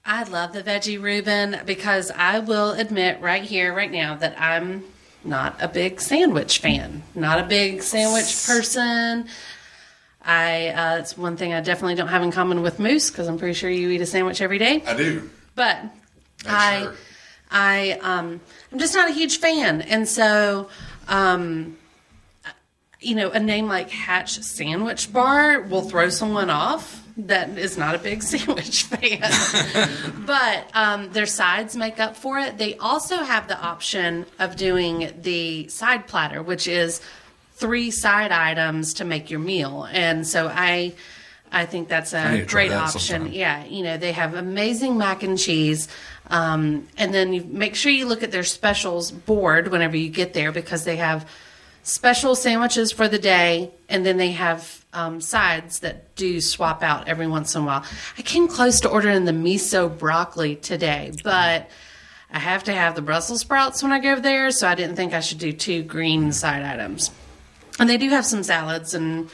I 0.06 0.24
love 0.24 0.54
the 0.54 0.64
veggie 0.64 1.02
Reuben 1.02 1.62
because 1.66 2.12
I 2.12 2.40
will 2.40 2.72
admit 2.72 3.22
right 3.22 3.44
here, 3.44 3.74
right 3.74 3.92
now, 3.92 4.16
that 4.16 4.40
I'm 4.40 4.84
not 5.24 5.62
a 5.62 5.68
big 5.68 6.02
sandwich 6.02 6.60
fan. 6.60 7.04
Not 7.14 7.40
a 7.40 7.44
big 7.44 7.84
sandwich 7.84 8.46
person. 8.46 9.28
I 10.24 10.68
uh, 10.70 10.98
it's 10.98 11.18
one 11.18 11.38
thing 11.38 11.54
I 11.54 11.62
definitely 11.62 11.96
don't 11.96 12.08
have 12.08 12.24
in 12.24 12.32
common 12.32 12.62
with 12.62 12.80
Moose 12.80 13.12
because 13.12 13.28
I'm 13.28 13.38
pretty 13.38 13.54
sure 13.54 13.70
you 13.70 13.90
eat 13.90 14.02
a 14.02 14.06
sandwich 14.06 14.42
every 14.42 14.58
day. 14.58 14.84
I 14.86 14.96
do. 14.96 15.30
But 15.56 15.80
I, 16.48 16.82
sure. 16.82 16.96
I, 17.52 17.92
um, 18.02 18.40
I'm 18.72 18.80
just 18.80 18.96
not 18.96 19.10
a 19.10 19.14
huge 19.14 19.38
fan, 19.40 19.82
and 19.82 20.08
so, 20.08 20.70
um, 21.08 21.78
you 23.00 23.16
know, 23.16 23.30
a 23.32 23.40
name 23.40 23.68
like 23.68 23.90
Hatch 23.90 24.40
Sandwich 24.40 25.12
Bar 25.12 25.62
will 25.62 25.82
throw 25.82 26.10
someone 26.10 26.50
off 26.50 27.01
that 27.18 27.50
is 27.58 27.78
not 27.78 27.96
a 27.96 27.98
big 27.98 28.24
sandwich 28.32 28.84
fan. 28.84 30.26
but 30.26 30.70
um, 30.74 31.12
their 31.12 31.26
sides 31.26 31.76
make 31.76 32.00
up 32.00 32.16
for 32.16 32.40
it. 32.40 32.58
They 32.58 32.78
also 32.78 33.18
have 33.18 33.48
the 33.48 33.60
option 33.60 34.26
of 34.40 34.56
doing 34.56 35.12
the 35.22 35.68
side 35.68 36.08
platter, 36.08 36.42
which 36.42 36.68
is 36.68 37.02
three 37.56 37.92
side 37.92 38.32
items 38.32 38.96
to 38.96 39.06
make 39.06 39.30
your 39.30 39.40
meal, 39.40 39.88
and 39.92 40.26
so 40.28 40.48
I. 40.54 40.94
I 41.54 41.66
think 41.66 41.90
that's 41.90 42.14
a 42.14 42.46
great 42.46 42.72
option. 42.72 43.02
sometime. 43.02 43.34
Yeah, 43.34 43.66
you 43.66 43.84
know, 43.84 43.98
they 43.98 44.14
have 44.14 44.36
amazing 44.36 44.98
mac 44.98 45.22
and 45.22 45.38
cheese. 45.38 45.90
Um, 46.28 46.88
and 46.98 47.14
then 47.14 47.34
you 47.34 47.44
make 47.44 47.76
sure 47.76 47.92
you 47.92 48.06
look 48.06 48.24
at 48.24 48.32
their 48.32 48.46
specials 48.46 49.12
board 49.12 49.68
whenever 49.68 49.98
you 49.98 50.08
get 50.08 50.34
there 50.34 50.54
because 50.54 50.86
they 50.86 50.96
have 50.96 51.28
special 51.84 52.36
sandwiches 52.36 52.94
for 52.94 53.10
the 53.10 53.20
day 53.20 53.72
and 53.90 54.06
then 54.06 54.16
they 54.16 54.32
have 54.32 54.81
um, 54.94 55.22
sides 55.22 55.80
that 55.80 56.16
do 56.16 56.42
swap 56.42 56.84
out 56.84 57.08
every 57.08 57.28
once 57.28 57.56
in 57.56 57.62
a 57.62 57.66
while. 57.66 57.86
I 58.18 58.22
came 58.22 58.48
close 58.48 58.82
to 58.82 58.90
ordering 58.90 59.26
the 59.26 59.32
miso 59.32 59.96
broccoli 59.96 60.56
today, 60.56 61.14
but 61.24 61.70
I 62.32 62.40
have 62.40 62.64
to 62.66 62.74
have 62.74 62.96
the 62.96 63.02
Brussels 63.02 63.42
sprouts 63.42 63.84
when 63.84 63.92
I 63.92 64.00
go 64.00 64.20
there, 64.20 64.52
so 64.52 64.68
I 64.68 64.76
didn't 64.76 64.96
think 64.96 65.14
I 65.14 65.20
should 65.20 65.40
do 65.40 65.52
two 65.52 65.84
green 65.84 66.32
side 66.32 66.64
items. 66.64 67.12
And 67.80 67.90
they 67.90 67.98
do 67.98 68.10
have 68.10 68.26
some 68.26 68.44
salads 68.44 68.94
and 68.94 69.30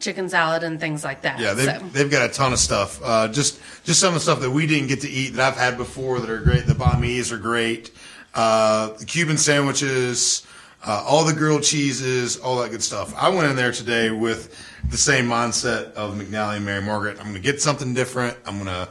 chicken 0.00 0.28
salad 0.28 0.62
and 0.62 0.80
things 0.80 1.04
like 1.04 1.22
that. 1.22 1.38
Yeah, 1.38 1.54
they've, 1.54 1.78
so. 1.78 1.86
they've 1.92 2.10
got 2.10 2.28
a 2.28 2.32
ton 2.32 2.52
of 2.52 2.58
stuff. 2.58 3.00
Uh, 3.02 3.28
just 3.28 3.60
just 3.84 4.00
some 4.00 4.08
of 4.08 4.14
the 4.14 4.20
stuff 4.20 4.40
that 4.40 4.50
we 4.50 4.66
didn't 4.66 4.88
get 4.88 5.02
to 5.02 5.10
eat 5.10 5.34
that 5.34 5.52
I've 5.52 5.58
had 5.58 5.76
before 5.76 6.20
that 6.20 6.30
are 6.30 6.40
great. 6.40 6.66
The 6.66 6.74
banh 6.74 7.00
mi's 7.00 7.30
are 7.32 7.38
great. 7.38 7.92
Uh, 8.34 8.92
the 8.94 9.04
Cuban 9.04 9.36
sandwiches, 9.36 10.46
uh, 10.86 11.04
all 11.06 11.24
the 11.24 11.34
grilled 11.34 11.62
cheeses, 11.62 12.36
all 12.38 12.60
that 12.62 12.70
good 12.70 12.82
stuff. 12.82 13.14
I 13.16 13.28
went 13.28 13.48
in 13.50 13.56
there 13.56 13.72
today 13.72 14.10
with 14.10 14.56
the 14.88 14.96
same 14.96 15.26
mindset 15.26 15.92
of 15.92 16.14
McNally 16.14 16.56
and 16.56 16.64
Mary 16.64 16.80
Margaret. 16.82 17.18
I'm 17.18 17.24
going 17.24 17.34
to 17.34 17.40
get 17.40 17.60
something 17.60 17.92
different. 17.94 18.36
I'm 18.46 18.54
going 18.62 18.66
to 18.66 18.88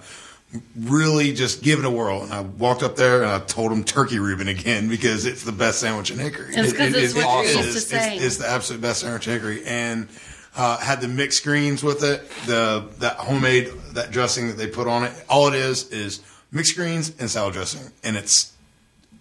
really 0.80 1.34
just 1.34 1.62
give 1.64 1.80
it 1.80 1.86
a 1.86 1.90
whirl. 1.90 2.24
And 2.24 2.34
I 2.34 2.42
walked 2.42 2.84
up 2.84 2.96
there 2.96 3.22
and 3.24 3.32
I 3.32 3.40
told 3.40 3.72
them 3.72 3.84
turkey 3.84 4.20
Reuben 4.20 4.48
again 4.48 4.88
because 4.96 5.26
it's 5.26 5.44
the 5.44 5.52
best 5.52 5.80
sandwich 5.80 6.12
in 6.12 6.20
Hickory. 6.20 6.54
It's 6.56 6.74
'cause 6.74 6.88
It- 6.90 6.96
it's 6.96 7.14
it- 7.16 7.26
what 7.26 7.46
it's 7.46 7.56
awesome. 7.56 7.62
to 7.62 7.68
It's, 7.70 8.24
it's 8.26 8.38
the 8.38 8.48
absolute 8.50 8.82
best 8.82 9.02
sandwich 9.02 9.28
in 9.28 9.34
Hickory, 9.34 9.64
and 9.66 10.08
uh, 10.56 10.78
had 10.78 11.00
the 11.02 11.08
mixed 11.08 11.44
greens 11.44 11.84
with 11.84 12.04
it. 12.04 12.28
The 12.48 12.84
that 13.00 13.18
homemade 13.18 13.72
that 13.94 14.12
dressing 14.12 14.48
that 14.48 14.58
they 14.58 14.68
put 14.68 14.88
on 14.88 15.04
it. 15.04 15.14
All 15.30 15.48
it 15.48 15.54
is 15.56 15.90
is 15.92 16.22
mixed 16.52 16.76
greens 16.76 17.14
and 17.20 17.30
salad 17.30 17.54
dressing, 17.54 17.92
and 18.04 18.18
it's 18.18 18.52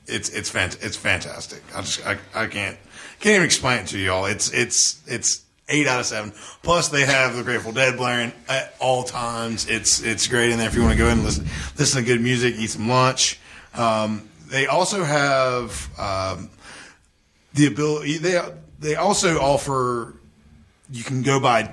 it's 0.09 0.29
it's 0.31 0.51
fant- 0.51 0.83
it's 0.85 0.97
fantastic. 0.97 1.63
I 1.75 1.81
just 1.81 2.07
I, 2.07 2.19
I 2.35 2.47
can't 2.47 2.77
can't 3.21 3.35
even 3.37 3.45
explain 3.45 3.81
it 3.81 3.87
to 3.89 3.99
y'all. 3.99 4.25
It's 4.27 4.53
it's 4.53 5.03
it's 5.07 5.45
eight 5.69 5.87
out 5.87 6.01
of 6.01 6.07
seven. 6.07 6.33
Plus 6.63 6.89
they 6.89 7.05
have 7.05 7.37
the 7.37 7.43
Grateful 7.43 7.73
Dead 7.73 7.97
blaring 7.97 8.33
at 8.49 8.75
all 8.81 9.05
times. 9.05 9.69
It's 9.69 10.01
it's 10.03 10.27
great 10.27 10.51
in 10.51 10.59
there 10.59 10.69
if 10.69 10.75
you 10.75 10.81
want 10.83 10.93
to 10.93 10.99
go 10.99 11.07
in 11.07 11.13
and 11.19 11.25
listen 11.25 11.47
listen 11.79 12.03
to 12.03 12.07
good 12.07 12.21
music, 12.21 12.55
eat 12.57 12.71
some 12.71 12.89
lunch. 12.89 13.39
Um, 13.75 14.29
they 14.49 14.67
also 14.67 15.05
have 15.05 15.89
um, 15.99 16.51
the 17.55 17.67
ability. 17.67 18.19
They 18.19 18.41
they 18.79 18.95
also 18.95 19.39
offer. 19.39 20.15
You 20.91 21.05
can 21.05 21.23
go 21.23 21.39
by 21.39 21.71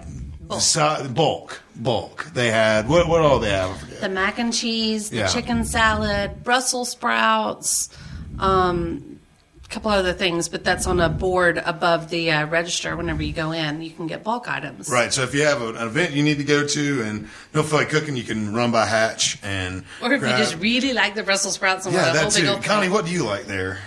si- 0.60 1.08
bulk. 1.14 1.62
Bulk. 1.78 2.26
They 2.34 2.52
had 2.52 2.90
what? 2.90 3.08
What 3.08 3.22
all 3.22 3.40
they 3.40 3.52
have? 3.52 3.70
I 3.72 3.78
forget. 3.78 4.02
the 4.02 4.10
mac 4.10 4.40
and 4.40 4.54
cheese, 4.54 5.10
the 5.10 5.18
Yeah. 5.18 5.28
chicken 5.28 5.64
salad, 5.64 6.44
Brussels 6.44 6.90
sprouts, 6.92 7.88
um, 8.40 9.20
a 9.64 9.68
couple 9.68 9.92
other 9.92 10.14
things, 10.14 10.48
but 10.48 10.64
that's 10.64 10.86
on 10.86 11.00
a 11.00 11.10
board 11.10 11.62
above 11.66 12.10
the 12.10 12.32
uh, 12.32 12.46
register. 12.48 12.96
Whenever 12.96 13.24
you 13.24 13.34
go 13.34 13.52
in, 13.52 13.82
you 13.82 13.90
can 13.92 14.08
get 14.08 14.24
bulk 14.24 14.48
items. 14.48 14.90
Right. 14.90 15.12
So 15.12 15.24
if 15.24 15.34
you 15.34 15.44
have 15.44 15.62
an 15.62 15.76
event 15.76 16.14
you 16.14 16.24
need 16.24 16.38
to 16.38 16.44
go 16.44 16.66
to 16.68 17.02
and 17.04 17.28
don't 17.54 17.66
feel 17.66 17.80
like 17.80 17.90
cooking, 17.90 18.16
you 18.16 18.24
can 18.24 18.54
run 18.54 18.72
by 18.72 18.86
Hatch 18.86 19.40
and. 19.44 19.84
Or 20.02 20.14
if 20.14 20.20
grab- 20.20 20.38
you 20.38 20.44
just 20.44 20.58
really 20.60 20.94
like 20.94 21.16
the 21.16 21.24
Brussels 21.24 21.56
sprouts 21.56 21.86
and 21.86 21.96
yeah, 21.96 22.04
want 22.04 22.16
a 22.16 22.20
whole 22.20 22.30
that 22.30 22.36
big 22.36 22.46
too. 22.46 22.54
old 22.54 22.64
Connie, 22.64 22.90
what 22.90 23.06
do 23.06 23.12
you 23.12 23.24
like 23.24 23.46
there? 23.46 23.80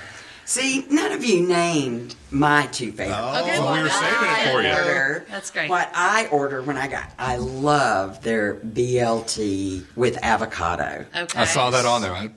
See, 0.45 0.87
none 0.91 1.13
of 1.13 1.25
you 1.25 1.47
named 1.47 2.15
my 2.31 2.67
two 2.67 2.93
favorites. 2.93 3.19
Oh. 3.21 3.43
Okay, 3.43 3.59
Well, 3.59 3.73
we 3.73 3.79
were 3.79 3.89
what 3.89 3.93
saving 3.93 4.31
it 4.31 4.53
for 4.53 4.63
you. 4.63 4.69
I 4.69 4.79
order. 4.79 5.27
That's 5.31 5.51
great. 5.51 5.71
What 5.71 5.91
I 5.95 6.29
order 6.29 6.63
when 6.63 6.77
I 6.77 6.89
got, 6.89 7.11
I 7.19 7.37
love 7.37 8.23
their 8.23 8.55
BLT 8.55 9.85
with 9.97 10.19
avocado. 10.23 11.07
Okay. 11.17 11.39
I 11.39 11.45
saw 11.45 11.71
that 11.71 11.87
on 11.87 12.03
there. 12.03 12.13
I, 12.13 12.31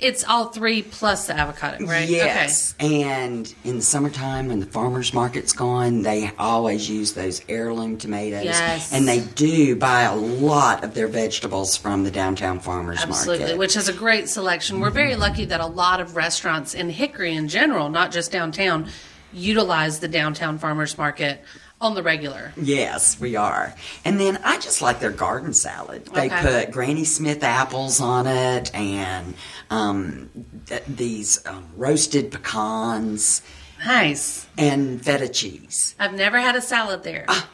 It's 0.00 0.24
all 0.24 0.46
three 0.46 0.82
plus 0.82 1.28
the 1.28 1.38
avocado, 1.38 1.86
right? 1.86 2.08
Yes, 2.08 2.74
and 2.80 3.54
in 3.62 3.76
the 3.76 3.82
summertime 3.82 4.48
when 4.48 4.58
the 4.58 4.66
farmers 4.66 5.14
market's 5.14 5.52
gone, 5.52 6.02
they 6.02 6.32
always 6.38 6.90
use 6.90 7.12
those 7.12 7.40
heirloom 7.48 7.96
tomatoes. 7.96 8.44
Yes. 8.44 8.92
and 8.92 9.06
they 9.06 9.20
do 9.20 9.76
buy 9.76 10.02
a 10.02 10.16
lot 10.16 10.82
of 10.82 10.94
their 10.94 11.06
vegetables 11.06 11.76
from 11.76 12.02
the 12.02 12.10
downtown 12.10 12.58
farmers 12.58 12.98
Absolutely, 13.00 13.44
market. 13.44 13.58
which 13.58 13.74
has 13.74 13.88
a 13.88 13.92
great 13.92 14.28
selection. 14.28 14.80
We're 14.80 14.90
very 14.90 15.12
mm-hmm. 15.12 15.20
lucky 15.20 15.44
that 15.44 15.60
a 15.60 15.66
lot 15.66 16.00
of 16.00 16.16
restaurants 16.16 16.74
in 16.74 16.90
Hickory 16.90 17.34
in 17.34 17.46
general, 17.48 17.88
not 17.88 18.10
just 18.10 18.32
downtown, 18.32 18.88
utilize 19.34 20.00
the 20.00 20.08
downtown 20.08 20.58
farmers 20.58 20.96
market 20.96 21.42
on 21.80 21.94
the 21.94 22.02
regular. 22.02 22.52
Yes, 22.56 23.18
we 23.20 23.36
are. 23.36 23.74
And 24.04 24.18
then 24.18 24.38
I 24.44 24.58
just 24.58 24.80
like 24.80 25.00
their 25.00 25.10
garden 25.10 25.52
salad. 25.52 26.06
They 26.06 26.26
Okay. 26.26 26.40
put 26.64 26.70
Granny 26.70 27.04
Smith 27.04 27.42
apples 27.42 28.00
on 28.00 28.26
it 28.26 28.74
and 28.74 29.34
um, 29.70 30.30
th- 30.66 30.82
these 30.88 31.44
um, 31.46 31.66
roasted 31.76 32.30
pecans 32.32 33.42
Nice. 33.84 34.46
and 34.56 35.04
feta 35.04 35.28
cheese. 35.28 35.94
I've 35.98 36.14
never 36.14 36.38
had 36.40 36.54
a 36.56 36.62
salad 36.62 37.02
there. 37.02 37.24
Ah. 37.28 37.48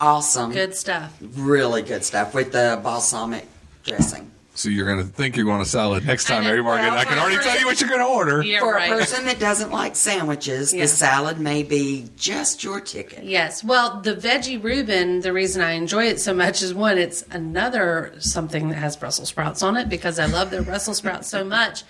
awesome. 0.00 0.52
Good 0.52 0.74
stuff. 0.76 1.16
Really 1.20 1.82
good 1.82 2.04
stuff 2.04 2.34
with 2.34 2.52
the 2.52 2.78
balsamic 2.82 3.46
dressing. 3.84 4.31
So 4.62 4.68
you're 4.68 4.86
going 4.86 5.04
to 5.04 5.12
think 5.12 5.34
you're 5.36 5.44
going 5.44 5.58
to 5.58 5.68
salad 5.68 6.06
next 6.06 6.26
time, 6.26 6.44
know. 6.44 6.50
Mary 6.50 6.62
Margaret. 6.62 6.90
Well, 6.90 6.98
I 7.00 7.04
can 7.04 7.18
already 7.18 7.34
for- 7.38 7.42
tell 7.42 7.58
you 7.58 7.66
what 7.66 7.80
you're 7.80 7.88
going 7.90 8.00
to 8.00 8.06
order. 8.06 8.42
Yeah, 8.44 8.60
For 8.60 8.74
right. 8.74 8.92
a 8.92 8.94
person 8.94 9.24
that 9.24 9.40
doesn't 9.40 9.72
like 9.72 9.96
sandwiches, 9.96 10.72
Yeah. 10.72 10.82
the 10.82 10.88
salad 10.88 11.40
may 11.40 11.64
be 11.64 12.08
just 12.16 12.62
your 12.62 12.80
ticket. 12.80 13.24
Yes. 13.24 13.64
Well, 13.64 14.00
the 14.02 14.14
veggie 14.14 14.62
Reuben, 14.62 15.18
the 15.18 15.32
reason 15.32 15.62
I 15.62 15.72
enjoy 15.72 16.04
it 16.06 16.20
so 16.20 16.32
much 16.32 16.62
is 16.62 16.72
one, 16.72 16.96
it's 16.96 17.24
another 17.32 18.12
something 18.20 18.68
that 18.68 18.76
has 18.76 18.96
Brussels 18.96 19.30
sprouts 19.30 19.64
on 19.64 19.76
it 19.76 19.88
because 19.88 20.20
I 20.20 20.26
love 20.26 20.50
their 20.52 20.62
Brussels 20.62 20.98
sprouts 20.98 21.28
so 21.28 21.42
much. 21.42 21.82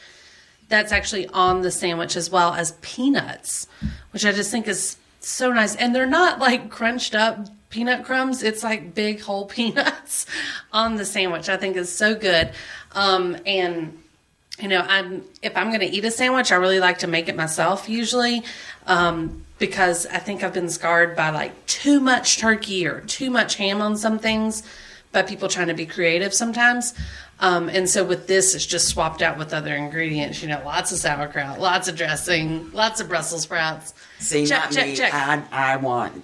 That's 0.70 0.92
actually 0.92 1.26
on 1.28 1.60
the 1.60 1.70
sandwich 1.70 2.16
as 2.16 2.30
well 2.30 2.54
as 2.54 2.72
peanuts, 2.80 3.66
which 4.12 4.24
I 4.24 4.32
just 4.32 4.50
think 4.50 4.66
is 4.66 4.96
so 5.20 5.52
nice. 5.52 5.76
And 5.76 5.94
they're 5.94 6.06
not 6.06 6.38
like 6.38 6.70
crunched 6.70 7.14
up 7.14 7.48
peanut 7.72 8.04
crumbs. 8.04 8.44
It's 8.44 8.62
like 8.62 8.94
big 8.94 9.20
whole 9.20 9.46
peanuts 9.56 10.26
on 10.72 10.94
the 10.94 11.04
sandwich. 11.04 11.48
I 11.48 11.56
think 11.56 11.76
is 11.76 11.90
so 11.92 12.14
good. 12.14 12.52
Um, 12.92 13.36
and 13.44 13.98
you 14.60 14.68
know, 14.68 14.84
I'm 14.86 15.24
if 15.42 15.56
I'm 15.56 15.68
going 15.68 15.80
to 15.80 15.86
eat 15.86 16.04
a 16.04 16.10
sandwich, 16.10 16.52
I 16.52 16.56
really 16.56 16.78
like 16.78 16.98
to 16.98 17.08
make 17.08 17.28
it 17.28 17.34
myself 17.34 17.88
usually, 17.88 18.44
um, 18.86 19.44
because 19.58 20.06
I 20.06 20.18
think 20.18 20.44
I've 20.44 20.52
been 20.52 20.68
scarred 20.68 21.16
by 21.16 21.30
like 21.30 21.66
too 21.66 21.98
much 21.98 22.38
turkey 22.38 22.86
or 22.86 23.00
too 23.00 23.30
much 23.30 23.56
ham 23.56 23.82
on 23.82 23.96
some 23.96 24.18
things, 24.18 24.62
by 25.10 25.22
people 25.22 25.48
trying 25.48 25.68
to 25.68 25.74
be 25.74 25.86
creative 25.86 26.32
sometimes. 26.32 26.94
Um, 27.40 27.68
and 27.68 27.90
so 27.90 28.04
with 28.04 28.28
this, 28.28 28.54
it's 28.54 28.64
just 28.64 28.86
swapped 28.86 29.20
out 29.20 29.36
with 29.36 29.52
other 29.52 29.74
ingredients. 29.74 30.42
You 30.42 30.48
know, 30.48 30.62
lots 30.64 30.92
of 30.92 30.98
sauerkraut, 30.98 31.58
lots 31.58 31.88
of 31.88 31.96
dressing, 31.96 32.70
lots 32.72 33.00
of 33.00 33.08
Brussels 33.08 33.42
sprouts. 33.42 33.94
See, 34.20 34.46
check, 34.46 34.64
not 34.64 34.72
check, 34.72 34.86
me. 34.86 34.96
check. 34.96 35.12
I, 35.12 35.42
I 35.50 35.76
want 35.76 36.22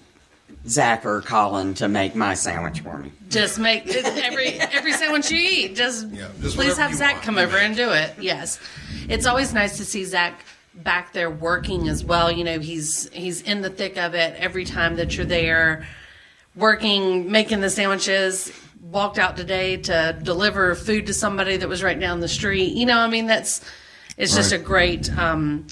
Zach 0.67 1.07
or 1.07 1.23
Colin 1.23 1.75
to 1.75 1.89
make 1.89 2.15
my 2.15 2.35
sandwich 2.35 2.81
for 2.81 2.99
me. 2.99 3.13
Just 3.29 3.59
make 3.59 3.87
it 3.87 4.05
every 4.05 4.49
every 4.49 4.93
sandwich 4.93 5.31
you 5.31 5.39
eat. 5.39 5.77
Just, 5.77 6.09
Yeah, 6.09 6.29
just 6.41 6.57
please 6.57 6.77
have 6.77 6.95
Zach 6.95 7.15
want, 7.15 7.25
come 7.25 7.39
over 7.39 7.57
and 7.57 7.75
do 7.75 7.91
it. 7.91 8.15
Yes, 8.21 8.61
it's 9.09 9.27
always 9.27 9.55
nice 9.55 9.77
to 9.79 9.85
see 9.85 10.05
Zach 10.05 10.45
back 10.75 11.13
there 11.13 11.31
working 11.31 11.89
as 11.89 12.05
well. 12.05 12.31
You 12.31 12.45
know, 12.45 12.59
he's 12.59 13.09
he's 13.13 13.43
in 13.43 13.63
the 13.63 13.71
thick 13.71 13.97
of 13.97 14.15
it 14.15 14.35
every 14.39 14.65
time 14.65 14.97
that 14.97 15.17
you're 15.17 15.27
there, 15.27 15.87
working, 16.55 17.31
making 17.31 17.61
the 17.61 17.71
sandwiches. 17.71 18.53
Walked 18.81 19.19
out 19.19 19.37
today 19.37 19.77
to 19.77 20.19
deliver 20.23 20.75
food 20.75 21.07
to 21.09 21.15
somebody 21.15 21.57
that 21.59 21.69
was 21.69 21.83
right 21.83 21.99
down 21.99 22.21
the 22.21 22.29
street. 22.29 22.73
You 22.73 22.87
know, 22.87 22.99
I 22.99 23.09
mean, 23.09 23.27
that's 23.27 23.63
it's 24.17 24.35
just 24.35 24.53
a 24.53 24.59
great 24.59 25.11
um, 25.19 25.67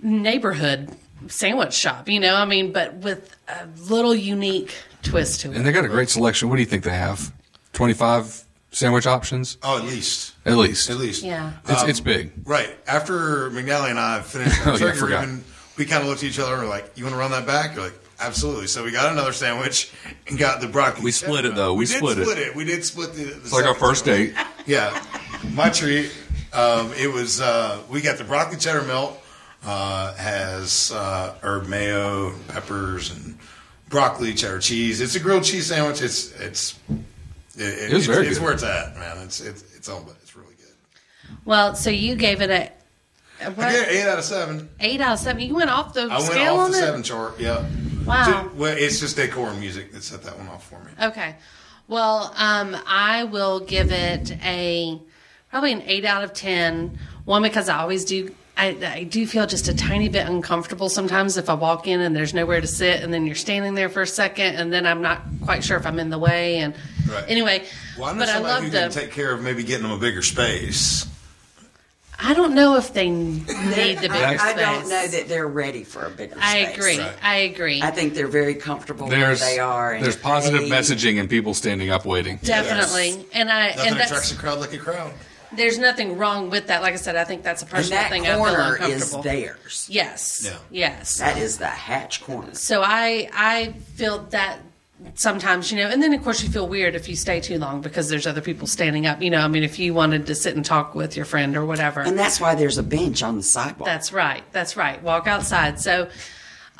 neighborhood 0.00 0.88
sandwich 1.28 1.72
shop. 1.74 2.08
You 2.08 2.20
know, 2.20 2.34
I 2.34 2.44
mean, 2.44 2.72
but 2.72 2.94
with 2.94 3.34
a 3.48 3.66
little 3.90 4.14
unique 4.14 4.74
twist 5.02 5.40
to 5.42 5.50
it. 5.52 5.56
And 5.56 5.64
they 5.66 5.72
got 5.72 5.84
a 5.84 5.88
great 5.88 6.10
selection. 6.10 6.48
What 6.48 6.56
do 6.56 6.62
you 6.62 6.66
think 6.66 6.84
they 6.84 6.90
have? 6.90 7.32
25 7.72 8.44
sandwich 8.70 9.06
options? 9.06 9.58
Oh, 9.62 9.78
at 9.78 9.84
least. 9.84 10.34
At 10.44 10.56
least. 10.56 10.90
At 10.90 10.96
least. 10.96 11.22
Yeah. 11.22 11.52
It's, 11.68 11.82
Um, 11.82 11.90
it's 11.90 12.00
big. 12.00 12.32
Right. 12.44 12.76
After 12.86 13.50
McNally 13.50 13.90
and 13.90 13.98
I 13.98 14.20
finished 14.20 14.56
Oh, 14.66 14.70
our 14.72 14.72
yeah, 14.72 14.74
I 14.74 14.78
turkey 14.88 14.98
forgot. 14.98 15.20
Reuben, 15.20 15.44
we 15.76 15.84
kind 15.84 16.02
of 16.02 16.08
looked 16.08 16.22
at 16.22 16.28
each 16.28 16.38
other 16.38 16.54
and 16.54 16.62
were 16.62 16.68
like, 16.68 16.90
You 16.96 17.04
want 17.04 17.14
to 17.14 17.18
run 17.18 17.30
that 17.30 17.46
back? 17.46 17.74
You're 17.76 17.84
like, 17.84 17.94
Absolutely. 18.20 18.66
So 18.66 18.82
we 18.82 18.90
got 18.90 19.12
another 19.12 19.32
sandwich 19.32 19.92
and 20.26 20.36
got 20.36 20.60
the 20.60 20.66
broccoli. 20.66 21.04
We 21.04 21.12
split 21.12 21.44
it, 21.44 21.54
though. 21.54 21.74
We 21.74 21.84
did 21.84 21.98
split 21.98 22.18
it. 22.18 22.24
split 22.24 22.38
it. 22.38 22.56
We 22.56 22.64
did 22.64 22.84
split 22.84 23.12
the. 23.14 23.24
the 23.24 23.36
It's 23.36 23.52
like 23.52 23.64
our 23.64 23.74
first 23.76 24.04
sandwich. 24.06 24.34
date. 24.34 24.44
Yeah. 24.66 25.02
My 25.54 25.70
treat. 25.70 26.12
Um, 26.52 26.92
it 26.94 27.10
was, 27.12 27.40
uh, 27.40 27.80
we 27.88 28.00
got 28.00 28.18
the 28.18 28.24
broccoli 28.24 28.58
cheddar 28.58 28.82
melt, 28.82 29.22
uh, 29.68 30.14
has 30.14 30.90
uh, 30.94 31.34
herb 31.42 31.66
mayo, 31.68 32.32
peppers, 32.48 33.10
and 33.10 33.38
broccoli, 33.90 34.32
cheddar 34.34 34.58
cheese. 34.60 35.00
It's 35.02 35.14
a 35.14 35.20
grilled 35.20 35.44
cheese 35.44 35.66
sandwich. 35.66 36.00
It's, 36.00 36.32
it's, 36.40 36.78
it, 36.88 37.60
it- 37.60 37.90
It 37.90 37.92
was 37.92 37.92
it's, 37.92 38.06
very 38.06 38.26
it's 38.26 38.38
good. 38.38 38.44
where 38.44 38.54
it's 38.54 38.62
at, 38.62 38.96
man. 38.96 39.18
It's, 39.18 39.40
it's, 39.40 39.62
it's 39.76 39.88
all, 39.88 40.02
but 40.02 40.16
it's 40.22 40.34
really 40.34 40.54
good. 40.56 41.36
Well, 41.44 41.74
so 41.74 41.90
you 41.90 42.14
gave 42.16 42.40
it 42.40 42.50
a, 42.50 42.70
a 43.46 43.50
what, 43.52 43.68
I 43.68 43.72
gave 43.72 43.82
it 43.82 43.88
eight 43.90 44.06
out 44.08 44.18
of 44.18 44.24
seven. 44.24 44.68
eight 44.80 45.00
out 45.02 45.12
of 45.14 45.18
seven. 45.18 45.42
You 45.42 45.54
went 45.54 45.68
off 45.70 45.92
the 45.92 46.02
I 46.10 46.18
went 46.18 46.38
off 46.40 46.58
on 46.58 46.70
the 46.70 46.78
it. 46.78 46.80
seven 46.80 47.02
chart. 47.02 47.38
Yeah. 47.38 47.66
Wow. 48.06 48.24
So, 48.24 48.56
well, 48.56 48.74
it's 48.76 49.00
just 49.00 49.16
decor 49.16 49.48
and 49.50 49.60
music 49.60 49.92
that 49.92 50.02
set 50.02 50.22
that 50.22 50.38
one 50.38 50.48
off 50.48 50.66
for 50.66 50.78
me. 50.82 50.90
Okay. 51.08 51.36
Well, 51.88 52.32
um, 52.36 52.74
I 52.86 53.24
will 53.24 53.60
give 53.60 53.92
it 53.92 54.32
a 54.42 54.98
probably 55.50 55.72
an 55.72 55.82
eight 55.82 56.06
out 56.06 56.24
of 56.24 56.32
ten. 56.32 56.98
One 57.26 57.42
because 57.42 57.68
I 57.68 57.78
always 57.80 58.04
do. 58.06 58.34
I, 58.58 58.76
I 58.94 59.04
do 59.04 59.24
feel 59.26 59.46
just 59.46 59.68
a 59.68 59.74
tiny 59.74 60.08
bit 60.08 60.26
uncomfortable 60.26 60.88
sometimes 60.88 61.36
if 61.36 61.48
I 61.48 61.54
walk 61.54 61.86
in 61.86 62.00
and 62.00 62.14
there's 62.14 62.34
nowhere 62.34 62.60
to 62.60 62.66
sit, 62.66 63.02
and 63.02 63.14
then 63.14 63.24
you're 63.24 63.36
standing 63.36 63.74
there 63.74 63.88
for 63.88 64.02
a 64.02 64.06
second, 64.06 64.56
and 64.56 64.72
then 64.72 64.84
I'm 64.84 65.00
not 65.00 65.22
quite 65.44 65.62
sure 65.62 65.76
if 65.76 65.86
I'm 65.86 65.98
in 66.00 66.10
the 66.10 66.18
way. 66.18 66.56
And 66.58 66.74
Right. 67.08 67.24
anyway, 67.28 67.64
Well, 67.96 68.08
I 68.08 68.12
know 68.14 68.18
but 68.18 68.28
I 68.28 68.32
somebody 68.32 68.52
love 68.54 68.62
who 68.64 68.70
the. 68.70 68.78
can 68.80 68.90
take 68.90 69.12
care 69.12 69.32
of 69.32 69.40
maybe 69.42 69.62
getting 69.62 69.84
them 69.84 69.92
a 69.92 69.98
bigger 69.98 70.22
space. 70.22 71.06
I 72.20 72.34
don't 72.34 72.54
know 72.56 72.74
if 72.76 72.92
they 72.92 73.08
need 73.10 73.46
the 73.46 73.52
bigger 74.08 74.12
I, 74.12 74.36
I 74.40 74.52
don't 74.54 74.88
know 74.88 75.06
that 75.06 75.28
they're 75.28 75.46
ready 75.46 75.84
for 75.84 76.04
a 76.04 76.10
bigger 76.10 76.34
I 76.40 76.64
space. 76.64 76.66
I 76.66 76.70
agree. 76.72 76.98
Right. 76.98 77.14
I 77.22 77.34
agree. 77.36 77.80
I 77.80 77.90
think 77.92 78.14
they're 78.14 78.26
very 78.26 78.56
comfortable 78.56 79.06
There's, 79.06 79.40
where 79.40 79.50
they 79.50 79.58
are. 79.60 79.92
and 79.92 80.04
there's 80.04 80.16
positive 80.16 80.62
they- 80.62 80.68
messaging 80.70 81.20
and 81.20 81.30
people 81.30 81.54
standing 81.54 81.90
up 81.90 82.04
waiting. 82.04 82.40
Definitely, 82.42 83.24
and 83.32 83.48
I 83.48 83.68
Nothing 83.68 83.92
and 83.92 84.00
attracts 84.00 84.32
a 84.32 84.36
crowd 84.36 84.58
like 84.58 84.72
a 84.72 84.78
crowd. 84.78 85.12
There's 85.52 85.78
nothing 85.78 86.18
wrong 86.18 86.50
with 86.50 86.66
that. 86.66 86.82
Like 86.82 86.94
I 86.94 86.96
said, 86.96 87.16
I 87.16 87.24
think 87.24 87.42
that's 87.42 87.62
a 87.62 87.64
And 87.64 87.70
personal 87.70 88.00
that 88.00 88.10
thing. 88.10 88.26
I 88.26 88.34
feel 88.34 88.38
corner 88.38 88.78
is 88.82 89.16
theirs. 89.22 89.86
Yes. 89.90 90.42
Yeah. 90.44 90.58
Yes. 90.70 91.18
That 91.18 91.38
is 91.38 91.58
the 91.58 91.66
hatch 91.66 92.22
corner. 92.22 92.54
So 92.54 92.82
I 92.84 93.28
I 93.32 93.72
feel 93.94 94.18
that 94.30 94.58
sometimes 95.14 95.70
you 95.70 95.78
know, 95.78 95.88
and 95.88 96.02
then 96.02 96.12
of 96.12 96.22
course 96.22 96.42
you 96.42 96.48
feel 96.48 96.66
weird 96.66 96.94
if 96.94 97.08
you 97.08 97.16
stay 97.16 97.40
too 97.40 97.58
long 97.58 97.80
because 97.80 98.08
there's 98.08 98.26
other 98.26 98.40
people 98.40 98.66
standing 98.66 99.06
up. 99.06 99.22
You 99.22 99.30
know, 99.30 99.40
I 99.40 99.48
mean, 99.48 99.62
if 99.62 99.78
you 99.78 99.94
wanted 99.94 100.26
to 100.26 100.34
sit 100.34 100.56
and 100.56 100.64
talk 100.64 100.94
with 100.94 101.16
your 101.16 101.24
friend 101.24 101.56
or 101.56 101.64
whatever. 101.64 102.00
And 102.00 102.18
that's 102.18 102.40
why 102.40 102.54
there's 102.54 102.78
a 102.78 102.82
bench 102.82 103.22
on 103.22 103.36
the 103.36 103.42
sidewalk. 103.42 103.86
That's 103.86 104.12
right. 104.12 104.42
That's 104.52 104.76
right. 104.76 105.02
Walk 105.02 105.26
outside. 105.26 105.80
So, 105.80 106.08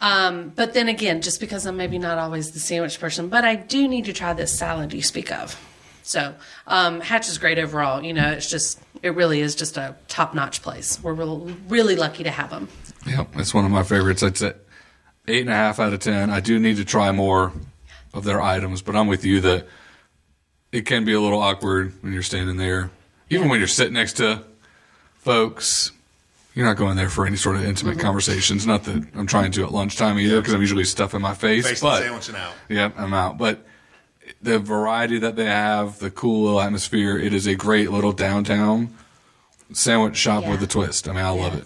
um, 0.01 0.53
but 0.55 0.75
then 0.75 0.89
again, 0.89 1.23
just 1.23 1.41
because 1.41 1.67
I'm 1.67 1.77
maybe 1.77 1.99
not 1.99 2.19
always 2.19 2.53
the 2.53 2.61
sandwich 2.61 3.01
person, 3.01 3.29
but 3.29 3.45
I 3.45 3.55
do 3.57 3.89
need 3.89 4.05
to 4.07 4.13
try 4.13 4.33
this 4.33 4.57
salad 4.57 4.93
you 4.93 5.03
speak 5.03 5.33
of. 5.33 5.59
So, 6.09 6.35
um, 6.67 7.01
Hatch 7.01 7.29
is 7.29 7.37
great 7.37 7.59
overall. 7.59 8.03
You 8.03 8.15
know, 8.15 8.31
it's 8.31 8.49
just, 8.51 8.81
it 9.03 9.11
really 9.15 9.41
is 9.43 9.55
just 9.55 9.77
a 9.77 9.95
top 10.09 10.35
notch 10.35 10.63
place. 10.63 10.99
We're 11.03 11.13
real, 11.13 11.51
really 11.69 11.97
lucky 11.97 12.25
to 12.25 12.31
have 12.31 12.49
them. 12.49 12.69
Yep, 13.07 13.29
it's 13.37 13.53
one 13.53 13.67
of 13.67 13.71
my 13.71 13.83
favorites. 13.83 14.23
I'd 14.23 14.39
say 14.39 14.55
eight 15.27 15.43
and 15.43 15.51
a 15.51 15.55
half 15.55 15.79
out 15.79 15.93
of 15.93 16.01
ten. 16.01 16.31
I 16.31 16.41
do 16.41 16.59
need 16.59 16.77
to 16.79 16.85
try 16.87 17.13
more 17.13 17.53
of 18.15 18.25
their 18.25 18.41
items, 18.41 18.81
but 18.81 18.97
I'm 18.97 19.07
with 19.07 19.25
you 19.27 19.43
that 19.43 19.67
it 20.73 20.87
can 20.87 21.05
be 21.05 21.13
a 21.13 21.21
little 21.21 21.41
awkward 21.41 21.93
when 22.03 22.15
you're 22.15 22.23
standing 22.23 22.57
there, 22.57 22.91
even 23.29 23.51
when 23.51 23.59
you're 23.61 23.69
sitting 23.69 23.93
next 23.95 24.15
to 24.15 24.43
folks. 25.17 25.93
You're 26.55 26.67
not 26.67 26.77
going 26.77 26.97
there 26.97 27.11
for 27.11 27.27
any 27.27 27.37
sort 27.37 27.57
of 27.57 27.65
intimate 27.65 27.93
Mm-hmm. 27.99 28.01
conversations. 28.01 28.67
Not 28.67 28.85
that 28.85 29.07
I'm 29.15 29.27
trying 29.27 29.53
to 29.53 29.63
at 29.65 29.73
lunchtime 29.73 30.19
either, 30.19 30.41
because 30.41 30.55
I'm 30.55 30.61
usually 30.61 30.85
stuffing 30.85 31.21
my 31.21 31.35
face. 31.35 31.69
Face 31.69 31.81
but 31.81 31.99
the 31.99 32.05
sandwich 32.07 32.29
and 32.29 32.37
out. 32.39 32.53
Yep, 32.71 32.95
I'm 32.97 33.13
out. 33.15 33.39
But 33.39 33.65
the 34.43 34.59
variety 34.59 35.19
that 35.19 35.37
they 35.37 35.47
have, 35.47 35.99
the 35.99 36.11
cool 36.11 36.45
little 36.45 36.61
atmosphere, 36.61 37.19
it 37.19 37.35
is 37.35 37.47
a 37.47 37.55
great 37.55 37.91
little 37.91 38.13
downtown 38.13 38.95
sandwich 39.73 40.17
shop 40.17 40.45
Yeah. 40.45 40.51
with 40.53 40.63
a 40.63 40.67
twist. 40.67 41.09
I 41.09 41.13
mean, 41.13 41.25
I 41.25 41.31
love 41.31 41.55
it. 41.55 41.65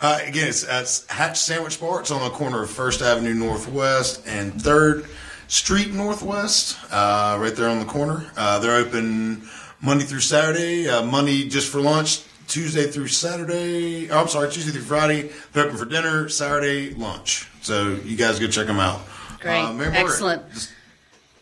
Uh, 0.00 0.18
again, 0.24 0.48
it's, 0.48 0.64
uh, 0.64 0.78
it's 0.82 1.06
Hatch 1.08 1.38
Sandwich 1.38 1.78
Bar. 1.78 2.00
It's 2.00 2.10
on 2.10 2.22
the 2.22 2.30
corner 2.30 2.62
of 2.62 2.70
First 2.70 3.02
Avenue 3.02 3.34
Northwest 3.34 4.22
and 4.26 4.60
Third 4.60 5.04
Street 5.46 5.92
Northwest, 5.92 6.78
uh, 6.90 7.36
right 7.38 7.54
there 7.54 7.68
on 7.68 7.80
the 7.80 7.84
corner. 7.84 8.24
Uh, 8.36 8.58
they're 8.60 8.76
open 8.76 9.46
Monday 9.82 10.04
through 10.04 10.20
Saturday. 10.20 10.88
Uh, 10.88 11.02
Monday 11.02 11.48
just 11.48 11.70
for 11.70 11.80
lunch. 11.80 12.22
Tuesday 12.48 12.86
through 12.90 13.06
Saturday. 13.08 14.10
Oh, 14.10 14.22
I'm 14.22 14.28
sorry, 14.28 14.50
Tuesday 14.50 14.72
through 14.72 14.82
Friday. 14.82 15.30
They're 15.52 15.66
open 15.66 15.76
for 15.76 15.84
dinner. 15.84 16.28
Saturday 16.28 16.94
lunch. 16.94 17.46
So 17.62 17.96
you 18.04 18.16
guys 18.16 18.40
go 18.40 18.48
check 18.48 18.66
them 18.66 18.80
out. 18.80 19.02
Great. 19.40 19.60
Uh, 19.62 19.78
Excellent. 19.92 20.50
just- 20.52 20.70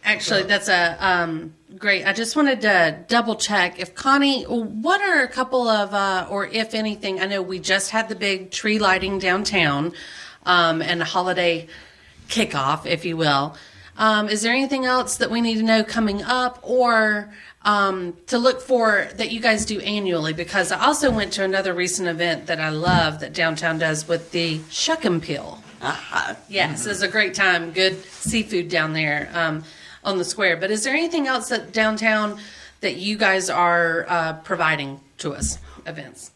Actually, 0.04 0.44
that's 0.44 0.68
a 0.68 0.96
um, 1.00 1.54
great. 1.76 2.06
I 2.06 2.12
just 2.12 2.34
wanted 2.36 2.62
to 2.62 3.04
double 3.08 3.36
check 3.36 3.78
if 3.78 3.94
Connie, 3.94 4.44
what 4.44 5.00
are 5.00 5.22
a 5.22 5.28
couple 5.28 5.68
of, 5.68 5.92
uh, 5.92 6.26
or 6.30 6.46
if 6.46 6.74
anything, 6.74 7.20
I 7.20 7.26
know 7.26 7.42
we 7.42 7.58
just 7.58 7.90
had 7.90 8.08
the 8.08 8.14
big 8.14 8.50
tree 8.50 8.78
lighting 8.78 9.18
downtown 9.18 9.92
um, 10.46 10.80
and 10.80 11.02
a 11.02 11.04
holiday 11.04 11.68
kickoff, 12.28 12.86
if 12.86 13.04
you 13.04 13.16
will. 13.16 13.56
Um, 13.96 14.28
is 14.28 14.42
there 14.42 14.52
anything 14.52 14.84
else 14.84 15.16
that 15.16 15.30
we 15.30 15.40
need 15.40 15.56
to 15.56 15.64
know 15.64 15.82
coming 15.82 16.22
up 16.22 16.60
or 16.62 17.34
um, 17.62 18.16
to 18.28 18.38
look 18.38 18.60
for 18.60 19.08
that 19.16 19.32
you 19.32 19.40
guys 19.40 19.66
do 19.66 19.80
annually? 19.80 20.32
Because 20.32 20.70
I 20.70 20.84
also 20.84 21.10
went 21.10 21.32
to 21.34 21.44
another 21.44 21.74
recent 21.74 22.08
event 22.08 22.46
that 22.46 22.60
I 22.60 22.70
love 22.70 23.20
that 23.20 23.32
downtown 23.32 23.78
does 23.78 24.06
with 24.06 24.30
the 24.30 24.60
Shuck 24.70 25.04
and 25.04 25.20
Peel. 25.20 25.62
Uh-huh. 25.82 26.34
Yes, 26.48 26.86
it's 26.86 27.02
a 27.02 27.08
great 27.08 27.34
time. 27.34 27.72
Good 27.72 28.02
seafood 28.04 28.68
down 28.68 28.92
there 28.92 29.30
um, 29.32 29.64
on 30.08 30.18
the 30.18 30.24
square. 30.24 30.56
But 30.56 30.70
is 30.70 30.82
there 30.84 30.94
anything 30.94 31.26
else 31.26 31.50
that 31.50 31.72
downtown 31.72 32.38
that 32.80 32.96
you 32.96 33.16
guys 33.16 33.50
are 33.50 34.06
uh, 34.08 34.32
providing 34.44 35.00
to 35.18 35.34
us? 35.34 35.58
Events. 35.86 36.32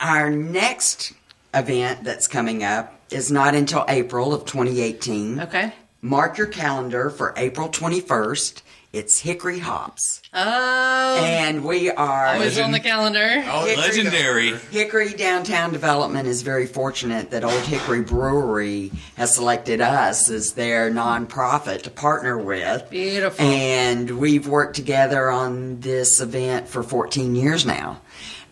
Our 0.00 0.30
next 0.30 1.12
event 1.52 2.04
that's 2.04 2.28
coming 2.28 2.62
up 2.62 3.00
is 3.10 3.30
not 3.30 3.54
until 3.54 3.84
April 3.88 4.32
of 4.34 4.44
2018. 4.44 5.40
Okay. 5.40 5.72
mark 6.02 6.36
your 6.36 6.46
calendar 6.46 7.10
for 7.10 7.32
April 7.36 7.68
21st. 7.68 8.62
It's 8.94 9.18
Hickory 9.18 9.58
Hops. 9.58 10.22
Oh, 10.32 11.24
And 11.24 11.64
we 11.64 11.90
are. 11.90 12.26
always 12.28 12.60
on 12.60 12.70
the 12.70 12.78
calendar. 12.78 13.42
Oh, 13.50 13.64
Hickory- 13.64 13.82
Legendary. 13.82 14.54
Hickory 14.70 15.08
Downtown 15.14 15.72
Development 15.72 16.28
is 16.28 16.42
very 16.42 16.66
fortunate 16.68 17.32
that 17.32 17.42
Old 17.42 17.62
Hickory 17.64 18.02
Brewery 18.02 18.92
has 19.16 19.34
selected 19.34 19.80
us 19.80 20.30
as 20.30 20.52
their 20.52 20.92
nonprofit 20.92 21.82
to 21.82 21.90
partner 21.90 22.38
with. 22.38 22.88
Beautiful. 22.88 23.44
And 23.44 24.12
we've 24.12 24.46
worked 24.46 24.76
together 24.76 25.28
on 25.28 25.80
this 25.80 26.20
event 26.20 26.68
for 26.68 26.84
14 26.84 27.34
years 27.34 27.66
now. 27.66 28.00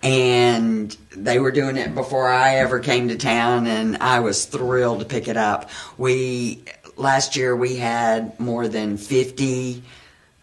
And 0.03 0.97
they 1.16 1.38
were 1.38 1.53
doing 1.53 1.76
it 1.76 1.95
before 1.95 2.28
I 2.28 2.57
ever 2.57 2.80
came 2.80 3.07
to 3.11 3.16
town, 3.16 3.68
and 3.68 3.97
I 3.99 4.18
was 4.18 4.45
thrilled 4.47 4.99
to 4.99 5.05
pick 5.05 5.28
it 5.28 5.36
up. 5.36 5.70
We 5.97 6.64
last 6.97 7.36
year 7.36 7.55
we 7.55 7.76
had 7.76 8.38
more 8.40 8.66
than 8.66 8.97
50 8.97 9.84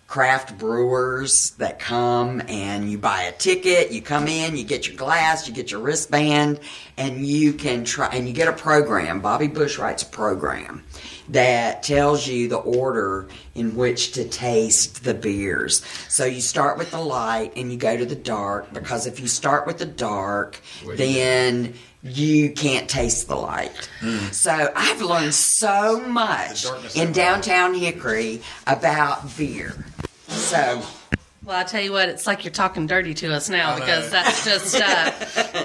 craft 0.10 0.58
brewers 0.58 1.52
that 1.52 1.78
come 1.78 2.42
and 2.48 2.90
you 2.90 2.98
buy 2.98 3.22
a 3.22 3.32
ticket, 3.32 3.92
you 3.92 4.02
come 4.02 4.28
in, 4.28 4.58
you 4.58 4.64
get 4.64 4.88
your 4.88 4.98
glass, 4.98 5.48
you 5.48 5.54
get 5.54 5.70
your 5.70 5.80
wristband, 5.80 6.60
and 6.98 7.26
you 7.28 7.54
can 7.54 7.84
try 7.86 8.08
and 8.08 8.28
you 8.28 8.34
get 8.34 8.48
a 8.48 8.54
program. 8.54 9.22
Bobby 9.22 9.48
Bush 9.48 9.78
writes 9.78 10.02
a 10.02 10.08
program 10.08 10.84
that 11.30 11.84
tells 11.84 12.28
you 12.28 12.48
the 12.48 12.58
order 12.58 13.28
in 13.54 13.76
which 13.76 14.14
to 14.14 14.28
taste 14.28 15.04
the 15.04 15.14
beers. 15.14 15.86
So 16.08 16.26
you 16.26 16.42
start 16.42 16.80
with 16.80 16.90
the 16.90 17.00
light 17.00 17.54
and 17.56 17.72
you 17.72 17.78
go 17.78 17.96
to 17.96 18.06
the 18.06 18.16
dark 18.16 18.74
because 18.74 19.06
if 19.06 19.20
you 19.20 19.28
start 19.28 19.68
with 19.68 19.78
the 19.78 19.86
dark, 19.86 20.60
then 20.96 21.76
you 22.02 22.52
can't 22.54 22.90
taste 22.90 23.28
the 23.28 23.36
light. 23.36 23.90
So 24.32 24.72
I've 24.76 25.02
learned 25.04 25.36
so 25.36 26.00
much 26.00 26.66
in 26.96 27.12
downtown 27.12 27.76
Hickory 27.76 28.42
about 28.66 29.38
beer. 29.38 29.76
So 30.40 30.82
Well, 31.44 31.58
I 31.58 31.64
tell 31.64 31.82
you 31.82 31.92
what, 31.92 32.10
it's 32.10 32.26
like 32.26 32.44
you're 32.44 32.52
talking 32.52 32.88
dirty 32.88 33.14
to 33.16 33.34
us 33.34 33.50
now 33.50 33.74
I 33.74 33.80
know. 33.80 33.86
because 33.86 34.10
that's 34.10 34.46
just 34.46 34.76
uh, 34.76 35.12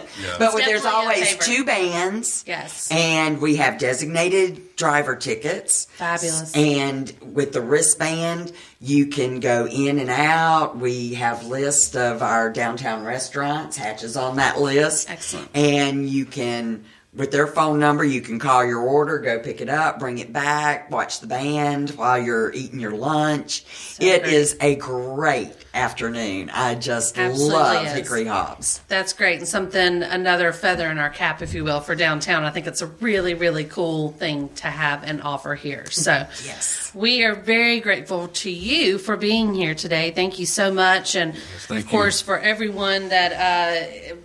But 0.39 0.57
there's 0.57 0.85
always 0.85 1.37
two 1.39 1.65
bands. 1.65 2.45
Yes. 2.47 2.89
And 2.91 3.41
we 3.41 3.57
have 3.57 3.79
designated 3.79 4.77
driver 4.77 5.17
tickets. 5.17 5.87
Fabulous. 5.87 6.55
And 6.57 7.13
with 7.23 7.53
the 7.53 7.61
wristband, 7.61 8.53
you 8.81 9.07
can 9.07 9.41
go 9.41 9.67
in 9.67 9.99
and 9.99 10.11
out. 10.11 10.77
We 10.77 11.15
have 11.15 11.47
list 11.47 11.97
of 11.97 12.23
our 12.23 12.51
downtown 12.51 13.05
restaurants. 13.05 13.77
Hatches 13.77 14.17
on 14.17 14.37
that 14.37 14.61
list. 14.61 15.09
Excellent. 15.11 15.49
And 15.55 16.09
you 16.09 16.25
can, 16.27 16.85
with 17.17 17.31
their 17.31 17.47
phone 17.47 17.79
number, 17.79 18.05
you 18.05 18.21
can 18.21 18.39
call 18.41 18.65
your 18.65 18.81
order, 18.81 19.19
go 19.19 19.39
pick 19.39 19.61
it 19.61 19.69
up, 19.69 20.01
bring 20.01 20.19
it 20.19 20.33
back, 20.33 20.91
watch 20.91 21.21
the 21.21 21.27
band 21.29 21.91
while 21.91 22.19
you're 22.21 22.53
eating 22.53 22.81
your 22.81 22.91
lunch. 22.93 23.65
It 24.01 24.23
great. 24.23 24.33
is 24.35 24.57
a 24.61 24.75
great 24.77 25.53
afternoon. 25.73 26.51
I 26.51 26.75
just 26.75 27.17
Absolutely 27.17 27.55
love 27.55 27.87
is. 27.87 27.93
Hickory 27.93 28.25
Hops. 28.27 28.79
that's 28.89 29.13
great 29.13 29.39
and 29.39 29.47
something 29.49 30.03
another 30.03 30.53
feather 30.53 30.89
in 30.91 30.99
our 30.99 31.11
cap, 31.11 31.41
if 31.41 31.55
you 31.55 31.63
will, 31.63 31.81
for 31.81 31.95
downtown. 31.95 32.43
I 32.45 32.51
think 32.51 32.67
it's 32.67 32.83
a 32.83 32.87
really 32.87 33.35
really 33.35 33.65
cool 33.65 34.11
thing 34.13 34.49
to 34.57 34.67
have 34.67 35.05
and 35.05 35.23
offer 35.23 35.55
here. 35.55 35.89
So 35.91 36.13
Yes. 36.45 36.91
we 36.95 37.25
are 37.25 37.35
very 37.35 37.79
grateful 37.81 38.29
to 38.29 38.51
you 38.51 38.99
for 38.99 39.17
being 39.17 39.55
here 39.55 39.75
today. 39.75 40.11
Thank 40.11 40.39
you 40.41 40.47
so 40.47 40.73
much, 40.73 41.15
and 41.15 41.37
thank 41.69 41.85
of 41.85 41.91
course 41.91 42.21
for 42.21 42.39
everyone 42.39 43.11
that. 43.11 44.13
Uh, 44.13 44.17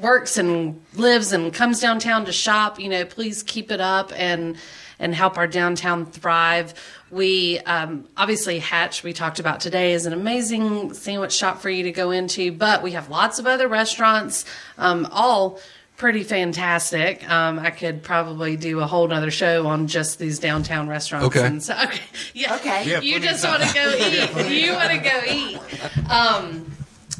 works 0.00 0.38
and 0.38 0.80
lives 0.94 1.32
and 1.32 1.52
comes 1.52 1.80
downtown 1.80 2.24
to 2.24 2.32
shop, 2.32 2.80
you 2.80 2.88
know, 2.88 3.04
please 3.04 3.42
keep 3.42 3.70
it 3.70 3.80
up 3.80 4.12
and 4.14 4.56
and 4.98 5.14
help 5.14 5.38
our 5.38 5.46
downtown 5.46 6.04
thrive. 6.04 6.74
We 7.10 7.58
um, 7.60 8.06
obviously 8.16 8.58
Hatch 8.58 9.02
we 9.02 9.12
talked 9.12 9.40
about 9.40 9.60
today 9.60 9.94
is 9.94 10.06
an 10.06 10.12
amazing 10.12 10.92
sandwich 10.94 11.32
shop 11.32 11.60
for 11.60 11.70
you 11.70 11.84
to 11.84 11.92
go 11.92 12.10
into, 12.10 12.52
but 12.52 12.82
we 12.82 12.92
have 12.92 13.08
lots 13.08 13.38
of 13.38 13.46
other 13.46 13.66
restaurants, 13.66 14.44
um, 14.76 15.08
all 15.10 15.58
pretty 15.96 16.22
fantastic. 16.22 17.28
Um, 17.28 17.58
I 17.58 17.70
could 17.70 18.02
probably 18.02 18.56
do 18.56 18.80
a 18.80 18.86
whole 18.86 19.06
nother 19.06 19.30
show 19.30 19.66
on 19.66 19.86
just 19.86 20.18
these 20.18 20.38
downtown 20.38 20.88
restaurants. 20.88 21.26
Okay. 21.26 21.46
And 21.46 21.62
so, 21.62 21.74
okay. 21.84 22.00
Yeah. 22.32 22.56
Okay. 22.56 22.90
Yeah, 22.90 23.00
you 23.00 23.20
just 23.20 23.44
want 23.44 23.62
to 23.62 23.74
go 23.74 23.94
eat. 23.98 24.64
you 24.64 24.72
want 24.72 24.90
to 24.90 24.98
go 24.98 25.20
eat. 25.28 26.10
Um, 26.10 26.72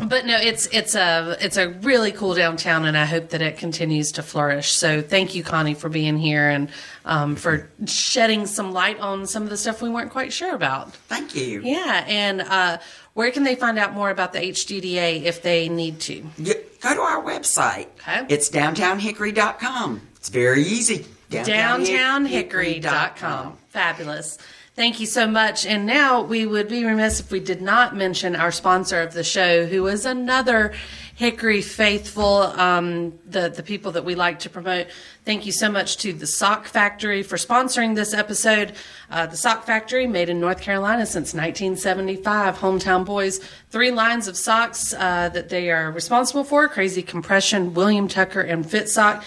but 0.08 0.26
no, 0.26 0.36
it's 0.36 0.66
it's 0.66 0.94
a 0.94 1.36
it's 1.40 1.56
a 1.56 1.70
really 1.70 2.12
cool 2.12 2.34
downtown, 2.34 2.84
and 2.84 2.96
I 2.96 3.04
hope 3.04 3.30
that 3.30 3.42
it 3.42 3.58
continues 3.58 4.12
to 4.12 4.22
flourish. 4.22 4.72
So 4.72 5.02
thank 5.02 5.34
you, 5.34 5.42
Connie, 5.42 5.74
for 5.74 5.88
being 5.88 6.16
here 6.16 6.48
and 6.48 6.70
um, 7.04 7.36
for 7.36 7.68
shedding 7.86 8.46
some 8.46 8.72
light 8.72 8.98
on 9.00 9.26
some 9.26 9.42
of 9.42 9.50
the 9.50 9.56
stuff 9.56 9.82
we 9.82 9.88
weren't 9.88 10.10
quite 10.10 10.32
sure 10.32 10.54
about. 10.54 10.92
Thank 10.92 11.34
you. 11.34 11.60
Yeah, 11.62 12.04
and 12.06 12.42
uh, 12.42 12.78
where 13.14 13.30
can 13.30 13.44
they 13.44 13.54
find 13.54 13.78
out 13.78 13.92
more 13.92 14.10
about 14.10 14.32
the 14.32 14.40
HDDA 14.40 15.22
if 15.24 15.42
they 15.42 15.68
need 15.68 16.00
to? 16.00 16.24
You, 16.38 16.54
go 16.80 16.94
to 16.94 17.00
our 17.00 17.22
website. 17.22 17.86
Okay. 18.00 18.26
It's 18.28 18.50
downtownhickory.com. 18.50 20.00
It's 20.16 20.28
very 20.28 20.62
easy. 20.62 21.06
downtownhickory.com. 21.30 23.56
Fabulous. 23.68 24.38
Thank 24.76 25.00
you 25.00 25.06
so 25.06 25.26
much. 25.26 25.66
And 25.66 25.84
now 25.84 26.22
we 26.22 26.46
would 26.46 26.68
be 26.68 26.84
remiss 26.84 27.20
if 27.20 27.30
we 27.30 27.40
did 27.40 27.60
not 27.60 27.96
mention 27.96 28.36
our 28.36 28.52
sponsor 28.52 29.02
of 29.02 29.12
the 29.12 29.24
show, 29.24 29.66
who 29.66 29.86
is 29.88 30.06
another 30.06 30.72
Hickory 31.20 31.60
faithful, 31.60 32.24
um, 32.24 33.18
the, 33.26 33.50
the 33.50 33.62
people 33.62 33.92
that 33.92 34.06
we 34.06 34.14
like 34.14 34.38
to 34.38 34.48
promote. 34.48 34.86
Thank 35.26 35.44
you 35.44 35.52
so 35.52 35.70
much 35.70 35.98
to 35.98 36.14
the 36.14 36.26
Sock 36.26 36.64
Factory 36.64 37.22
for 37.22 37.36
sponsoring 37.36 37.94
this 37.94 38.14
episode. 38.14 38.72
Uh, 39.10 39.26
the 39.26 39.36
Sock 39.36 39.66
Factory, 39.66 40.06
made 40.06 40.30
in 40.30 40.40
North 40.40 40.62
Carolina 40.62 41.04
since 41.04 41.34
1975. 41.34 42.56
Hometown 42.56 43.04
Boys, 43.04 43.38
three 43.68 43.90
lines 43.90 44.28
of 44.28 44.36
socks 44.38 44.94
uh, 44.94 45.28
that 45.28 45.50
they 45.50 45.70
are 45.70 45.92
responsible 45.92 46.42
for 46.42 46.66
Crazy 46.68 47.02
Compression, 47.02 47.74
William 47.74 48.08
Tucker, 48.08 48.40
and 48.40 48.64
Fit 48.64 48.88
Sock. 48.88 49.22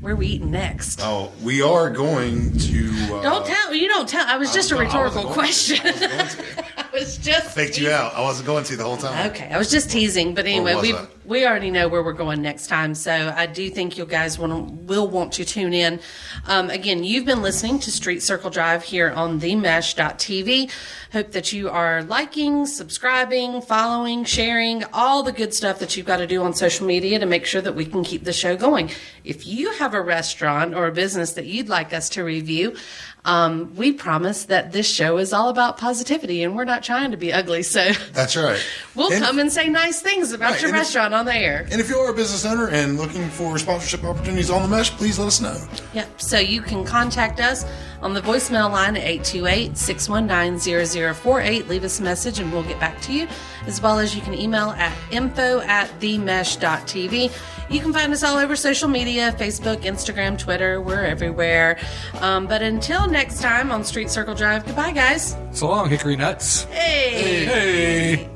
where 0.00 0.12
are 0.12 0.16
we 0.16 0.26
eating 0.26 0.50
next? 0.50 1.00
Oh, 1.02 1.32
we 1.42 1.62
are 1.62 1.88
going 1.90 2.56
to. 2.58 2.90
Uh, 3.14 3.22
Don't 3.22 3.46
tell. 3.46 3.74
You 3.74 3.88
don't 3.88 4.08
tell. 4.08 4.26
I 4.26 4.36
was 4.36 4.52
just 4.52 4.70
a 4.70 4.74
I 4.74 4.84
wasn't 4.84 4.92
rhetorical 4.94 5.22
going 5.22 5.34
to. 5.34 5.40
question. 5.40 5.80
I 5.86 5.90
to. 5.92 6.64
I 6.94 6.98
was 6.98 7.18
just 7.18 7.54
Faked 7.54 7.78
you 7.78 7.90
out. 7.90 8.14
I 8.14 8.20
wasn't 8.20 8.46
going 8.46 8.62
to 8.64 8.76
the 8.76 8.84
whole 8.84 8.96
time. 8.96 9.30
Okay, 9.30 9.48
I 9.50 9.58
was 9.58 9.68
just 9.68 9.90
teasing, 9.90 10.32
but 10.34 10.46
anyway, 10.46 10.76
we 10.80 10.94
I? 10.94 11.06
we 11.24 11.44
already 11.44 11.70
know 11.70 11.88
where 11.88 12.02
we're 12.04 12.12
going 12.12 12.40
next 12.40 12.68
time, 12.68 12.94
so 12.94 13.32
I 13.36 13.46
do 13.46 13.68
think 13.68 13.98
you 13.98 14.06
guys 14.06 14.38
will 14.38 14.62
will 14.64 15.08
want 15.08 15.32
to 15.32 15.44
tune 15.44 15.72
in. 15.72 15.98
Um, 16.46 16.70
again, 16.70 17.02
you've 17.02 17.24
been 17.24 17.42
listening 17.42 17.80
to 17.80 17.90
Street 17.90 18.22
Circle 18.22 18.50
Drive 18.50 18.84
here 18.84 19.10
on 19.10 19.40
TheMesh.tv. 19.40 20.70
Hope 21.12 21.32
that 21.32 21.52
you 21.52 21.68
are 21.68 22.02
liking, 22.04 22.66
subscribing, 22.66 23.60
following, 23.62 24.24
sharing, 24.24 24.84
all 24.92 25.22
the 25.22 25.32
good 25.32 25.52
stuff 25.52 25.78
that 25.80 25.96
you've 25.96 26.06
got 26.06 26.18
to 26.18 26.26
do 26.26 26.42
on 26.42 26.54
social 26.54 26.86
media 26.86 27.18
to 27.18 27.26
make 27.26 27.44
sure 27.46 27.60
that 27.60 27.74
we 27.74 27.84
can 27.86 28.04
keep 28.04 28.24
the 28.24 28.32
show 28.32 28.56
going. 28.56 28.90
If 29.24 29.46
you 29.46 29.72
have 29.72 29.83
a 29.92 30.00
restaurant 30.00 30.74
or 30.74 30.86
a 30.86 30.92
business 30.92 31.32
that 31.32 31.44
you'd 31.44 31.68
like 31.68 31.92
us 31.92 32.08
to 32.10 32.24
review, 32.24 32.76
um, 33.24 33.72
we 33.76 33.92
promise 33.92 34.44
that 34.44 34.72
this 34.72 34.86
show 34.86 35.16
is 35.18 35.32
all 35.32 35.48
about 35.48 35.78
positivity, 35.78 36.42
and 36.42 36.56
we're 36.56 36.64
not 36.64 36.82
trying 36.82 37.12
to 37.12 37.16
be 37.16 37.32
ugly. 37.32 37.62
So 37.62 37.92
That's 38.12 38.36
right. 38.36 38.60
We'll 38.94 39.12
And- 39.12 39.24
come 39.24 39.38
and 39.40 39.52
say 39.52 39.68
nice 39.68 40.00
things 40.00 40.30
about 40.32 40.52
Right, 40.52 40.60
your 40.60 40.68
and 40.68 40.76
if- 40.76 40.82
restaurant 40.82 41.14
on 41.14 41.24
the 41.26 41.34
air. 41.34 41.66
And 41.72 41.80
if 41.80 41.88
you 41.88 41.96
are 41.96 42.10
a 42.10 42.14
business 42.14 42.44
owner 42.44 42.68
and 42.68 42.96
looking 42.96 43.28
for 43.30 43.58
sponsorship 43.58 44.04
opportunities 44.04 44.50
on 44.50 44.62
the 44.62 44.68
mesh, 44.68 44.90
please 44.92 45.18
let 45.18 45.26
us 45.26 45.40
know. 45.40 45.56
Yep. 45.94 46.20
So 46.20 46.38
you 46.38 46.62
can 46.62 46.84
contact 46.84 47.40
us 47.40 47.64
on 48.02 48.14
the 48.14 48.20
voicemail 48.20 48.70
line 48.70 48.96
at 48.96 49.02
828-619-0048. 49.02 51.68
Leave 51.68 51.84
us 51.84 52.00
a 52.00 52.02
message 52.02 52.38
and 52.38 52.52
we'll 52.52 52.62
get 52.62 52.78
back 52.80 53.00
to 53.02 53.12
you. 53.12 53.26
As 53.66 53.80
well 53.80 53.98
as 53.98 54.14
you 54.14 54.20
can 54.22 54.34
email 54.34 54.70
at 54.70 54.92
info 55.10 55.60
at 55.60 55.88
themesh.tv. 56.00 57.32
You 57.70 57.80
can 57.80 57.92
find 57.94 58.12
us 58.12 58.22
all 58.22 58.36
over 58.36 58.56
social 58.56 58.88
media, 58.88 59.32
Facebook, 59.38 59.82
Instagram, 59.84 60.38
Twitter. 60.38 60.80
We're 60.82 61.04
everywhere. 61.04 61.78
Um, 62.20 62.46
but 62.46 62.60
until 62.62 63.08
next 63.14 63.40
time 63.40 63.70
on 63.70 63.84
Street 63.84 64.10
Circle 64.10 64.34
Drive, 64.34 64.66
goodbye, 64.66 64.90
guys. 64.90 65.36
So 65.52 65.68
long, 65.68 65.88
Hickory 65.88 66.16
Nuts. 66.16 66.64
Hey. 66.64 67.44
Hey. 67.44 68.28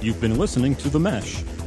You've 0.00 0.20
been 0.20 0.38
listening 0.38 0.76
to 0.76 0.88
The 0.88 1.00
Mesh, 1.00 1.42